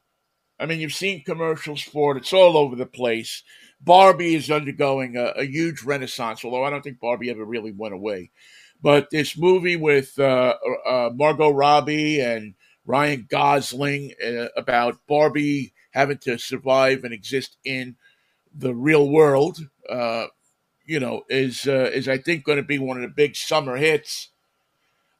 I 0.60 0.66
mean, 0.66 0.80
you've 0.80 0.94
seen 0.94 1.24
commercials 1.24 1.82
for 1.82 2.16
it. 2.16 2.20
It's 2.20 2.34
all 2.34 2.56
over 2.56 2.76
the 2.76 2.86
place. 2.86 3.44
Barbie 3.82 4.36
is 4.36 4.52
undergoing 4.52 5.18
a, 5.18 5.26
a 5.38 5.46
huge 5.46 5.84
renaissance, 5.84 6.44
although 6.44 6.64
I 6.64 6.70
don't 6.70 6.82
think 6.84 7.00
Barbie 7.00 7.30
ever 7.30 7.46
really 7.46 7.72
went 7.72 7.94
away. 7.94 8.32
But 8.82 9.10
this 9.10 9.38
movie 9.38 9.76
with 9.76 10.18
uh, 10.20 10.56
uh, 10.86 11.10
Margot 11.14 11.50
Robbie 11.50 12.20
and 12.22 12.54
Ryan 12.86 13.28
Gosling 13.30 14.14
uh, 14.26 14.48
about 14.56 15.00
Barbie 15.08 15.74
having 15.92 16.18
to 16.20 16.38
survive 16.38 17.04
and 17.04 17.14
exist 17.14 17.58
in 17.66 17.96
the 18.56 18.74
real 18.74 19.10
world, 19.10 19.60
uh, 19.90 20.28
you 20.86 21.00
know, 21.00 21.24
is 21.30 21.68
uh, 21.68 21.92
is 21.94 22.08
I 22.08 22.18
think 22.18 22.44
going 22.44 22.58
to 22.58 22.64
be 22.64 22.80
one 22.80 22.98
of 22.98 23.04
the 23.04 23.14
big 23.16 23.36
summer 23.36 23.78
hits 23.78 24.30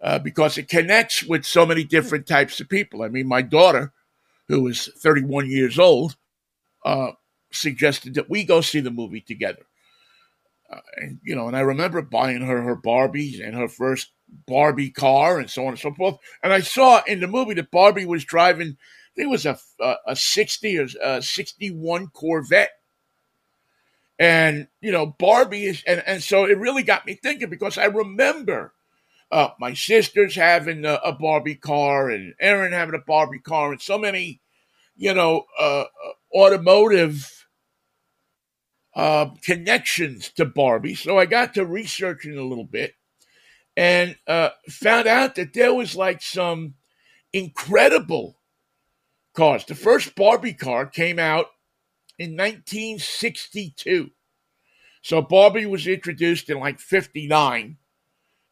uh, 0.02 0.20
because 0.20 0.58
it 0.58 0.70
connects 0.70 1.24
with 1.24 1.46
so 1.46 1.66
many 1.66 1.84
different 1.84 2.28
types 2.28 2.60
of 2.60 2.70
people. 2.70 3.02
I 3.02 3.10
mean, 3.10 3.28
my 3.28 3.42
daughter, 3.42 3.94
who 4.48 4.68
is 4.68 4.90
31 4.98 5.50
years 5.50 5.80
old, 5.80 6.16
uh, 6.86 7.12
suggested 7.52 8.16
that 8.16 8.30
we 8.30 8.44
go 8.44 8.62
see 8.62 8.80
the 8.80 8.92
movie 8.92 9.22
together. 9.22 9.64
Uh, 10.72 10.80
and 10.98 11.20
you 11.24 11.36
know, 11.36 11.48
and 11.48 11.56
I 11.56 11.62
remember 11.62 12.02
buying 12.02 12.42
her 12.42 12.62
her 12.62 12.76
Barbies 12.76 13.46
and 13.46 13.56
her 13.56 13.70
first 13.70 14.12
Barbie 14.46 14.90
car 14.90 15.40
and 15.40 15.50
so 15.50 15.64
on 15.64 15.70
and 15.70 15.80
so 15.80 15.94
forth. 15.94 16.18
And 16.44 16.52
I 16.52 16.60
saw 16.60 17.02
in 17.06 17.22
the 17.22 17.28
movie 17.28 17.54
that 17.56 17.72
Barbie 17.72 18.06
was 18.06 18.26
driving. 18.26 18.78
I 18.78 19.12
think 19.16 19.28
it 19.28 19.30
was 19.30 19.46
a 19.46 19.58
a, 19.80 19.96
a 20.08 20.16
60 20.16 20.78
or 20.78 20.88
a 21.02 21.22
61 21.22 22.08
Corvette. 22.08 22.72
And 24.20 24.68
you 24.82 24.92
know, 24.92 25.06
Barbie 25.06 25.66
is, 25.66 25.84
and, 25.88 26.04
and 26.06 26.22
so 26.22 26.46
it 26.46 26.58
really 26.58 26.84
got 26.84 27.06
me 27.06 27.14
thinking 27.14 27.50
because 27.50 27.78
I 27.78 27.86
remember 27.86 28.74
uh, 29.32 29.50
my 29.60 29.74
sister's 29.74 30.36
having 30.36 30.86
a, 30.86 30.96
a, 31.04 31.12
Barbie 31.12 31.56
car, 31.56 32.10
and 32.10 32.34
Aaron 32.40 32.72
having 32.72 32.96
a 32.96 33.04
Barbie 33.06 33.40
car, 33.40 33.72
and 33.72 33.82
so 33.82 33.98
many, 33.98 34.42
you 34.96 35.14
know, 35.14 35.46
uh, 35.60 35.82
uh, 35.84 35.86
automotive 36.34 37.37
uh, 38.98 39.30
connections 39.44 40.32
to 40.32 40.44
Barbie. 40.44 40.96
So 40.96 41.20
I 41.20 41.28
got 41.28 41.54
to 41.54 41.66
researching 41.66 42.36
a 42.36 42.44
little 42.44 42.66
bit 42.66 42.96
and 43.78 44.18
uh, 44.26 44.50
found 44.68 45.08
out 45.08 45.36
that 45.36 45.54
there 45.54 45.72
was 45.72 45.96
like 45.96 46.20
some 46.24 46.74
incredible 47.32 48.40
cars. 49.36 49.64
The 49.66 49.76
first 49.76 50.16
Barbie 50.16 50.54
car 50.54 50.88
came 50.88 51.20
out 51.20 51.46
in 52.18 52.32
1962. 52.32 54.10
So 55.04 55.22
Barbie 55.22 55.68
was 55.68 55.86
introduced 55.86 56.50
in 56.50 56.60
like 56.60 56.80
59 56.80 57.78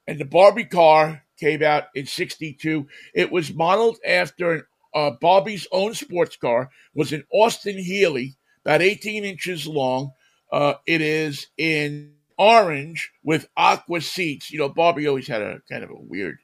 and 0.07 0.19
the 0.19 0.25
Barbie 0.25 0.65
car 0.65 1.23
came 1.39 1.63
out 1.63 1.85
in 1.95 2.05
62. 2.05 2.87
It 3.15 3.31
was 3.31 3.51
modeled 3.51 3.97
after 4.05 4.67
uh, 4.93 5.09
Barbie's 5.19 5.67
own 5.71 5.95
sports 5.95 6.37
car, 6.37 6.69
was 6.93 7.11
an 7.13 7.25
Austin 7.31 7.79
Healey, 7.79 8.35
about 8.63 8.83
18 8.83 9.25
inches 9.25 9.65
long. 9.65 10.11
Uh, 10.55 10.75
it 10.87 11.01
is 11.01 11.47
in 11.57 12.13
orange 12.37 13.11
with 13.25 13.49
aqua 13.57 13.99
seats. 13.99 14.49
You 14.51 14.59
know, 14.59 14.69
Barbie 14.69 15.05
always 15.05 15.27
had 15.27 15.41
a 15.41 15.59
kind 15.69 15.83
of 15.83 15.89
a 15.89 15.99
weird 15.99 16.37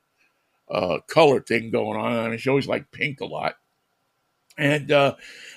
uh, 0.69 0.99
color 1.07 1.39
thing 1.39 1.71
going 1.71 1.97
on. 1.97 2.11
I 2.11 2.27
mean, 2.27 2.37
she 2.37 2.49
always 2.49 2.67
liked 2.67 2.91
pink 2.91 3.21
a 3.21 3.25
lot. 3.25 3.55
And 4.57 4.91
uh, 4.91 5.15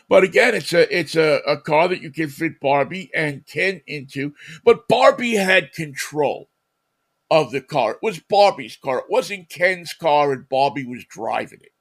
but 0.08 0.22
again, 0.22 0.54
it's 0.54 0.72
a 0.72 0.96
it's 0.96 1.16
a, 1.16 1.40
a 1.44 1.60
car 1.60 1.88
that 1.88 2.00
you 2.00 2.12
can 2.12 2.28
fit 2.28 2.60
Barbie 2.60 3.10
and 3.12 3.44
Ken 3.44 3.80
into. 3.88 4.34
But 4.64 4.86
Barbie 4.86 5.34
had 5.34 5.72
control 5.72 6.48
of 7.32 7.50
the 7.50 7.60
car. 7.60 7.94
It 7.94 7.98
was 8.02 8.20
Barbie's 8.20 8.76
car. 8.76 8.98
It 8.98 9.06
wasn't 9.08 9.48
Ken's 9.48 9.94
car, 9.94 10.32
and 10.32 10.48
Barbie 10.48 10.86
was 10.86 11.04
driving 11.06 11.58
it. 11.60 11.72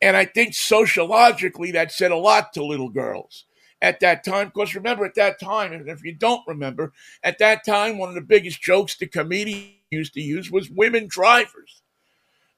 And 0.00 0.16
I 0.16 0.26
think 0.26 0.54
sociologically 0.54 1.72
that 1.72 1.90
said 1.90 2.12
a 2.12 2.16
lot 2.16 2.52
to 2.52 2.64
little 2.64 2.88
girls 2.88 3.46
at 3.80 4.00
that 4.00 4.24
time. 4.24 4.48
Because 4.48 4.74
remember, 4.74 5.04
at 5.04 5.14
that 5.14 5.40
time, 5.40 5.72
and 5.72 5.88
if 5.88 6.04
you 6.04 6.14
don't 6.14 6.46
remember, 6.46 6.92
at 7.22 7.38
that 7.38 7.64
time, 7.64 7.98
one 7.98 8.08
of 8.08 8.14
the 8.14 8.20
biggest 8.20 8.60
jokes 8.60 8.96
the 8.96 9.06
comedians 9.06 9.74
used 9.90 10.14
to 10.14 10.20
use 10.20 10.50
was 10.50 10.70
women 10.70 11.06
drivers. 11.08 11.82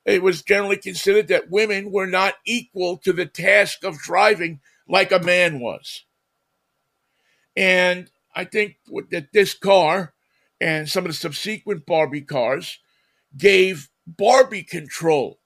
It 0.05 0.23
was 0.23 0.43
generally 0.43 0.79
considered 0.79 1.29
that 1.29 1.51
women 1.51 1.93
were 1.93 2.07
not 2.07 2.35
equal 2.47 2.97
to 2.99 3.13
the 3.13 3.27
task 3.27 3.85
of 3.85 3.99
driving 3.99 4.61
like 4.89 5.13
a 5.13 5.21
man 5.21 5.61
was. 5.61 6.05
And 7.57 8.11
I 8.35 8.45
think 8.45 8.77
that 9.11 9.33
this 9.33 9.55
car 9.55 10.15
and 10.61 10.89
some 10.89 11.05
of 11.05 11.11
the 11.11 11.17
subsequent 11.17 11.87
Barbie 11.87 12.23
cars 12.23 12.79
gave 13.37 13.89
Barbie 14.07 14.63
control 14.63 15.39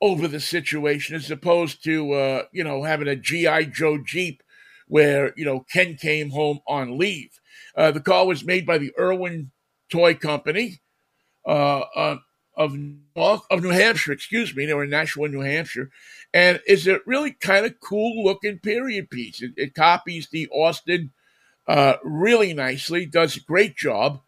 over 0.00 0.28
the 0.28 0.40
situation 0.40 1.16
as 1.16 1.30
opposed 1.30 1.82
to, 1.84 2.12
uh, 2.12 2.42
you 2.52 2.62
know, 2.62 2.82
having 2.82 3.08
a 3.08 3.16
G.I. 3.16 3.64
Joe 3.64 3.98
Jeep 3.98 4.42
where, 4.88 5.32
you 5.36 5.44
know, 5.44 5.64
Ken 5.72 5.96
came 5.96 6.30
home 6.30 6.60
on 6.66 6.98
leave. 6.98 7.40
Uh, 7.76 7.90
the 7.90 8.00
car 8.00 8.26
was 8.26 8.44
made 8.44 8.66
by 8.66 8.78
the 8.78 8.92
Irwin 8.98 9.50
Toy 9.90 10.14
Company 10.14 10.80
uh, 11.46 11.80
uh 11.94 12.16
of, 12.56 12.76
of 13.50 13.62
New 13.62 13.70
Hampshire, 13.70 14.12
excuse 14.12 14.54
me. 14.54 14.66
They 14.66 14.74
were 14.74 14.84
in 14.84 14.90
Nashua, 14.90 15.28
New 15.28 15.40
Hampshire. 15.40 15.90
And 16.32 16.60
is 16.66 16.86
a 16.86 17.00
really 17.06 17.32
kind 17.32 17.66
of 17.66 17.80
cool 17.80 18.24
looking 18.24 18.58
period 18.58 19.10
piece. 19.10 19.42
It, 19.42 19.52
it 19.56 19.74
copies 19.74 20.28
the 20.28 20.48
Austin 20.48 21.12
uh, 21.66 21.94
really 22.02 22.52
nicely, 22.52 23.06
does 23.06 23.36
a 23.36 23.40
great 23.40 23.76
job 23.76 24.20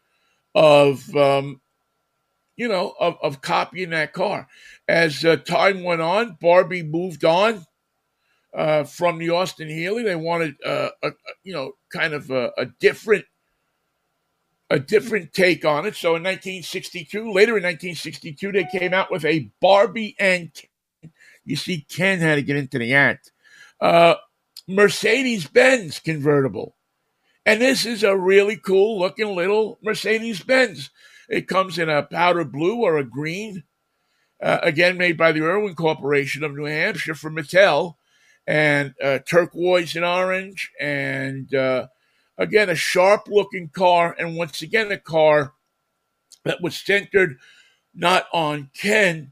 of, 0.55 1.15
um, 1.15 1.61
you 2.55 2.67
know, 2.67 2.95
of, 2.99 3.17
of 3.21 3.41
copying 3.41 3.91
that 3.91 4.13
car. 4.13 4.47
As 4.87 5.23
uh, 5.23 5.37
time 5.37 5.83
went 5.83 6.01
on, 6.01 6.37
Barbie 6.41 6.83
moved 6.83 7.23
on 7.23 7.65
uh, 8.53 8.83
from 8.83 9.17
the 9.17 9.29
Austin 9.29 9.67
Healey. 9.67 10.03
They 10.03 10.15
wanted, 10.15 10.55
uh, 10.65 10.89
a, 11.03 11.11
you 11.43 11.53
know, 11.53 11.73
kind 11.91 12.13
of 12.13 12.29
a, 12.31 12.51
a 12.57 12.65
different 12.79 13.25
a 14.69 14.79
different 14.79 15.33
take 15.33 15.63
on 15.63 15.85
it. 15.85 15.95
So 15.95 16.09
in 16.09 16.23
1962, 16.23 17.31
later 17.31 17.57
in 17.57 17.63
1962, 17.63 18.51
they 18.51 18.65
came 18.65 18.93
out 18.93 19.11
with 19.11 19.23
a 19.23 19.49
Barbie 19.61 20.15
and 20.19 20.53
Ken. 20.53 21.11
You 21.45 21.55
see, 21.55 21.85
Ken 21.89 22.19
had 22.19 22.35
to 22.35 22.41
get 22.41 22.57
into 22.57 22.77
the 22.77 22.93
act. 22.93 23.31
Uh, 23.79 24.15
Mercedes 24.67 25.47
Benz 25.47 25.99
convertible. 25.99 26.75
And 27.45 27.61
this 27.61 27.85
is 27.85 28.03
a 28.03 28.17
really 28.17 28.57
cool 28.57 28.99
looking 28.99 29.33
little 29.33 29.79
Mercedes 29.81 30.43
Benz. 30.43 30.89
It 31.29 31.47
comes 31.47 31.79
in 31.79 31.87
a 31.87 32.03
powder 32.03 32.43
blue 32.43 32.81
or 32.81 32.97
a 32.97 33.05
green, 33.05 33.63
uh, 34.41 34.59
again 34.61 34.97
made 34.97 35.17
by 35.17 35.31
the 35.31 35.43
Irwin 35.43 35.75
Corporation 35.75 36.43
of 36.43 36.53
New 36.53 36.65
Hampshire 36.65 37.15
for 37.15 37.31
Mattel, 37.31 37.95
and 38.47 38.95
uh, 39.03 39.19
turquoise 39.19 39.95
and 39.95 40.05
orange, 40.05 40.71
and 40.79 41.53
uh, 41.53 41.87
again 42.37 42.69
a 42.69 42.75
sharp 42.75 43.27
looking 43.27 43.69
car, 43.69 44.15
and 44.17 44.35
once 44.35 44.61
again 44.61 44.91
a 44.91 44.97
car 44.97 45.53
that 46.45 46.61
was 46.61 46.75
centered 46.75 47.37
not 47.93 48.27
on 48.33 48.69
Ken 48.73 49.31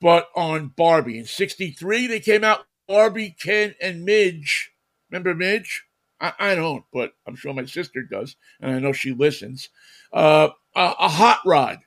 but 0.00 0.28
on 0.34 0.68
Barbie. 0.76 1.18
In 1.18 1.24
'63, 1.24 2.06
they 2.06 2.20
came 2.20 2.44
out 2.44 2.66
Barbie, 2.88 3.36
Ken, 3.40 3.74
and 3.80 4.04
Midge. 4.04 4.72
Remember 5.10 5.34
Midge? 5.34 5.84
I, 6.20 6.32
I, 6.38 6.54
don't, 6.54 6.84
but 6.92 7.12
I'm 7.26 7.36
sure 7.36 7.54
my 7.54 7.64
sister 7.64 8.02
does, 8.02 8.36
and 8.60 8.74
I 8.74 8.78
know 8.78 8.92
she 8.92 9.12
listens. 9.12 9.68
Uh, 10.12 10.50
a, 10.76 10.94
a, 10.98 11.08
hot 11.08 11.40
rod. 11.44 11.80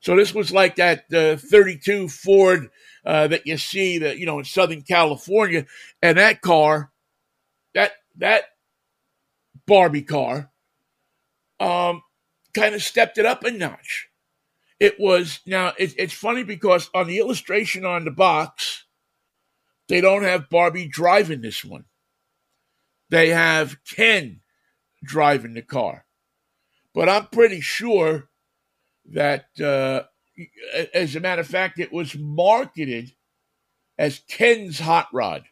So 0.00 0.14
this 0.16 0.34
was 0.34 0.52
like 0.52 0.76
that 0.76 1.12
uh, 1.12 1.36
32 1.36 2.08
Ford 2.08 2.70
uh, 3.04 3.28
that 3.28 3.46
you 3.46 3.56
see 3.56 3.98
that 3.98 4.18
you 4.18 4.26
know 4.26 4.38
in 4.38 4.44
Southern 4.44 4.82
California, 4.82 5.66
and 6.02 6.18
that 6.18 6.40
car, 6.42 6.92
that 7.74 7.92
that 8.16 8.44
Barbie 9.66 10.02
car, 10.02 10.50
um, 11.60 12.02
kind 12.54 12.74
of 12.74 12.82
stepped 12.82 13.18
it 13.18 13.26
up 13.26 13.44
a 13.44 13.50
notch. 13.50 14.08
It 14.78 15.00
was 15.00 15.40
now 15.46 15.72
it, 15.78 15.94
it's 15.98 16.12
funny 16.12 16.42
because 16.42 16.90
on 16.94 17.06
the 17.06 17.18
illustration 17.18 17.84
on 17.84 18.04
the 18.04 18.10
box, 18.10 18.84
they 19.88 20.00
don't 20.00 20.24
have 20.24 20.50
Barbie 20.50 20.88
driving 20.88 21.40
this 21.40 21.64
one 21.64 21.86
they 23.08 23.28
have 23.28 23.76
Ken 23.84 24.40
driving 25.04 25.54
the 25.54 25.62
car. 25.62 26.06
But 26.94 27.08
I'm 27.08 27.26
pretty 27.26 27.60
sure 27.60 28.28
that, 29.12 29.46
uh, 29.60 30.02
as 30.94 31.16
a 31.16 31.20
matter 31.20 31.40
of 31.40 31.46
fact, 31.46 31.78
it 31.78 31.92
was 31.92 32.16
marketed 32.16 33.12
as 33.98 34.20
Ken's 34.28 34.78
hot 34.78 35.08
rod. 35.12 35.44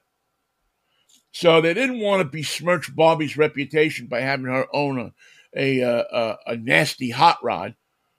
So 1.33 1.61
they 1.61 1.75
didn't 1.75 2.01
want 2.01 2.21
to 2.21 2.25
besmirch 2.25 2.95
Barbie's 2.95 3.37
reputation 3.37 4.07
by 4.07 4.21
having 4.21 4.47
her 4.47 4.67
own 4.73 4.99
a 4.99 5.13
a, 5.57 5.81
a, 5.81 6.39
a 6.47 6.57
nasty 6.57 7.11
hot 7.11 7.39
rod. 7.43 7.75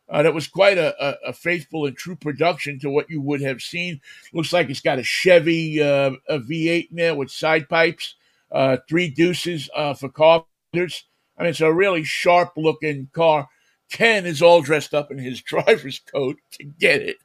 Uh, 0.08 0.22
that 0.22 0.34
was 0.34 0.48
quite 0.48 0.78
a, 0.78 0.96
a, 1.04 1.30
a, 1.30 1.34
faithful 1.34 1.88
and 1.88 1.98
true 1.98 2.16
production 2.16 2.78
to 2.78 2.90
what 2.90 3.10
you 3.10 3.20
would 3.20 3.42
have 3.42 3.60
seen. 3.60 4.00
Looks 4.34 4.54
like 4.54 4.70
it's 4.70 4.80
got 4.80 5.00
a 5.00 5.04
Chevy 5.04 5.82
uh, 5.82 6.12
a 6.30 6.40
V8 6.40 6.92
in 6.92 6.96
there 6.98 7.16
with 7.16 7.32
side 7.32 7.68
pipes, 7.68 8.16
uh, 8.52 8.78
three 8.88 9.10
deuces 9.10 9.68
uh, 9.76 9.96
for 9.96 10.10
carburetors. 10.10 11.06
I 11.38 11.44
mean, 11.44 11.50
it's 11.50 11.62
a 11.62 11.74
really 11.74 12.04
sharp 12.04 12.54
looking 12.56 13.10
car. 13.14 13.50
Ken 13.92 14.26
is 14.26 14.42
all 14.42 14.62
dressed 14.62 14.94
up 14.94 15.12
in 15.12 15.18
his 15.18 15.42
driver's 15.44 16.00
coat 16.00 16.38
to 16.54 16.64
get 16.64 17.02
it. 17.02 17.18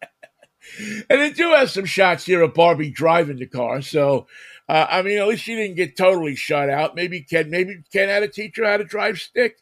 and 1.10 1.20
they 1.20 1.30
do 1.30 1.50
have 1.50 1.70
some 1.70 1.84
shots 1.84 2.24
here 2.24 2.42
of 2.42 2.54
Barbie 2.54 2.90
driving 2.90 3.38
the 3.38 3.46
car. 3.46 3.82
So, 3.82 4.26
uh, 4.68 4.86
I 4.88 5.02
mean, 5.02 5.18
at 5.18 5.28
least 5.28 5.44
she 5.44 5.54
didn't 5.54 5.76
get 5.76 5.96
totally 5.96 6.34
shut 6.34 6.68
out. 6.68 6.94
Maybe 6.94 7.22
Ken, 7.22 7.50
maybe 7.50 7.82
Ken 7.92 8.08
had 8.08 8.22
a 8.22 8.28
teacher 8.28 8.64
how 8.64 8.76
to 8.76 8.84
drive 8.84 9.18
stick. 9.18 9.58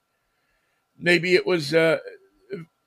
Maybe 0.98 1.34
it 1.34 1.46
was, 1.46 1.74
uh, 1.74 1.98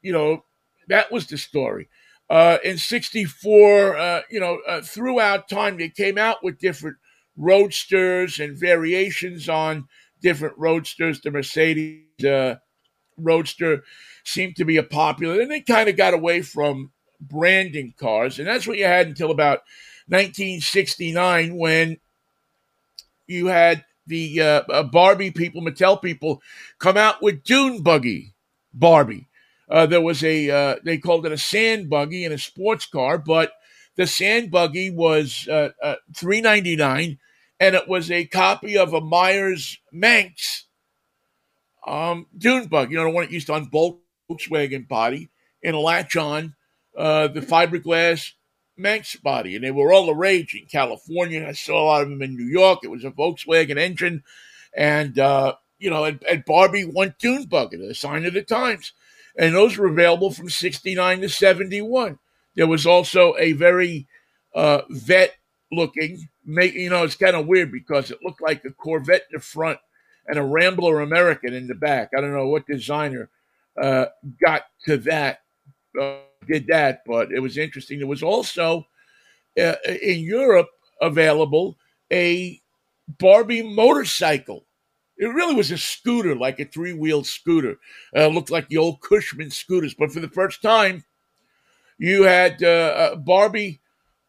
you 0.01 0.13
know, 0.13 0.43
that 0.87 1.11
was 1.11 1.27
the 1.27 1.37
story. 1.37 1.89
Uh, 2.29 2.57
in 2.63 2.77
64, 2.77 3.97
uh, 3.97 4.21
you 4.29 4.39
know, 4.39 4.59
uh, 4.67 4.81
throughout 4.81 5.47
time, 5.47 5.77
they 5.77 5.89
came 5.89 6.17
out 6.17 6.43
with 6.43 6.59
different 6.59 6.97
roadsters 7.37 8.39
and 8.39 8.57
variations 8.57 9.47
on 9.47 9.87
different 10.21 10.57
roadsters. 10.57 11.21
The 11.21 11.31
Mercedes 11.31 12.25
uh, 12.25 12.55
Roadster 13.17 13.83
seemed 14.23 14.55
to 14.57 14.65
be 14.65 14.77
a 14.77 14.83
popular, 14.83 15.41
and 15.41 15.51
they 15.51 15.61
kind 15.61 15.89
of 15.89 15.97
got 15.97 16.13
away 16.13 16.41
from 16.41 16.91
branding 17.19 17.93
cars. 17.97 18.39
And 18.39 18.47
that's 18.47 18.67
what 18.67 18.77
you 18.77 18.85
had 18.85 19.07
until 19.07 19.31
about 19.31 19.63
1969 20.07 21.55
when 21.55 21.97
you 23.27 23.47
had 23.47 23.85
the 24.05 24.41
uh, 24.41 24.61
uh, 24.69 24.83
Barbie 24.83 25.31
people, 25.31 25.61
Mattel 25.61 26.01
people, 26.01 26.41
come 26.79 26.97
out 26.97 27.21
with 27.21 27.43
Dune 27.43 27.81
Buggy 27.81 28.33
Barbie. 28.73 29.27
Uh, 29.69 29.85
there 29.85 30.01
was 30.01 30.23
a 30.23 30.49
uh, 30.49 30.75
they 30.85 30.97
called 30.97 31.25
it 31.25 31.31
a 31.33 31.37
sand 31.37 31.89
buggy 31.89 32.23
and 32.23 32.33
a 32.33 32.37
sports 32.37 32.85
car, 32.85 33.17
but 33.17 33.51
the 33.97 34.07
sand 34.07 34.49
buggy 34.49 34.89
was 34.89 35.45
uh, 35.51 35.69
uh, 35.83 35.95
three 36.15 36.39
ninety 36.39 36.77
nine, 36.77 37.19
and 37.59 37.75
it 37.75 37.87
was 37.87 38.09
a 38.09 38.25
copy 38.25 38.77
of 38.77 38.93
a 38.93 39.01
Meyers 39.01 39.77
Manx 39.91 40.66
um, 41.87 42.27
Dune 42.37 42.67
Bug. 42.67 42.91
You 42.91 42.97
know 42.97 43.05
the 43.05 43.09
one 43.09 43.25
that 43.25 43.31
used 43.31 43.47
to 43.47 43.53
on 43.53 43.69
Volkswagen 43.69 44.87
body 44.87 45.29
and 45.63 45.75
latch 45.75 46.15
on 46.15 46.55
uh, 46.95 47.27
the 47.27 47.41
fiberglass 47.41 48.33
Manx 48.77 49.15
body, 49.15 49.55
and 49.55 49.63
they 49.63 49.71
were 49.71 49.91
all 49.91 50.05
the 50.05 50.13
rage 50.13 50.53
in 50.53 50.67
California. 50.67 51.47
I 51.47 51.53
saw 51.53 51.81
a 51.81 51.85
lot 51.85 52.01
of 52.03 52.09
them 52.09 52.21
in 52.21 52.35
New 52.35 52.45
York. 52.45 52.79
It 52.83 52.91
was 52.91 53.03
a 53.03 53.11
Volkswagen 53.11 53.77
engine, 53.77 54.23
and 54.75 55.17
uh, 55.17 55.55
you 55.79 55.89
know, 55.89 56.03
and, 56.03 56.45
Barbie 56.45 56.85
won 56.85 57.15
Dune 57.17 57.45
Buggy, 57.45 57.83
a 57.87 57.95
sign 57.95 58.25
of 58.25 58.33
the 58.33 58.43
times, 58.43 58.93
and 59.37 59.55
those 59.55 59.77
were 59.77 59.87
available 59.87 60.31
from 60.31 60.49
'69 60.49 61.21
to 61.21 61.29
'71. 61.29 62.19
There 62.55 62.67
was 62.67 62.85
also 62.85 63.35
a 63.37 63.53
very 63.53 64.07
uh, 64.53 64.81
Vette 64.89 65.35
looking, 65.71 66.27
you 66.45 66.89
know, 66.89 67.03
it's 67.03 67.15
kind 67.15 67.35
of 67.35 67.47
weird 67.47 67.71
because 67.71 68.09
it 68.09 68.23
looked 68.23 68.41
like 68.41 68.63
a 68.65 68.71
Corvette 68.71 69.25
in 69.31 69.37
the 69.37 69.39
front 69.39 69.79
and 70.27 70.37
a 70.37 70.43
Rambler 70.43 71.01
American 71.01 71.53
in 71.53 71.67
the 71.67 71.75
back. 71.75 72.09
I 72.15 72.21
don't 72.21 72.33
know 72.33 72.47
what 72.47 72.67
designer 72.67 73.29
uh, 73.81 74.07
got 74.41 74.63
to 74.85 74.97
that 74.97 75.41
uh, 75.99 76.17
did 76.47 76.67
that, 76.67 77.01
but 77.05 77.31
it 77.31 77.39
was 77.39 77.57
interesting. 77.57 77.99
There 77.99 78.07
was 78.07 78.23
also 78.23 78.87
uh, 79.59 79.75
in 79.85 80.19
Europe 80.19 80.69
available 81.01 81.77
a 82.11 82.59
Barbie 83.19 83.61
motorcycle. 83.61 84.65
It 85.17 85.27
really 85.27 85.55
was 85.55 85.71
a 85.71 85.77
scooter, 85.77 86.35
like 86.35 86.59
a 86.59 86.65
three 86.65 86.93
wheeled 86.93 87.25
scooter. 87.25 87.79
Uh, 88.15 88.27
looked 88.27 88.51
like 88.51 88.67
the 88.67 88.77
old 88.77 89.01
Cushman 89.01 89.49
scooters, 89.49 89.93
but 89.93 90.11
for 90.11 90.19
the 90.19 90.29
first 90.29 90.61
time, 90.61 91.03
you 91.97 92.23
had 92.23 92.61
uh, 92.61 92.67
uh 92.67 93.15
Barbie 93.15 93.81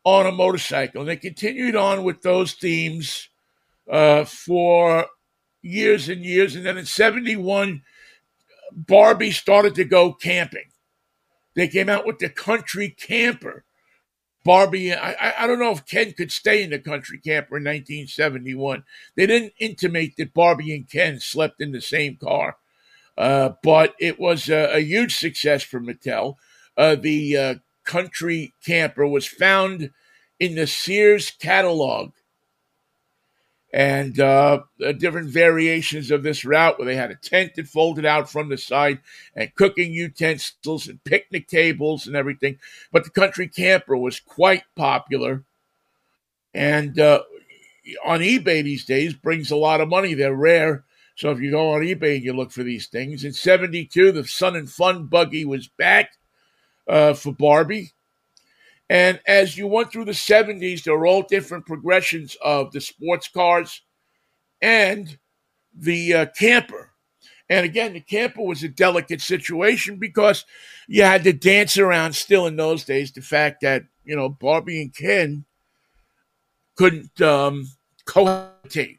on 0.04 0.26
a 0.26 0.32
motorcycle. 0.32 1.02
And 1.02 1.08
they 1.08 1.16
continued 1.16 1.76
on 1.76 2.04
with 2.04 2.22
those 2.22 2.54
themes 2.54 3.28
for 3.86 5.06
years 5.68 6.08
and 6.08 6.24
years. 6.24 6.56
And 6.56 6.64
then 6.64 6.78
in 6.78 6.86
71, 6.86 7.82
Barbie 8.72 9.30
started 9.30 9.74
to 9.76 9.84
go 9.84 10.12
camping. 10.12 10.70
They 11.54 11.68
came 11.68 11.88
out 11.88 12.06
with 12.06 12.18
the 12.18 12.28
country 12.28 12.90
camper. 12.90 13.64
Barbie, 14.44 14.94
I, 14.94 15.34
I 15.40 15.46
don't 15.46 15.58
know 15.58 15.72
if 15.72 15.84
Ken 15.84 16.12
could 16.12 16.32
stay 16.32 16.62
in 16.62 16.70
the 16.70 16.78
country 16.78 17.18
camper 17.18 17.56
in 17.56 17.64
1971. 17.64 18.84
They 19.16 19.26
didn't 19.26 19.52
intimate 19.58 20.16
that 20.16 20.32
Barbie 20.32 20.74
and 20.74 20.88
Ken 20.88 21.20
slept 21.20 21.60
in 21.60 21.72
the 21.72 21.80
same 21.80 22.16
car, 22.16 22.56
uh, 23.18 23.50
but 23.62 23.94
it 23.98 24.18
was 24.18 24.48
a, 24.48 24.76
a, 24.76 24.78
huge 24.78 25.16
success 25.16 25.62
for 25.62 25.80
Mattel. 25.80 26.36
Uh, 26.76 26.94
the 26.94 27.36
uh, 27.36 27.54
country 27.84 28.54
camper 28.64 29.06
was 29.06 29.26
found 29.26 29.90
in 30.38 30.54
the 30.54 30.66
Sears 30.66 31.30
catalog 31.30 32.12
and 33.72 34.18
uh, 34.18 34.60
different 34.98 35.28
variations 35.28 36.10
of 36.10 36.22
this 36.22 36.44
route 36.44 36.78
where 36.78 36.86
they 36.86 36.96
had 36.96 37.10
a 37.10 37.16
tent 37.16 37.54
that 37.56 37.66
folded 37.66 38.06
out 38.06 38.30
from 38.30 38.48
the 38.48 38.56
side 38.56 39.00
and 39.34 39.54
cooking 39.54 39.92
utensils 39.92 40.88
and 40.88 41.04
picnic 41.04 41.48
tables 41.48 42.06
and 42.06 42.16
everything. 42.16 42.58
But 42.90 43.04
the 43.04 43.10
country 43.10 43.46
camper 43.46 43.96
was 43.96 44.20
quite 44.20 44.64
popular. 44.74 45.44
And 46.54 46.98
uh, 46.98 47.22
on 48.04 48.20
eBay 48.20 48.62
these 48.64 48.86
days 48.86 49.14
brings 49.14 49.50
a 49.50 49.56
lot 49.56 49.80
of 49.80 49.88
money. 49.88 50.14
They're 50.14 50.34
rare. 50.34 50.84
So 51.14 51.30
if 51.30 51.40
you 51.40 51.50
go 51.50 51.72
on 51.72 51.82
eBay 51.82 52.16
and 52.16 52.24
you 52.24 52.32
look 52.32 52.52
for 52.52 52.62
these 52.62 52.86
things, 52.86 53.24
in 53.24 53.32
72, 53.32 54.12
the 54.12 54.24
Sun 54.24 54.56
and 54.56 54.70
Fun 54.70 55.06
buggy 55.06 55.44
was 55.44 55.66
back 55.66 56.12
uh, 56.88 57.12
for 57.12 57.32
Barbie. 57.32 57.92
And 58.90 59.20
as 59.26 59.56
you 59.56 59.66
went 59.66 59.92
through 59.92 60.06
the 60.06 60.12
70s, 60.12 60.82
there 60.82 60.96
were 60.96 61.06
all 61.06 61.22
different 61.22 61.66
progressions 61.66 62.36
of 62.42 62.72
the 62.72 62.80
sports 62.80 63.28
cars 63.28 63.82
and 64.62 65.18
the 65.74 66.14
uh, 66.14 66.26
camper. 66.38 66.92
And 67.50 67.64
again, 67.64 67.92
the 67.94 68.00
camper 68.00 68.42
was 68.42 68.62
a 68.62 68.68
delicate 68.68 69.20
situation 69.20 69.96
because 69.96 70.44
you 70.86 71.02
had 71.02 71.24
to 71.24 71.32
dance 71.32 71.78
around 71.78 72.14
still 72.14 72.46
in 72.46 72.56
those 72.56 72.84
days 72.84 73.12
the 73.12 73.20
fact 73.20 73.60
that, 73.62 73.84
you 74.04 74.16
know, 74.16 74.28
Barbie 74.28 74.82
and 74.82 74.94
Ken 74.94 75.44
couldn't 76.76 77.20
um, 77.20 77.68
cohabitate. 78.06 78.98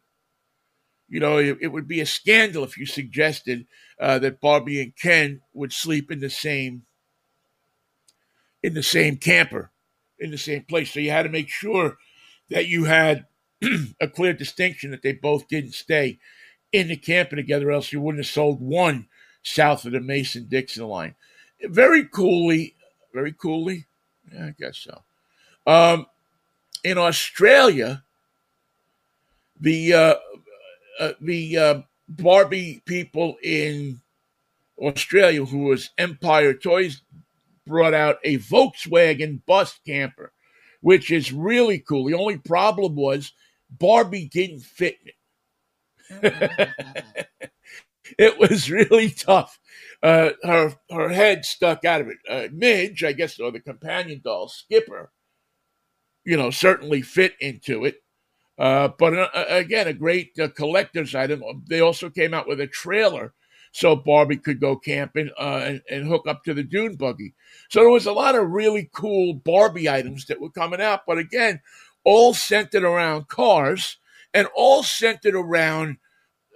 You 1.08 1.20
know, 1.20 1.38
it, 1.38 1.58
it, 1.62 1.68
would 1.70 1.88
be 1.88 2.02
a 2.02 2.06
scandal 2.06 2.64
if 2.64 2.78
you 2.78 2.86
suggested 2.86 3.66
uh, 4.00 4.20
that 4.20 4.40
Barbie 4.40 4.82
and 4.82 4.96
Ken 4.96 5.42
would 5.54 5.74
sleep 5.74 6.12
in 6.12 6.20
the 6.20 6.30
same 6.30 6.84
in 8.62 8.74
the 8.74 8.84
same 8.84 9.16
camper 9.16 9.72
in 10.20 10.32
the 10.32 10.38
same 10.38 10.64
place. 10.64 10.92
So 10.92 11.00
you 11.00 11.12
had 11.12 11.24
to 11.24 11.30
make 11.30 11.50
sure 11.50 11.98
that 12.50 12.68
you 12.68 12.86
had 12.86 13.26
a 14.02 14.08
clear 14.08 14.34
distinction 14.34 14.92
that 14.92 15.02
they 15.02 15.14
both 15.14 15.48
didn't 15.48 15.74
stay 15.74 16.20
in 16.72 16.88
the 16.88 16.96
camping 16.96 17.38
together, 17.38 17.72
else 17.72 17.92
you 17.92 18.02
wouldn't 18.02 18.24
have 18.24 18.32
sold 18.32 18.62
one 18.62 19.08
south 19.44 19.86
of 19.86 19.92
the 19.92 20.00
Mason 20.00 20.48
Dixon 20.48 20.86
line. 20.86 21.16
Very 21.64 22.06
coolly, 22.06 22.76
very 23.14 23.34
coolly, 23.34 23.88
yeah, 24.32 24.48
I 24.48 24.56
guess 24.58 24.78
so. 24.78 25.02
Um, 25.66 26.06
in 26.84 26.98
Australia, 26.98 28.04
the 29.60 29.94
uh, 29.94 30.16
uh, 31.00 31.14
the 31.20 31.58
uh, 31.58 31.82
Barbie 32.08 32.82
people 32.86 33.38
in 33.44 34.02
Australia, 34.80 35.46
who 35.46 35.66
was 35.66 35.90
Empire 35.98 36.54
Toys, 36.54 37.02
brought 37.70 37.94
out 37.94 38.18
a 38.26 38.40
Volkswagen 38.40 39.46
bus 39.46 39.80
camper, 39.86 40.34
which 40.82 41.12
is 41.12 41.32
really 41.32 41.80
cool. 41.80 42.06
The 42.06 42.16
only 42.16 42.38
problem 42.38 42.96
was 42.96 43.32
Barbie 43.70 44.28
didn't 44.28 44.62
fit 44.62 44.98
in 45.02 45.12
it. 46.24 46.70
it 48.18 48.40
was 48.40 48.70
really 48.70 49.12
tough. 49.12 49.60
Uh, 50.02 50.32
her 50.44 50.76
her 50.90 51.10
head 51.10 51.46
stuck 51.46 51.86
out 51.86 52.02
of 52.02 52.08
it. 52.08 52.18
Uh, 52.28 52.48
Midge, 52.52 53.04
I 53.04 53.14
guess, 53.14 53.40
or 53.40 53.52
the 53.52 53.60
companion 53.60 54.22
doll, 54.24 54.48
Skipper, 54.48 55.12
you 56.26 56.36
know, 56.36 56.50
certainly 56.50 57.02
fit 57.02 57.36
into 57.40 57.86
it. 57.86 58.02
Uh, 58.58 58.90
but 58.98 59.14
uh, 59.14 59.46
again, 59.48 59.88
a 59.88 59.94
great 59.94 60.38
uh, 60.40 60.50
collector's 60.50 61.16
item. 61.16 61.44
They 61.70 61.80
also 61.80 62.10
came 62.10 62.34
out 62.34 62.48
with 62.48 62.60
a 62.60 62.68
trailer 62.68 63.34
so 63.72 63.96
Barbie 63.96 64.38
could 64.38 64.60
go 64.60 64.76
camping 64.76 65.30
uh, 65.40 65.62
and, 65.64 65.82
and, 65.90 66.08
hook 66.08 66.28
up 66.28 66.44
to 66.44 66.54
the 66.54 66.64
dune 66.64 66.96
buggy. 66.96 67.34
So 67.70 67.82
there 67.82 67.90
was 67.90 68.06
a 68.06 68.12
lot 68.12 68.36
of 68.36 68.50
really 68.50 68.90
cool 68.94 69.34
Barbie 69.34 69.90
items 69.90 70.26
that 70.26 70.42
were 70.42 70.50
coming 70.50 70.82
out, 70.82 71.02
but 71.06 71.18
again, 71.18 71.62
all 72.04 72.34
centered 72.34 72.84
around 72.84 73.28
cars 73.28 73.98
and 74.34 74.48
all 74.56 74.84
centered 74.84 75.36
around 75.36 75.98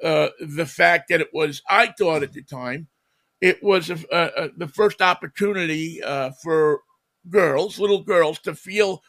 uh, 0.04 0.30
the 0.40 0.66
fact 0.66 1.10
that 1.10 1.22
it 1.22 1.30
was, 1.34 1.62
I 1.70 1.94
thought 1.98 2.24
at 2.24 2.34
the 2.34 2.42
time, 2.42 2.88
it 3.42 3.62
was 3.62 3.90
a, 3.90 4.00
a, 4.12 4.46
a, 4.46 4.50
the 4.56 4.68
first 4.68 5.02
opportunity 5.02 6.02
uh, 6.02 6.32
for 6.42 6.82
girls, 7.30 7.80
little 7.80 8.04
girls, 8.04 8.40
to 8.40 8.56
feel 8.56 9.04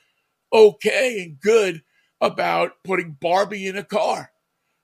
okay 0.53 1.23
and 1.23 1.41
good 1.41 1.83
about 2.21 2.83
putting 2.85 3.17
Barbie 3.21 3.67
in 3.67 3.77
a 3.77 3.85
car. 3.85 4.31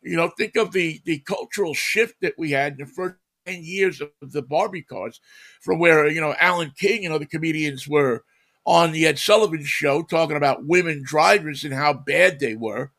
You 0.02 0.16
know, 0.16 0.28
think 0.36 0.56
of 0.56 0.72
the 0.72 1.00
the 1.04 1.18
cultural 1.20 1.74
shift 1.74 2.16
that 2.22 2.34
we 2.38 2.50
had 2.52 2.72
in 2.74 2.78
the 2.78 2.86
first 2.86 3.16
10 3.46 3.62
years 3.64 4.00
of 4.00 4.10
the 4.20 4.42
Barbie 4.42 4.82
cars 4.82 5.20
from 5.60 5.78
where, 5.78 6.06
you 6.08 6.20
know, 6.20 6.34
Alan 6.40 6.72
King 6.78 7.04
and 7.04 7.14
other 7.14 7.26
comedians 7.26 7.88
were 7.88 8.24
on 8.64 8.92
the 8.92 9.06
Ed 9.06 9.18
Sullivan 9.18 9.64
show 9.64 10.02
talking 10.02 10.36
about 10.36 10.66
women 10.66 11.02
drivers 11.04 11.64
and 11.64 11.74
how 11.74 11.92
bad 11.92 12.40
they 12.40 12.54
were 12.54 12.92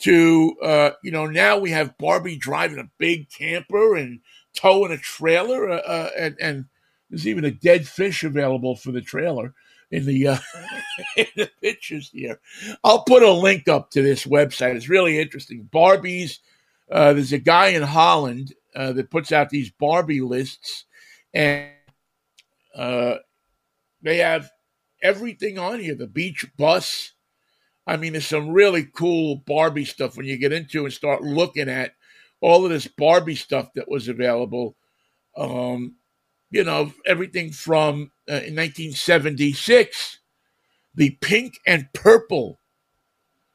to, 0.00 0.54
uh, 0.62 0.90
you 1.02 1.10
know, 1.10 1.26
now 1.26 1.58
we 1.58 1.70
have 1.70 1.98
Barbie 1.98 2.36
driving 2.36 2.78
a 2.78 2.90
big 2.98 3.30
camper 3.30 3.96
and 3.96 4.20
towing 4.54 4.92
a 4.92 4.98
trailer. 4.98 5.68
Uh, 5.68 5.76
uh, 5.78 6.10
and, 6.16 6.36
and 6.40 6.64
there's 7.10 7.26
even 7.26 7.44
a 7.44 7.50
dead 7.50 7.86
fish 7.86 8.22
available 8.22 8.76
for 8.76 8.92
the 8.92 9.00
trailer 9.00 9.54
in 9.90 10.06
the, 10.06 10.28
uh, 10.28 10.38
in 11.16 11.26
the 11.36 11.50
pictures 11.62 12.10
here. 12.12 12.40
I'll 12.84 13.04
put 13.04 13.22
a 13.22 13.32
link 13.32 13.68
up 13.68 13.90
to 13.90 14.02
this 14.02 14.24
website. 14.24 14.76
It's 14.76 14.88
really 14.88 15.18
interesting. 15.18 15.68
Barbie's, 15.70 16.40
uh, 16.90 17.12
there's 17.12 17.32
a 17.32 17.38
guy 17.38 17.68
in 17.68 17.82
Holland 17.82 18.54
uh, 18.74 18.92
that 18.92 19.10
puts 19.10 19.32
out 19.32 19.50
these 19.50 19.70
Barbie 19.70 20.20
lists, 20.20 20.84
and 21.34 21.70
uh, 22.74 23.16
they 24.02 24.18
have 24.18 24.50
everything 25.02 25.58
on 25.58 25.80
here. 25.80 25.94
The 25.94 26.06
beach 26.06 26.46
bus. 26.56 27.12
I 27.86 27.96
mean, 27.96 28.12
there's 28.12 28.26
some 28.26 28.50
really 28.50 28.84
cool 28.84 29.36
Barbie 29.46 29.86
stuff 29.86 30.16
when 30.16 30.26
you 30.26 30.36
get 30.36 30.52
into 30.52 30.84
and 30.84 30.92
start 30.92 31.22
looking 31.22 31.68
at 31.68 31.92
all 32.40 32.64
of 32.64 32.70
this 32.70 32.86
Barbie 32.86 33.34
stuff 33.34 33.70
that 33.74 33.90
was 33.90 34.08
available. 34.08 34.76
Um, 35.36 35.96
you 36.50 36.64
know, 36.64 36.92
everything 37.04 37.52
from 37.52 38.10
uh, 38.28 38.44
in 38.44 38.56
1976, 38.56 40.18
the 40.94 41.10
pink 41.20 41.58
and 41.66 41.88
purple 41.92 42.58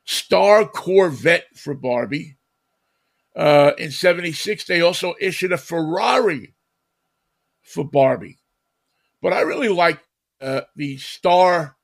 Star 0.05 0.65
Corvette 0.65 1.47
for 1.55 1.73
Barbie. 1.73 2.37
Uh, 3.35 3.71
in 3.77 3.89
76, 3.89 4.65
they 4.65 4.81
also 4.81 5.15
issued 5.19 5.51
a 5.51 5.57
Ferrari 5.57 6.53
for 7.63 7.83
Barbie. 7.83 8.37
But 9.21 9.33
I 9.33 9.41
really 9.41 9.69
like 9.69 9.99
uh, 10.39 10.61
the 10.75 10.97
Star 10.97 11.77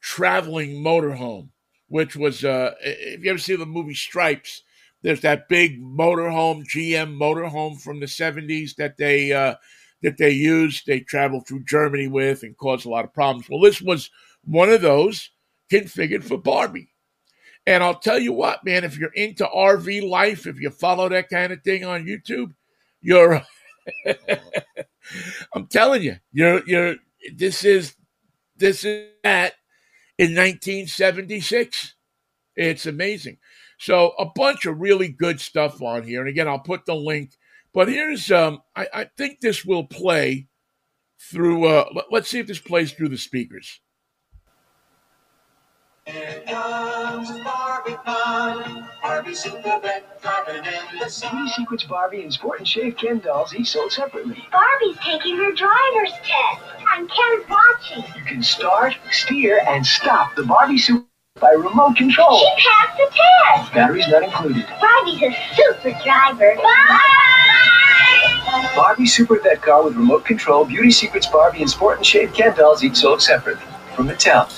Traveling 0.00 0.82
Motorhome, 0.82 1.48
which 1.88 2.16
was, 2.16 2.44
uh, 2.44 2.74
if 2.80 3.24
you 3.24 3.30
ever 3.30 3.38
see 3.38 3.56
the 3.56 3.64
movie 3.64 3.94
Stripes, 3.94 4.62
there's 5.04 5.20
that 5.20 5.50
big 5.50 5.82
motorhome, 5.82 6.64
GM 6.64 7.18
motorhome 7.18 7.78
from 7.78 8.00
the 8.00 8.06
70s 8.06 8.74
that 8.76 8.96
they 8.96 9.32
uh, 9.32 9.54
that 10.02 10.16
they 10.16 10.30
used. 10.30 10.86
They 10.86 11.00
traveled 11.00 11.46
through 11.46 11.64
Germany 11.64 12.08
with 12.08 12.42
and 12.42 12.56
caused 12.56 12.86
a 12.86 12.88
lot 12.88 13.04
of 13.04 13.12
problems. 13.12 13.48
Well, 13.48 13.60
this 13.60 13.82
was 13.82 14.10
one 14.44 14.70
of 14.70 14.80
those 14.80 15.30
configured 15.70 16.24
for 16.24 16.38
Barbie. 16.38 16.88
And 17.66 17.82
I'll 17.82 17.98
tell 17.98 18.18
you 18.18 18.32
what, 18.32 18.64
man, 18.64 18.82
if 18.82 18.96
you're 18.96 19.12
into 19.12 19.44
RV 19.44 20.08
life, 20.08 20.46
if 20.46 20.58
you 20.58 20.70
follow 20.70 21.10
that 21.10 21.28
kind 21.28 21.52
of 21.52 21.62
thing 21.62 21.84
on 21.84 22.06
YouTube, 22.06 22.54
you're 23.02 23.42
I'm 25.54 25.66
telling 25.66 26.02
you, 26.02 26.16
you're 26.32 26.66
you're 26.66 26.96
this 27.36 27.62
is 27.62 27.94
this 28.56 28.84
is 28.84 29.06
that 29.22 29.52
in 30.16 30.34
1976. 30.34 31.94
It's 32.56 32.86
amazing. 32.86 33.36
So 33.78 34.12
a 34.18 34.26
bunch 34.26 34.66
of 34.66 34.80
really 34.80 35.08
good 35.08 35.40
stuff 35.40 35.82
on 35.82 36.04
here. 36.04 36.20
And 36.20 36.28
again, 36.28 36.48
I'll 36.48 36.58
put 36.58 36.86
the 36.86 36.94
link. 36.94 37.32
But 37.72 37.88
here's 37.88 38.30
um 38.30 38.62
I, 38.76 38.86
I 38.94 39.04
think 39.16 39.40
this 39.40 39.64
will 39.64 39.84
play 39.84 40.46
through 41.18 41.66
uh 41.66 41.84
let's 42.10 42.28
see 42.28 42.38
if 42.38 42.46
this 42.46 42.60
plays 42.60 42.92
through 42.92 43.08
the 43.08 43.18
speakers. 43.18 43.80
Here 46.06 46.42
comes 46.46 47.30
Barbie 47.42 47.96
Fun. 48.04 48.88
Barbie 49.02 49.34
Super 49.34 49.80
Vette 49.80 50.20
Carving 50.22 50.64
in 50.64 50.98
the 50.98 51.08
sun. 51.08 51.48
Secrets 51.48 51.84
Barbie 51.84 52.22
and 52.22 52.32
Sport 52.32 52.58
and 52.58 52.68
Shave 52.68 52.96
Ken 52.98 53.20
dolls 53.20 53.54
each 53.54 53.68
sold 53.70 53.90
separately. 53.90 54.46
Barbie's 54.52 54.98
taking 54.98 55.36
her 55.36 55.52
driver's 55.52 56.12
test. 56.22 56.62
And 56.94 57.10
Ken's 57.10 57.48
watching. 57.48 58.04
You 58.16 58.24
can 58.26 58.42
start, 58.42 58.94
steer, 59.10 59.62
and 59.66 59.86
stop 59.86 60.34
the 60.36 60.42
Barbie 60.42 60.78
Super 60.78 61.06
by 61.40 61.50
remote 61.50 61.96
control. 61.96 62.38
She 62.38 62.68
passed 62.68 62.96
the 62.96 63.10
test. 63.10 63.74
Batteries 63.74 64.06
not 64.06 64.22
included. 64.22 64.64
Barbie's 64.80 65.20
a 65.20 65.36
super 65.56 65.90
driver. 66.04 66.54
Bye! 66.62 67.00
Barbie 68.76 69.06
Super 69.06 69.40
Vette 69.40 69.60
Car 69.60 69.82
with 69.82 69.96
remote 69.96 70.24
control, 70.24 70.64
Beauty 70.64 70.92
Secrets 70.92 71.26
Barbie 71.26 71.60
and 71.62 71.68
Sport 71.70 71.96
and 71.96 72.06
Shave 72.06 72.32
Ken 72.34 72.54
dolls 72.54 72.84
each 72.84 72.94
sold 72.96 73.20
separately. 73.20 73.64
From 73.96 74.08
Mattel. 74.08 74.48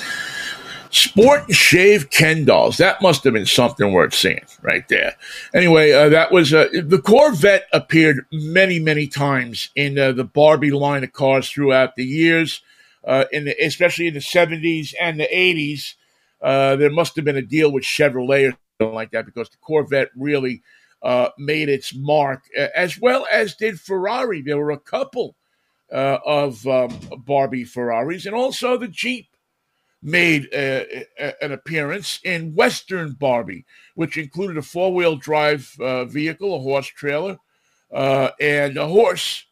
Sport 0.91 1.47
and 1.47 1.57
Shave 1.57 2.11
Ken 2.11 2.45
dolls. 2.45 2.77
That 2.77 3.01
must 3.01 3.25
have 3.25 3.33
been 3.33 3.47
something 3.47 3.93
worth 3.93 4.13
seeing 4.15 4.45
right 4.61 4.87
there. 4.89 5.15
Anyway, 5.55 5.93
uh, 5.93 6.11
that 6.11 6.31
was 6.31 6.53
uh, 6.53 6.69
the 6.73 7.01
Corvette 7.01 7.69
appeared 7.73 8.27
many, 8.31 8.79
many 8.79 9.07
times 9.07 9.71
in 9.75 9.99
uh, 9.99 10.13
the 10.13 10.25
Barbie 10.25 10.71
line 10.71 11.05
of 11.05 11.13
cars 11.15 11.49
throughout 11.51 11.97
the 11.97 12.05
years, 12.05 12.61
uh, 13.05 13.25
in 13.33 13.47
the, 13.47 13.57
especially 13.65 14.09
in 14.09 14.15
the 14.15 14.21
70s 14.21 14.93
and 15.01 15.19
the 15.19 15.29
80s. 15.33 15.95
Uh, 16.41 16.77
there 16.77 16.91
must 16.91 17.17
have 17.17 17.25
been 17.25 17.37
a 17.37 17.43
deal 17.43 17.73
with 17.73 17.85
Chevrolet 17.85 18.51
or 18.51 18.59
something 18.79 18.95
like 18.95 19.11
that 19.13 19.27
because 19.27 19.49
the 19.49 19.57
Corvette 19.59 20.11
really 20.17 20.63
uh, 21.03 21.31
made 21.39 21.69
its 21.69 21.95
mark, 21.95 22.45
as 22.75 22.99
well 23.01 23.27
as 23.31 23.55
did 23.55 23.81
Ferrari. 23.81 24.43
There 24.43 24.59
were 24.59 24.71
a 24.71 24.79
couple 24.79 25.37
of 25.91 26.67
um, 26.67 26.99
Barbie 27.19 27.65
Ferraris, 27.65 28.27
and 28.27 28.35
also 28.35 28.77
the 28.77 28.89
Jeep 28.89 29.29
made 30.03 30.49
a, 30.53 31.05
a, 31.19 31.45
an 31.45 31.53
appearance 31.53 32.21
in 32.25 32.55
Western 32.55 33.13
Barbie, 33.13 33.65
which 33.95 34.17
included 34.17 34.57
a 34.57 34.63
four 34.63 34.93
wheel 34.95 35.17
drive 35.17 35.75
uh, 35.81 36.05
vehicle, 36.05 36.55
a 36.55 36.61
horse 36.61 36.87
trailer, 36.87 37.39
uh, 37.93 38.31
and 38.41 38.77
a 38.77 38.87
horse. 38.87 39.45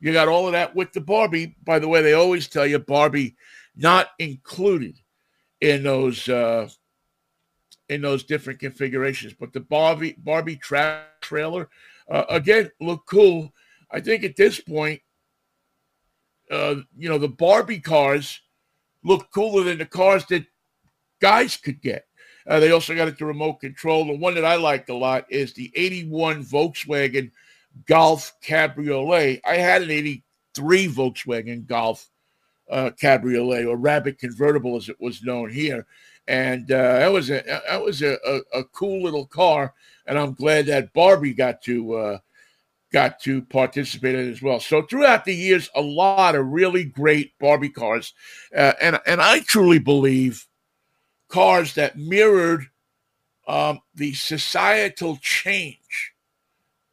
You 0.00 0.12
got 0.12 0.28
all 0.28 0.46
of 0.46 0.52
that 0.52 0.74
with 0.74 0.92
the 0.92 1.00
Barbie. 1.00 1.56
By 1.64 1.78
the 1.78 1.88
way, 1.88 2.02
they 2.02 2.12
always 2.12 2.48
tell 2.48 2.66
you 2.66 2.78
Barbie 2.78 3.36
not 3.76 4.08
included 4.18 5.00
in 5.60 5.82
those 5.82 6.28
uh, 6.28 6.68
in 7.88 8.02
those 8.02 8.24
different 8.24 8.58
configurations. 8.58 9.34
But 9.34 9.52
the 9.52 9.60
Barbie 9.60 10.16
Barbie 10.18 10.56
tra- 10.56 11.06
trailer 11.20 11.68
uh, 12.10 12.24
again 12.28 12.70
look 12.80 13.06
cool. 13.06 13.52
I 13.90 14.00
think 14.00 14.24
at 14.24 14.36
this 14.36 14.60
point, 14.60 15.00
uh, 16.50 16.76
you 16.96 17.08
know, 17.08 17.18
the 17.18 17.28
Barbie 17.28 17.80
cars 17.80 18.40
look 19.02 19.30
cooler 19.32 19.64
than 19.64 19.78
the 19.78 19.86
cars 19.86 20.24
that 20.26 20.46
guys 21.20 21.56
could 21.56 21.80
get. 21.80 22.06
Uh, 22.46 22.60
they 22.60 22.72
also 22.72 22.94
got 22.94 23.08
it 23.08 23.16
to 23.18 23.26
remote 23.26 23.60
control. 23.60 24.06
The 24.06 24.16
one 24.16 24.34
that 24.34 24.44
I 24.44 24.56
liked 24.56 24.90
a 24.90 24.94
lot 24.94 25.24
is 25.30 25.54
the 25.54 25.72
81 25.74 26.44
Volkswagen 26.44 27.30
Golf 27.86 28.34
Cabriolet. 28.42 29.40
I 29.46 29.56
had 29.56 29.82
an 29.82 29.90
83 29.90 30.88
Volkswagen 30.88 31.66
Golf 31.66 32.06
uh, 32.70 32.90
Cabriolet 33.00 33.66
or 33.66 33.76
Rabbit 33.76 34.18
convertible, 34.18 34.76
as 34.76 34.88
it 34.88 35.00
was 35.00 35.22
known 35.22 35.50
here, 35.50 35.86
and 36.26 36.70
uh, 36.70 36.98
that 36.98 37.12
was 37.12 37.30
a 37.30 37.42
that 37.68 37.82
was 37.82 38.02
a, 38.02 38.16
a, 38.26 38.60
a, 38.60 38.64
cool 38.64 39.02
little 39.02 39.26
car. 39.26 39.74
And 40.06 40.18
I'm 40.18 40.34
glad 40.34 40.66
that 40.66 40.92
Barbie 40.92 41.34
got 41.34 41.62
to 41.62 41.94
uh, 41.94 42.18
got 42.92 43.20
to 43.20 43.42
participate 43.42 44.14
in 44.14 44.30
as 44.30 44.40
well. 44.40 44.60
So 44.60 44.82
throughout 44.82 45.24
the 45.24 45.34
years, 45.34 45.68
a 45.74 45.80
lot 45.80 46.34
of 46.34 46.46
really 46.46 46.84
great 46.84 47.38
Barbie 47.38 47.70
cars, 47.70 48.14
uh, 48.56 48.72
and 48.80 48.98
and 49.06 49.20
I 49.20 49.40
truly 49.40 49.78
believe 49.78 50.46
cars 51.28 51.74
that 51.74 51.98
mirrored 51.98 52.66
um, 53.46 53.80
the 53.94 54.14
societal 54.14 55.18
change 55.20 56.12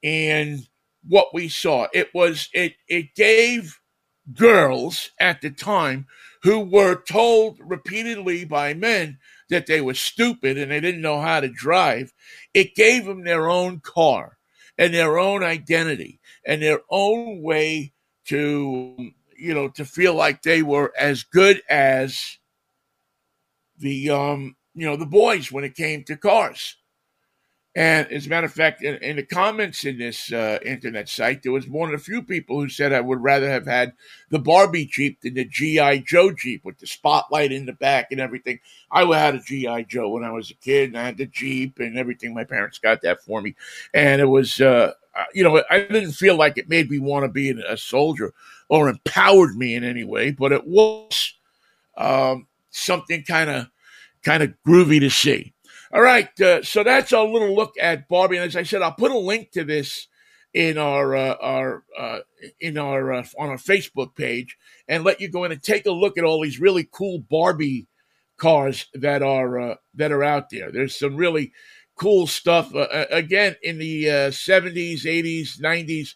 in 0.02 0.64
what 1.08 1.34
we 1.34 1.48
saw. 1.48 1.88
It 1.94 2.14
was 2.14 2.50
it 2.54 2.74
it 2.88 3.14
gave 3.16 3.80
girls 4.36 5.12
at 5.20 5.42
the 5.42 5.50
time 5.52 6.08
who 6.44 6.60
were 6.60 7.02
told 7.04 7.60
repeatedly 7.60 8.46
by 8.46 8.74
men 8.74 9.20
that 9.50 9.68
they 9.68 9.82
were 9.82 9.94
stupid 9.94 10.58
and 10.58 10.72
they 10.72 10.80
didn't 10.80 11.02
know 11.02 11.22
how 11.22 11.40
to 11.40 11.50
drive. 11.50 12.14
It 12.54 12.76
gave 12.76 13.06
them 13.06 13.24
their 13.24 13.50
own 13.50 13.80
car 13.80 14.38
and 14.78 14.94
their 14.94 15.20
own 15.20 15.44
identity 15.44 16.20
and 16.46 16.62
their 16.62 16.82
own 16.90 17.42
way 17.42 17.94
to 18.26 19.12
you 19.38 19.54
know 19.54 19.68
to 19.70 19.86
feel 19.86 20.14
like 20.14 20.42
they 20.42 20.62
were 20.62 20.94
as 20.98 21.24
good 21.24 21.62
as 21.70 22.38
the 23.80 24.10
um 24.10 24.56
you 24.74 24.86
know 24.86 24.96
the 24.96 25.06
boys 25.06 25.52
when 25.52 25.64
it 25.64 25.76
came 25.76 26.04
to 26.04 26.16
cars 26.16 26.78
and 27.76 28.12
as 28.12 28.26
a 28.26 28.30
matter 28.30 28.46
of 28.46 28.54
fact 28.54 28.84
in, 28.84 28.96
in 28.96 29.16
the 29.16 29.24
comments 29.24 29.86
in 29.86 29.98
this 29.98 30.34
uh, 30.34 30.60
internet 30.66 31.08
site 31.08 31.42
there 31.42 31.52
was 31.52 31.68
one 31.68 31.94
of 31.94 31.98
the 31.98 32.04
few 32.04 32.22
people 32.22 32.60
who 32.60 32.68
said 32.68 32.92
i 32.92 33.00
would 33.00 33.22
rather 33.22 33.50
have 33.50 33.66
had 33.66 33.94
the 34.30 34.40
barbie 34.40 34.86
jeep 34.86 35.20
than 35.22 35.34
the 35.34 35.46
gi 35.46 36.00
joe 36.06 36.32
jeep 36.32 36.64
with 36.66 36.78
the 36.80 36.88
spotlight 36.88 37.52
in 37.52 37.66
the 37.66 37.74
back 37.74 38.12
and 38.12 38.20
everything 38.20 38.60
i 38.92 39.04
had 39.18 39.36
a 39.36 39.40
gi 39.40 39.86
joe 39.88 40.10
when 40.10 40.24
i 40.24 40.32
was 40.32 40.52
a 40.52 40.56
kid 40.56 40.90
and 40.90 40.98
i 40.98 41.04
had 41.04 41.18
the 41.18 41.26
jeep 41.26 41.80
and 41.80 41.98
everything 41.98 42.34
my 42.34 42.44
parents 42.44 42.78
got 42.78 43.02
that 43.02 43.24
for 43.24 43.42
me 43.42 43.56
and 43.94 44.22
it 44.22 44.26
was 44.26 44.60
uh 44.60 44.92
you 45.34 45.44
know, 45.44 45.62
I 45.70 45.80
didn't 45.80 46.14
feel 46.14 46.36
like 46.36 46.58
it 46.58 46.70
made 46.70 46.90
me 46.90 47.00
want 47.00 47.24
to 47.26 47.30
be 47.30 47.50
a 47.50 47.78
soldier 47.78 48.34
or 48.70 48.90
empowered 48.90 49.56
me 49.56 49.76
in 49.76 49.84
any 49.84 50.04
way, 50.04 50.32
but 50.32 50.52
it 50.52 50.66
was, 50.66 51.34
um, 51.98 52.48
something 52.70 53.24
kind 53.24 53.50
of 53.50 53.68
kind 54.24 54.44
of 54.44 54.54
groovy 54.66 55.00
to 55.00 55.10
see. 55.10 55.54
All 55.94 56.02
right, 56.02 56.40
uh, 56.40 56.64
so 56.64 56.84
that's 56.84 57.12
our 57.12 57.26
little 57.26 57.54
look 57.54 57.74
at 57.80 58.08
Barbie. 58.08 58.38
And 58.38 58.46
as 58.46 58.56
I 58.56 58.64
said, 58.64 58.82
I'll 58.82 58.94
put 58.94 59.12
a 59.12 59.18
link 59.18 59.52
to 59.52 59.66
this 59.66 60.08
in 60.54 60.78
our 60.78 61.14
uh, 61.14 61.36
our 61.42 61.84
uh, 61.98 62.20
in 62.62 62.78
our 62.78 63.12
uh, 63.12 63.26
on 63.38 63.50
our 63.50 63.58
Facebook 63.58 64.16
page 64.16 64.58
and 64.88 65.04
let 65.04 65.20
you 65.20 65.30
go 65.30 65.44
in 65.44 65.52
and 65.52 65.62
take 65.62 65.86
a 65.86 65.92
look 65.92 66.18
at 66.18 66.24
all 66.24 66.42
these 66.42 66.62
really 66.62 66.88
cool 66.92 67.20
Barbie 67.20 67.88
cars 68.38 68.88
that 68.94 69.22
are 69.22 69.60
uh, 69.60 69.76
that 69.96 70.14
are 70.14 70.24
out 70.24 70.50
there. 70.50 70.72
There's 70.72 70.96
some 70.98 71.18
really 71.18 71.52
cool 71.96 72.26
stuff. 72.26 72.74
Uh, 72.74 73.06
again, 73.12 73.58
in 73.62 73.78
the 73.78 74.06
'70s, 74.06 75.02
'80s, 75.04 75.60
'90s, 75.60 76.16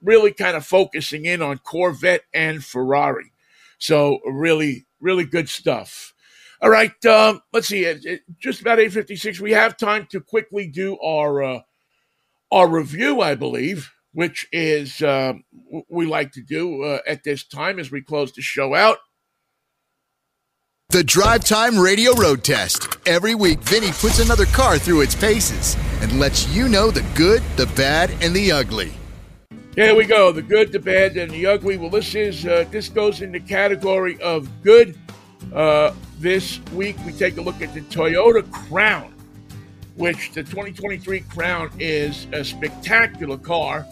really 0.00 0.32
kind 0.32 0.56
of 0.56 0.64
focusing 0.64 1.24
in 1.24 1.42
on 1.42 1.58
Corvette 1.58 2.22
and 2.32 2.64
Ferrari. 2.64 3.32
So 3.78 4.20
really, 4.24 4.86
really 5.00 5.24
good 5.24 5.48
stuff. 5.48 6.14
All 6.60 6.70
right, 6.70 7.04
um, 7.06 7.40
let's 7.52 7.68
see. 7.68 7.84
It, 7.84 8.04
it, 8.04 8.20
just 8.38 8.60
about 8.60 8.80
eight 8.80 8.92
fifty 8.92 9.14
six. 9.14 9.40
We 9.40 9.52
have 9.52 9.76
time 9.76 10.06
to 10.10 10.20
quickly 10.20 10.66
do 10.66 10.98
our 10.98 11.42
uh, 11.42 11.60
our 12.50 12.68
review, 12.68 13.20
I 13.20 13.36
believe, 13.36 13.92
which 14.12 14.48
is 14.50 15.00
uh, 15.00 15.34
we 15.88 16.06
like 16.06 16.32
to 16.32 16.42
do 16.42 16.82
uh, 16.82 16.98
at 17.06 17.22
this 17.22 17.46
time 17.46 17.78
as 17.78 17.92
we 17.92 18.02
close 18.02 18.32
the 18.32 18.42
show 18.42 18.74
out. 18.74 18.98
The 20.90 21.04
Drive 21.04 21.44
Time 21.44 21.78
Radio 21.78 22.14
Road 22.14 22.42
Test. 22.42 22.96
Every 23.06 23.34
week, 23.34 23.60
Vinnie 23.60 23.92
puts 23.92 24.20
another 24.20 24.46
car 24.46 24.78
through 24.78 25.02
its 25.02 25.14
paces 25.14 25.76
and 26.00 26.18
lets 26.18 26.48
you 26.48 26.66
know 26.66 26.90
the 26.90 27.04
good, 27.14 27.42
the 27.56 27.66
bad, 27.76 28.10
and 28.22 28.34
the 28.34 28.50
ugly. 28.50 28.92
Here 29.74 29.94
we 29.94 30.06
go. 30.06 30.32
The 30.32 30.42
good, 30.42 30.72
the 30.72 30.80
bad, 30.80 31.16
and 31.18 31.30
the 31.30 31.46
ugly. 31.46 31.76
Well, 31.76 31.90
this 31.90 32.14
is 32.14 32.46
uh, 32.46 32.64
this 32.70 32.88
goes 32.88 33.20
in 33.20 33.30
the 33.30 33.38
category 33.38 34.20
of 34.22 34.48
good. 34.62 34.98
Uh, 35.54 35.94
this 36.18 36.60
week, 36.74 36.96
we 37.06 37.12
take 37.12 37.36
a 37.38 37.40
look 37.40 37.62
at 37.62 37.72
the 37.74 37.80
Toyota 37.82 38.50
Crown, 38.50 39.12
which 39.96 40.32
the 40.32 40.42
2023 40.42 41.20
Crown 41.20 41.70
is 41.78 42.26
a 42.32 42.44
spectacular 42.44 43.38
car. 43.38 43.86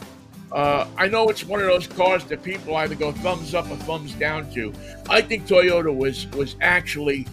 Uh, 0.53 0.87
I 0.97 1.09
know 1.09 1.29
it's 1.29 1.45
one 1.45 1.61
of 1.61 1.67
those 1.67 1.87
cars 1.87 2.25
that 2.25 2.43
people 2.43 2.77
either 2.77 2.95
go 2.95 3.13
thumbs 3.13 3.55
up 3.55 3.71
or 3.71 3.77
thumbs 3.77 4.13
down 4.15 4.51
to. 4.53 4.73
I 5.09 5.21
think 5.21 5.47
Toyota 5.47 5.95
was 5.95 6.27
was 6.29 6.57
actually 6.61 7.27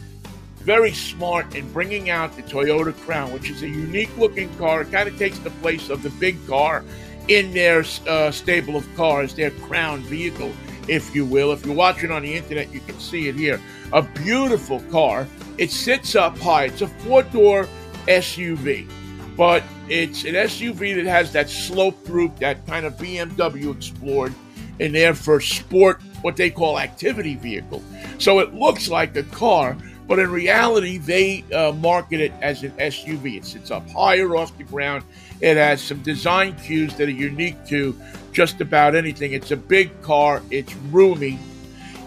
very 0.58 0.94
smart 0.94 1.56
in 1.56 1.72
bringing 1.74 2.10
out 2.10 2.36
the 2.36 2.44
Toyota 2.44 2.96
Crown, 3.02 3.32
which 3.34 3.50
is 3.50 3.62
a 3.62 3.68
unique 3.68 4.16
looking 4.18 4.54
car. 4.56 4.82
It 4.82 4.92
kind 4.92 5.08
of 5.08 5.18
takes 5.18 5.38
the 5.40 5.50
place 5.50 5.90
of 5.90 6.02
the 6.02 6.10
big 6.12 6.38
car 6.48 6.84
in 7.28 7.54
their 7.54 7.84
uh, 8.08 8.32
stable 8.32 8.76
of 8.76 8.96
cars, 8.96 9.36
their 9.36 9.52
crown 9.52 10.02
vehicle, 10.04 10.52
if 10.88 11.14
you 11.14 11.26
will. 11.26 11.52
If 11.52 11.66
you're 11.66 11.76
watching 11.76 12.12
on 12.12 12.24
the 12.24 12.34
internet, 12.34 12.74
you 12.74 12.80
can 12.80 13.00
see 13.00 13.28
it 13.28 13.36
here. 13.36 13.62
A 13.94 14.02
beautiful 14.02 14.80
car. 14.92 15.28
It 15.58 15.72
sits 15.72 16.16
up 16.16 16.38
high. 16.40 16.66
It's 16.66 16.82
a 16.82 16.88
four 16.88 17.24
door 17.24 17.68
SUV, 18.08 18.90
but 19.38 19.64
it's 19.88 20.24
an 20.24 20.34
SUV 20.34 20.96
that 20.96 21.06
has 21.06 21.32
that 21.34 21.50
sloped 21.50 22.10
roof, 22.10 22.32
that 22.40 22.66
kind 22.66 22.86
of 22.86 22.98
BMW 22.98 23.76
explored 23.76 24.34
in 24.80 24.92
there 24.92 25.14
for 25.14 25.40
sport, 25.40 26.02
what 26.24 26.36
they 26.36 26.50
call 26.50 26.80
activity 26.80 27.36
vehicle. 27.36 27.84
So 28.18 28.40
it 28.40 28.56
looks 28.56 28.90
like 28.90 29.16
a 29.16 29.24
car, 29.24 29.78
but 30.08 30.18
in 30.18 30.32
reality, 30.32 30.98
they 30.98 31.44
uh, 31.54 31.72
market 31.74 32.20
it 32.20 32.34
as 32.42 32.64
an 32.64 32.72
SUV. 32.72 33.38
It 33.38 33.46
sits 33.46 33.72
up 33.72 33.88
higher 33.92 34.36
off 34.36 34.58
the 34.58 34.64
ground. 34.64 35.04
It 35.40 35.58
has 35.58 35.82
some 35.82 36.02
design 36.02 36.56
cues 36.56 36.96
that 36.96 37.08
are 37.08 37.12
unique 37.12 37.66
to 37.68 37.96
just 38.32 38.60
about 38.60 38.96
anything. 38.96 39.34
It's 39.34 39.52
a 39.52 39.58
big 39.58 40.02
car. 40.02 40.42
It's 40.50 40.76
roomy. 40.92 41.38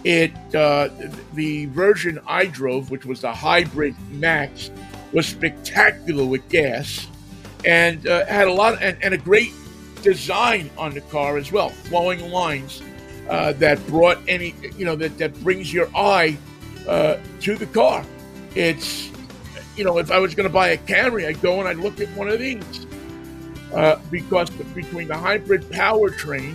It 0.07 0.33
uh, 0.55 0.89
the 1.35 1.67
version 1.67 2.21
I 2.29 2.47
drove, 2.47 2.93
which 2.93 3.05
was 3.05 3.23
the 3.23 3.33
hybrid 3.35 3.97
Max, 4.13 4.71
was 5.13 5.27
spectacular 5.27 6.25
with 6.25 6.49
gas, 6.49 7.09
and 7.65 8.07
uh, 8.07 8.25
had 8.27 8.47
a 8.47 8.53
lot 8.53 8.81
and, 8.81 8.97
and, 9.03 9.15
a 9.15 9.19
great 9.19 9.53
design 10.03 10.71
on 10.79 10.95
the 10.95 11.01
car 11.01 11.39
as 11.39 11.51
well. 11.51 11.71
Flowing 11.71 12.31
lines 12.31 12.83
uh, 13.29 13.55
that 13.55 13.85
brought 13.89 14.19
any 14.29 14.55
you 14.79 14.85
know 14.85 14.95
that 14.95 15.19
that 15.19 15.35
brings 15.43 15.73
your 15.73 15.89
eye 15.97 16.39
uh, 16.87 17.17
to 17.41 17.57
the 17.57 17.67
car. 17.67 18.05
It's 18.55 19.11
you 19.77 19.83
know 19.83 19.99
if 19.99 20.13
I 20.13 20.21
was 20.21 20.37
going 20.37 20.49
to 20.49 20.55
buy 20.55 20.69
a 20.69 20.79
Camry, 20.79 21.27
I'd 21.27 21.43
go 21.43 21.59
and 21.59 21.67
I'd 21.67 21.79
look 21.79 21.99
at 21.99 22.09
one 22.17 22.29
of 22.29 22.39
these 22.39 22.87
uh, 23.75 23.99
because 24.13 24.51
between 24.51 25.09
the 25.09 25.19
hybrid 25.19 25.63
powertrain 25.63 26.55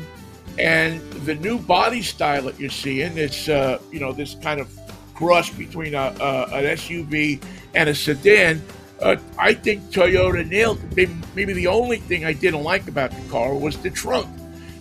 and 0.58 1.02
the 1.26 1.36
new 1.36 1.60
body 1.60 2.02
style 2.02 2.44
that 2.44 2.60
you're 2.60 2.70
seeing, 2.70 3.18
it's 3.18 3.50
uh, 3.50 3.80
you 3.92 4.00
know 4.00 4.14
this 4.14 4.36
kind 4.36 4.60
of 4.60 4.70
cross 5.16 5.50
between 5.50 5.94
a, 5.94 6.16
a, 6.20 6.44
an 6.54 6.66
SUV 6.78 7.42
and 7.76 7.90
a 7.90 7.96
sedan. 7.96 8.62
Uh, 9.02 9.16
I 9.38 9.54
think 9.54 9.82
Toyota 9.92 10.48
nailed. 10.48 10.80
Maybe, 10.96 11.16
maybe, 11.36 11.54
the 11.54 11.68
only 11.68 11.98
thing 11.98 12.26
I 12.26 12.34
didn't 12.34 12.64
like 12.64 12.88
about 12.88 13.12
the 13.12 13.30
car 13.30 13.54
was 13.54 13.78
the 13.78 13.90
trunk, 13.90 14.28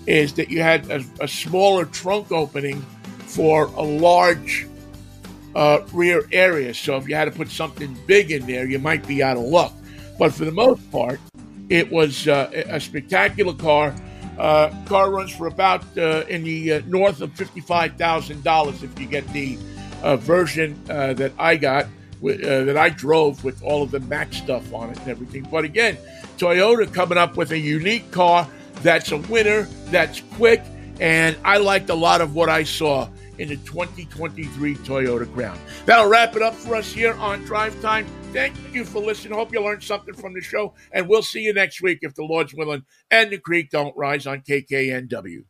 is 0.07 0.35
that 0.35 0.51
you 0.51 0.63
had 0.63 0.91
a, 0.91 1.05
a 1.21 1.29
smaller 1.29 1.85
trunk 1.85 2.33
opening 2.33 2.85
for 3.27 3.67
a 3.67 3.83
large 3.83 4.67
uh, 5.55 5.81
rear 5.93 6.29
area. 6.33 6.75
So 6.75 6.97
if 6.97 7.09
you 7.09 7.15
had 7.15 7.27
to 7.27 7.31
put 7.31 7.51
something 7.51 7.97
big 8.07 8.31
in 8.31 8.47
there, 8.47 8.67
you 8.67 8.79
might 8.79 9.07
be 9.07 9.23
out 9.23 9.37
of 9.37 9.45
luck. 9.45 9.73
But 10.19 10.35
for 10.35 10.45
the 10.45 10.53
most 10.53 10.91
part, 10.91 11.21
it 11.69 11.91
was 11.91 12.29
uh, 12.29 12.51
a 12.53 12.81
spectacular 12.81 13.55
car. 13.55 13.95
Uh, 14.41 14.75
car 14.87 15.11
runs 15.11 15.31
for 15.31 15.49
about 15.49 15.85
uh, 15.99 16.25
in 16.31 16.43
the 16.43 16.73
uh, 16.73 16.83
north 16.87 17.21
of 17.21 17.31
fifty-five 17.35 17.97
thousand 17.97 18.43
dollars 18.43 18.83
if 18.83 18.99
you 18.99 19.07
get 19.07 19.31
the 19.35 19.59
uh, 20.03 20.17
version 20.17 20.83
uh, 20.89 21.13
that 21.13 21.31
I 21.39 21.57
got, 21.57 21.87
that 22.23 22.75
I 22.75 22.89
drove 22.89 23.45
with 23.45 23.63
all 23.63 23.83
of 23.83 23.91
the 23.91 24.01
Mac 24.01 24.33
stuff 24.33 24.73
on 24.73 24.89
it 24.89 24.99
and 25.01 25.09
everything. 25.09 25.47
But 25.51 25.65
again, 25.65 25.99
Toyota 26.39 26.91
coming 26.91 27.19
up 27.19 27.37
with 27.37 27.51
a 27.51 27.59
unique 27.59 28.11
car 28.13 28.49
that's 28.77 29.13
a 29.13 29.19
winner, 29.19 29.65
that's 29.89 30.23
quick, 30.37 30.63
and 31.01 31.37
I 31.45 31.59
liked 31.59 31.91
a 31.91 31.95
lot 31.95 32.23
of 32.23 32.35
what 32.35 32.49
I 32.49 32.65
saw 32.65 33.11
in 33.37 33.51
the 33.51 33.57
2023 33.59 34.75
Toyota 34.77 35.31
Crown. 35.35 35.59
That'll 35.85 36.09
wrap 36.09 36.35
it 36.35 36.41
up 36.41 36.55
for 36.55 36.77
us 36.77 36.91
here 36.91 37.13
on 37.17 37.45
Drive 37.45 37.79
Time. 37.83 38.07
Thank 38.33 38.55
you 38.73 38.85
for 38.85 39.01
listening. 39.01 39.37
Hope 39.37 39.53
you 39.53 39.61
learned 39.61 39.83
something 39.83 40.15
from 40.15 40.35
the 40.35 40.41
show, 40.41 40.73
and 40.93 41.09
we'll 41.09 41.23
see 41.23 41.41
you 41.41 41.53
next 41.53 41.83
week 41.83 41.99
if 42.03 42.15
the 42.15 42.23
Lord's 42.23 42.55
willing 42.55 42.85
and 43.11 43.31
the 43.31 43.39
creek 43.39 43.71
don't 43.71 43.97
rise 43.97 44.25
on 44.25 44.43
KKNW. 44.43 45.45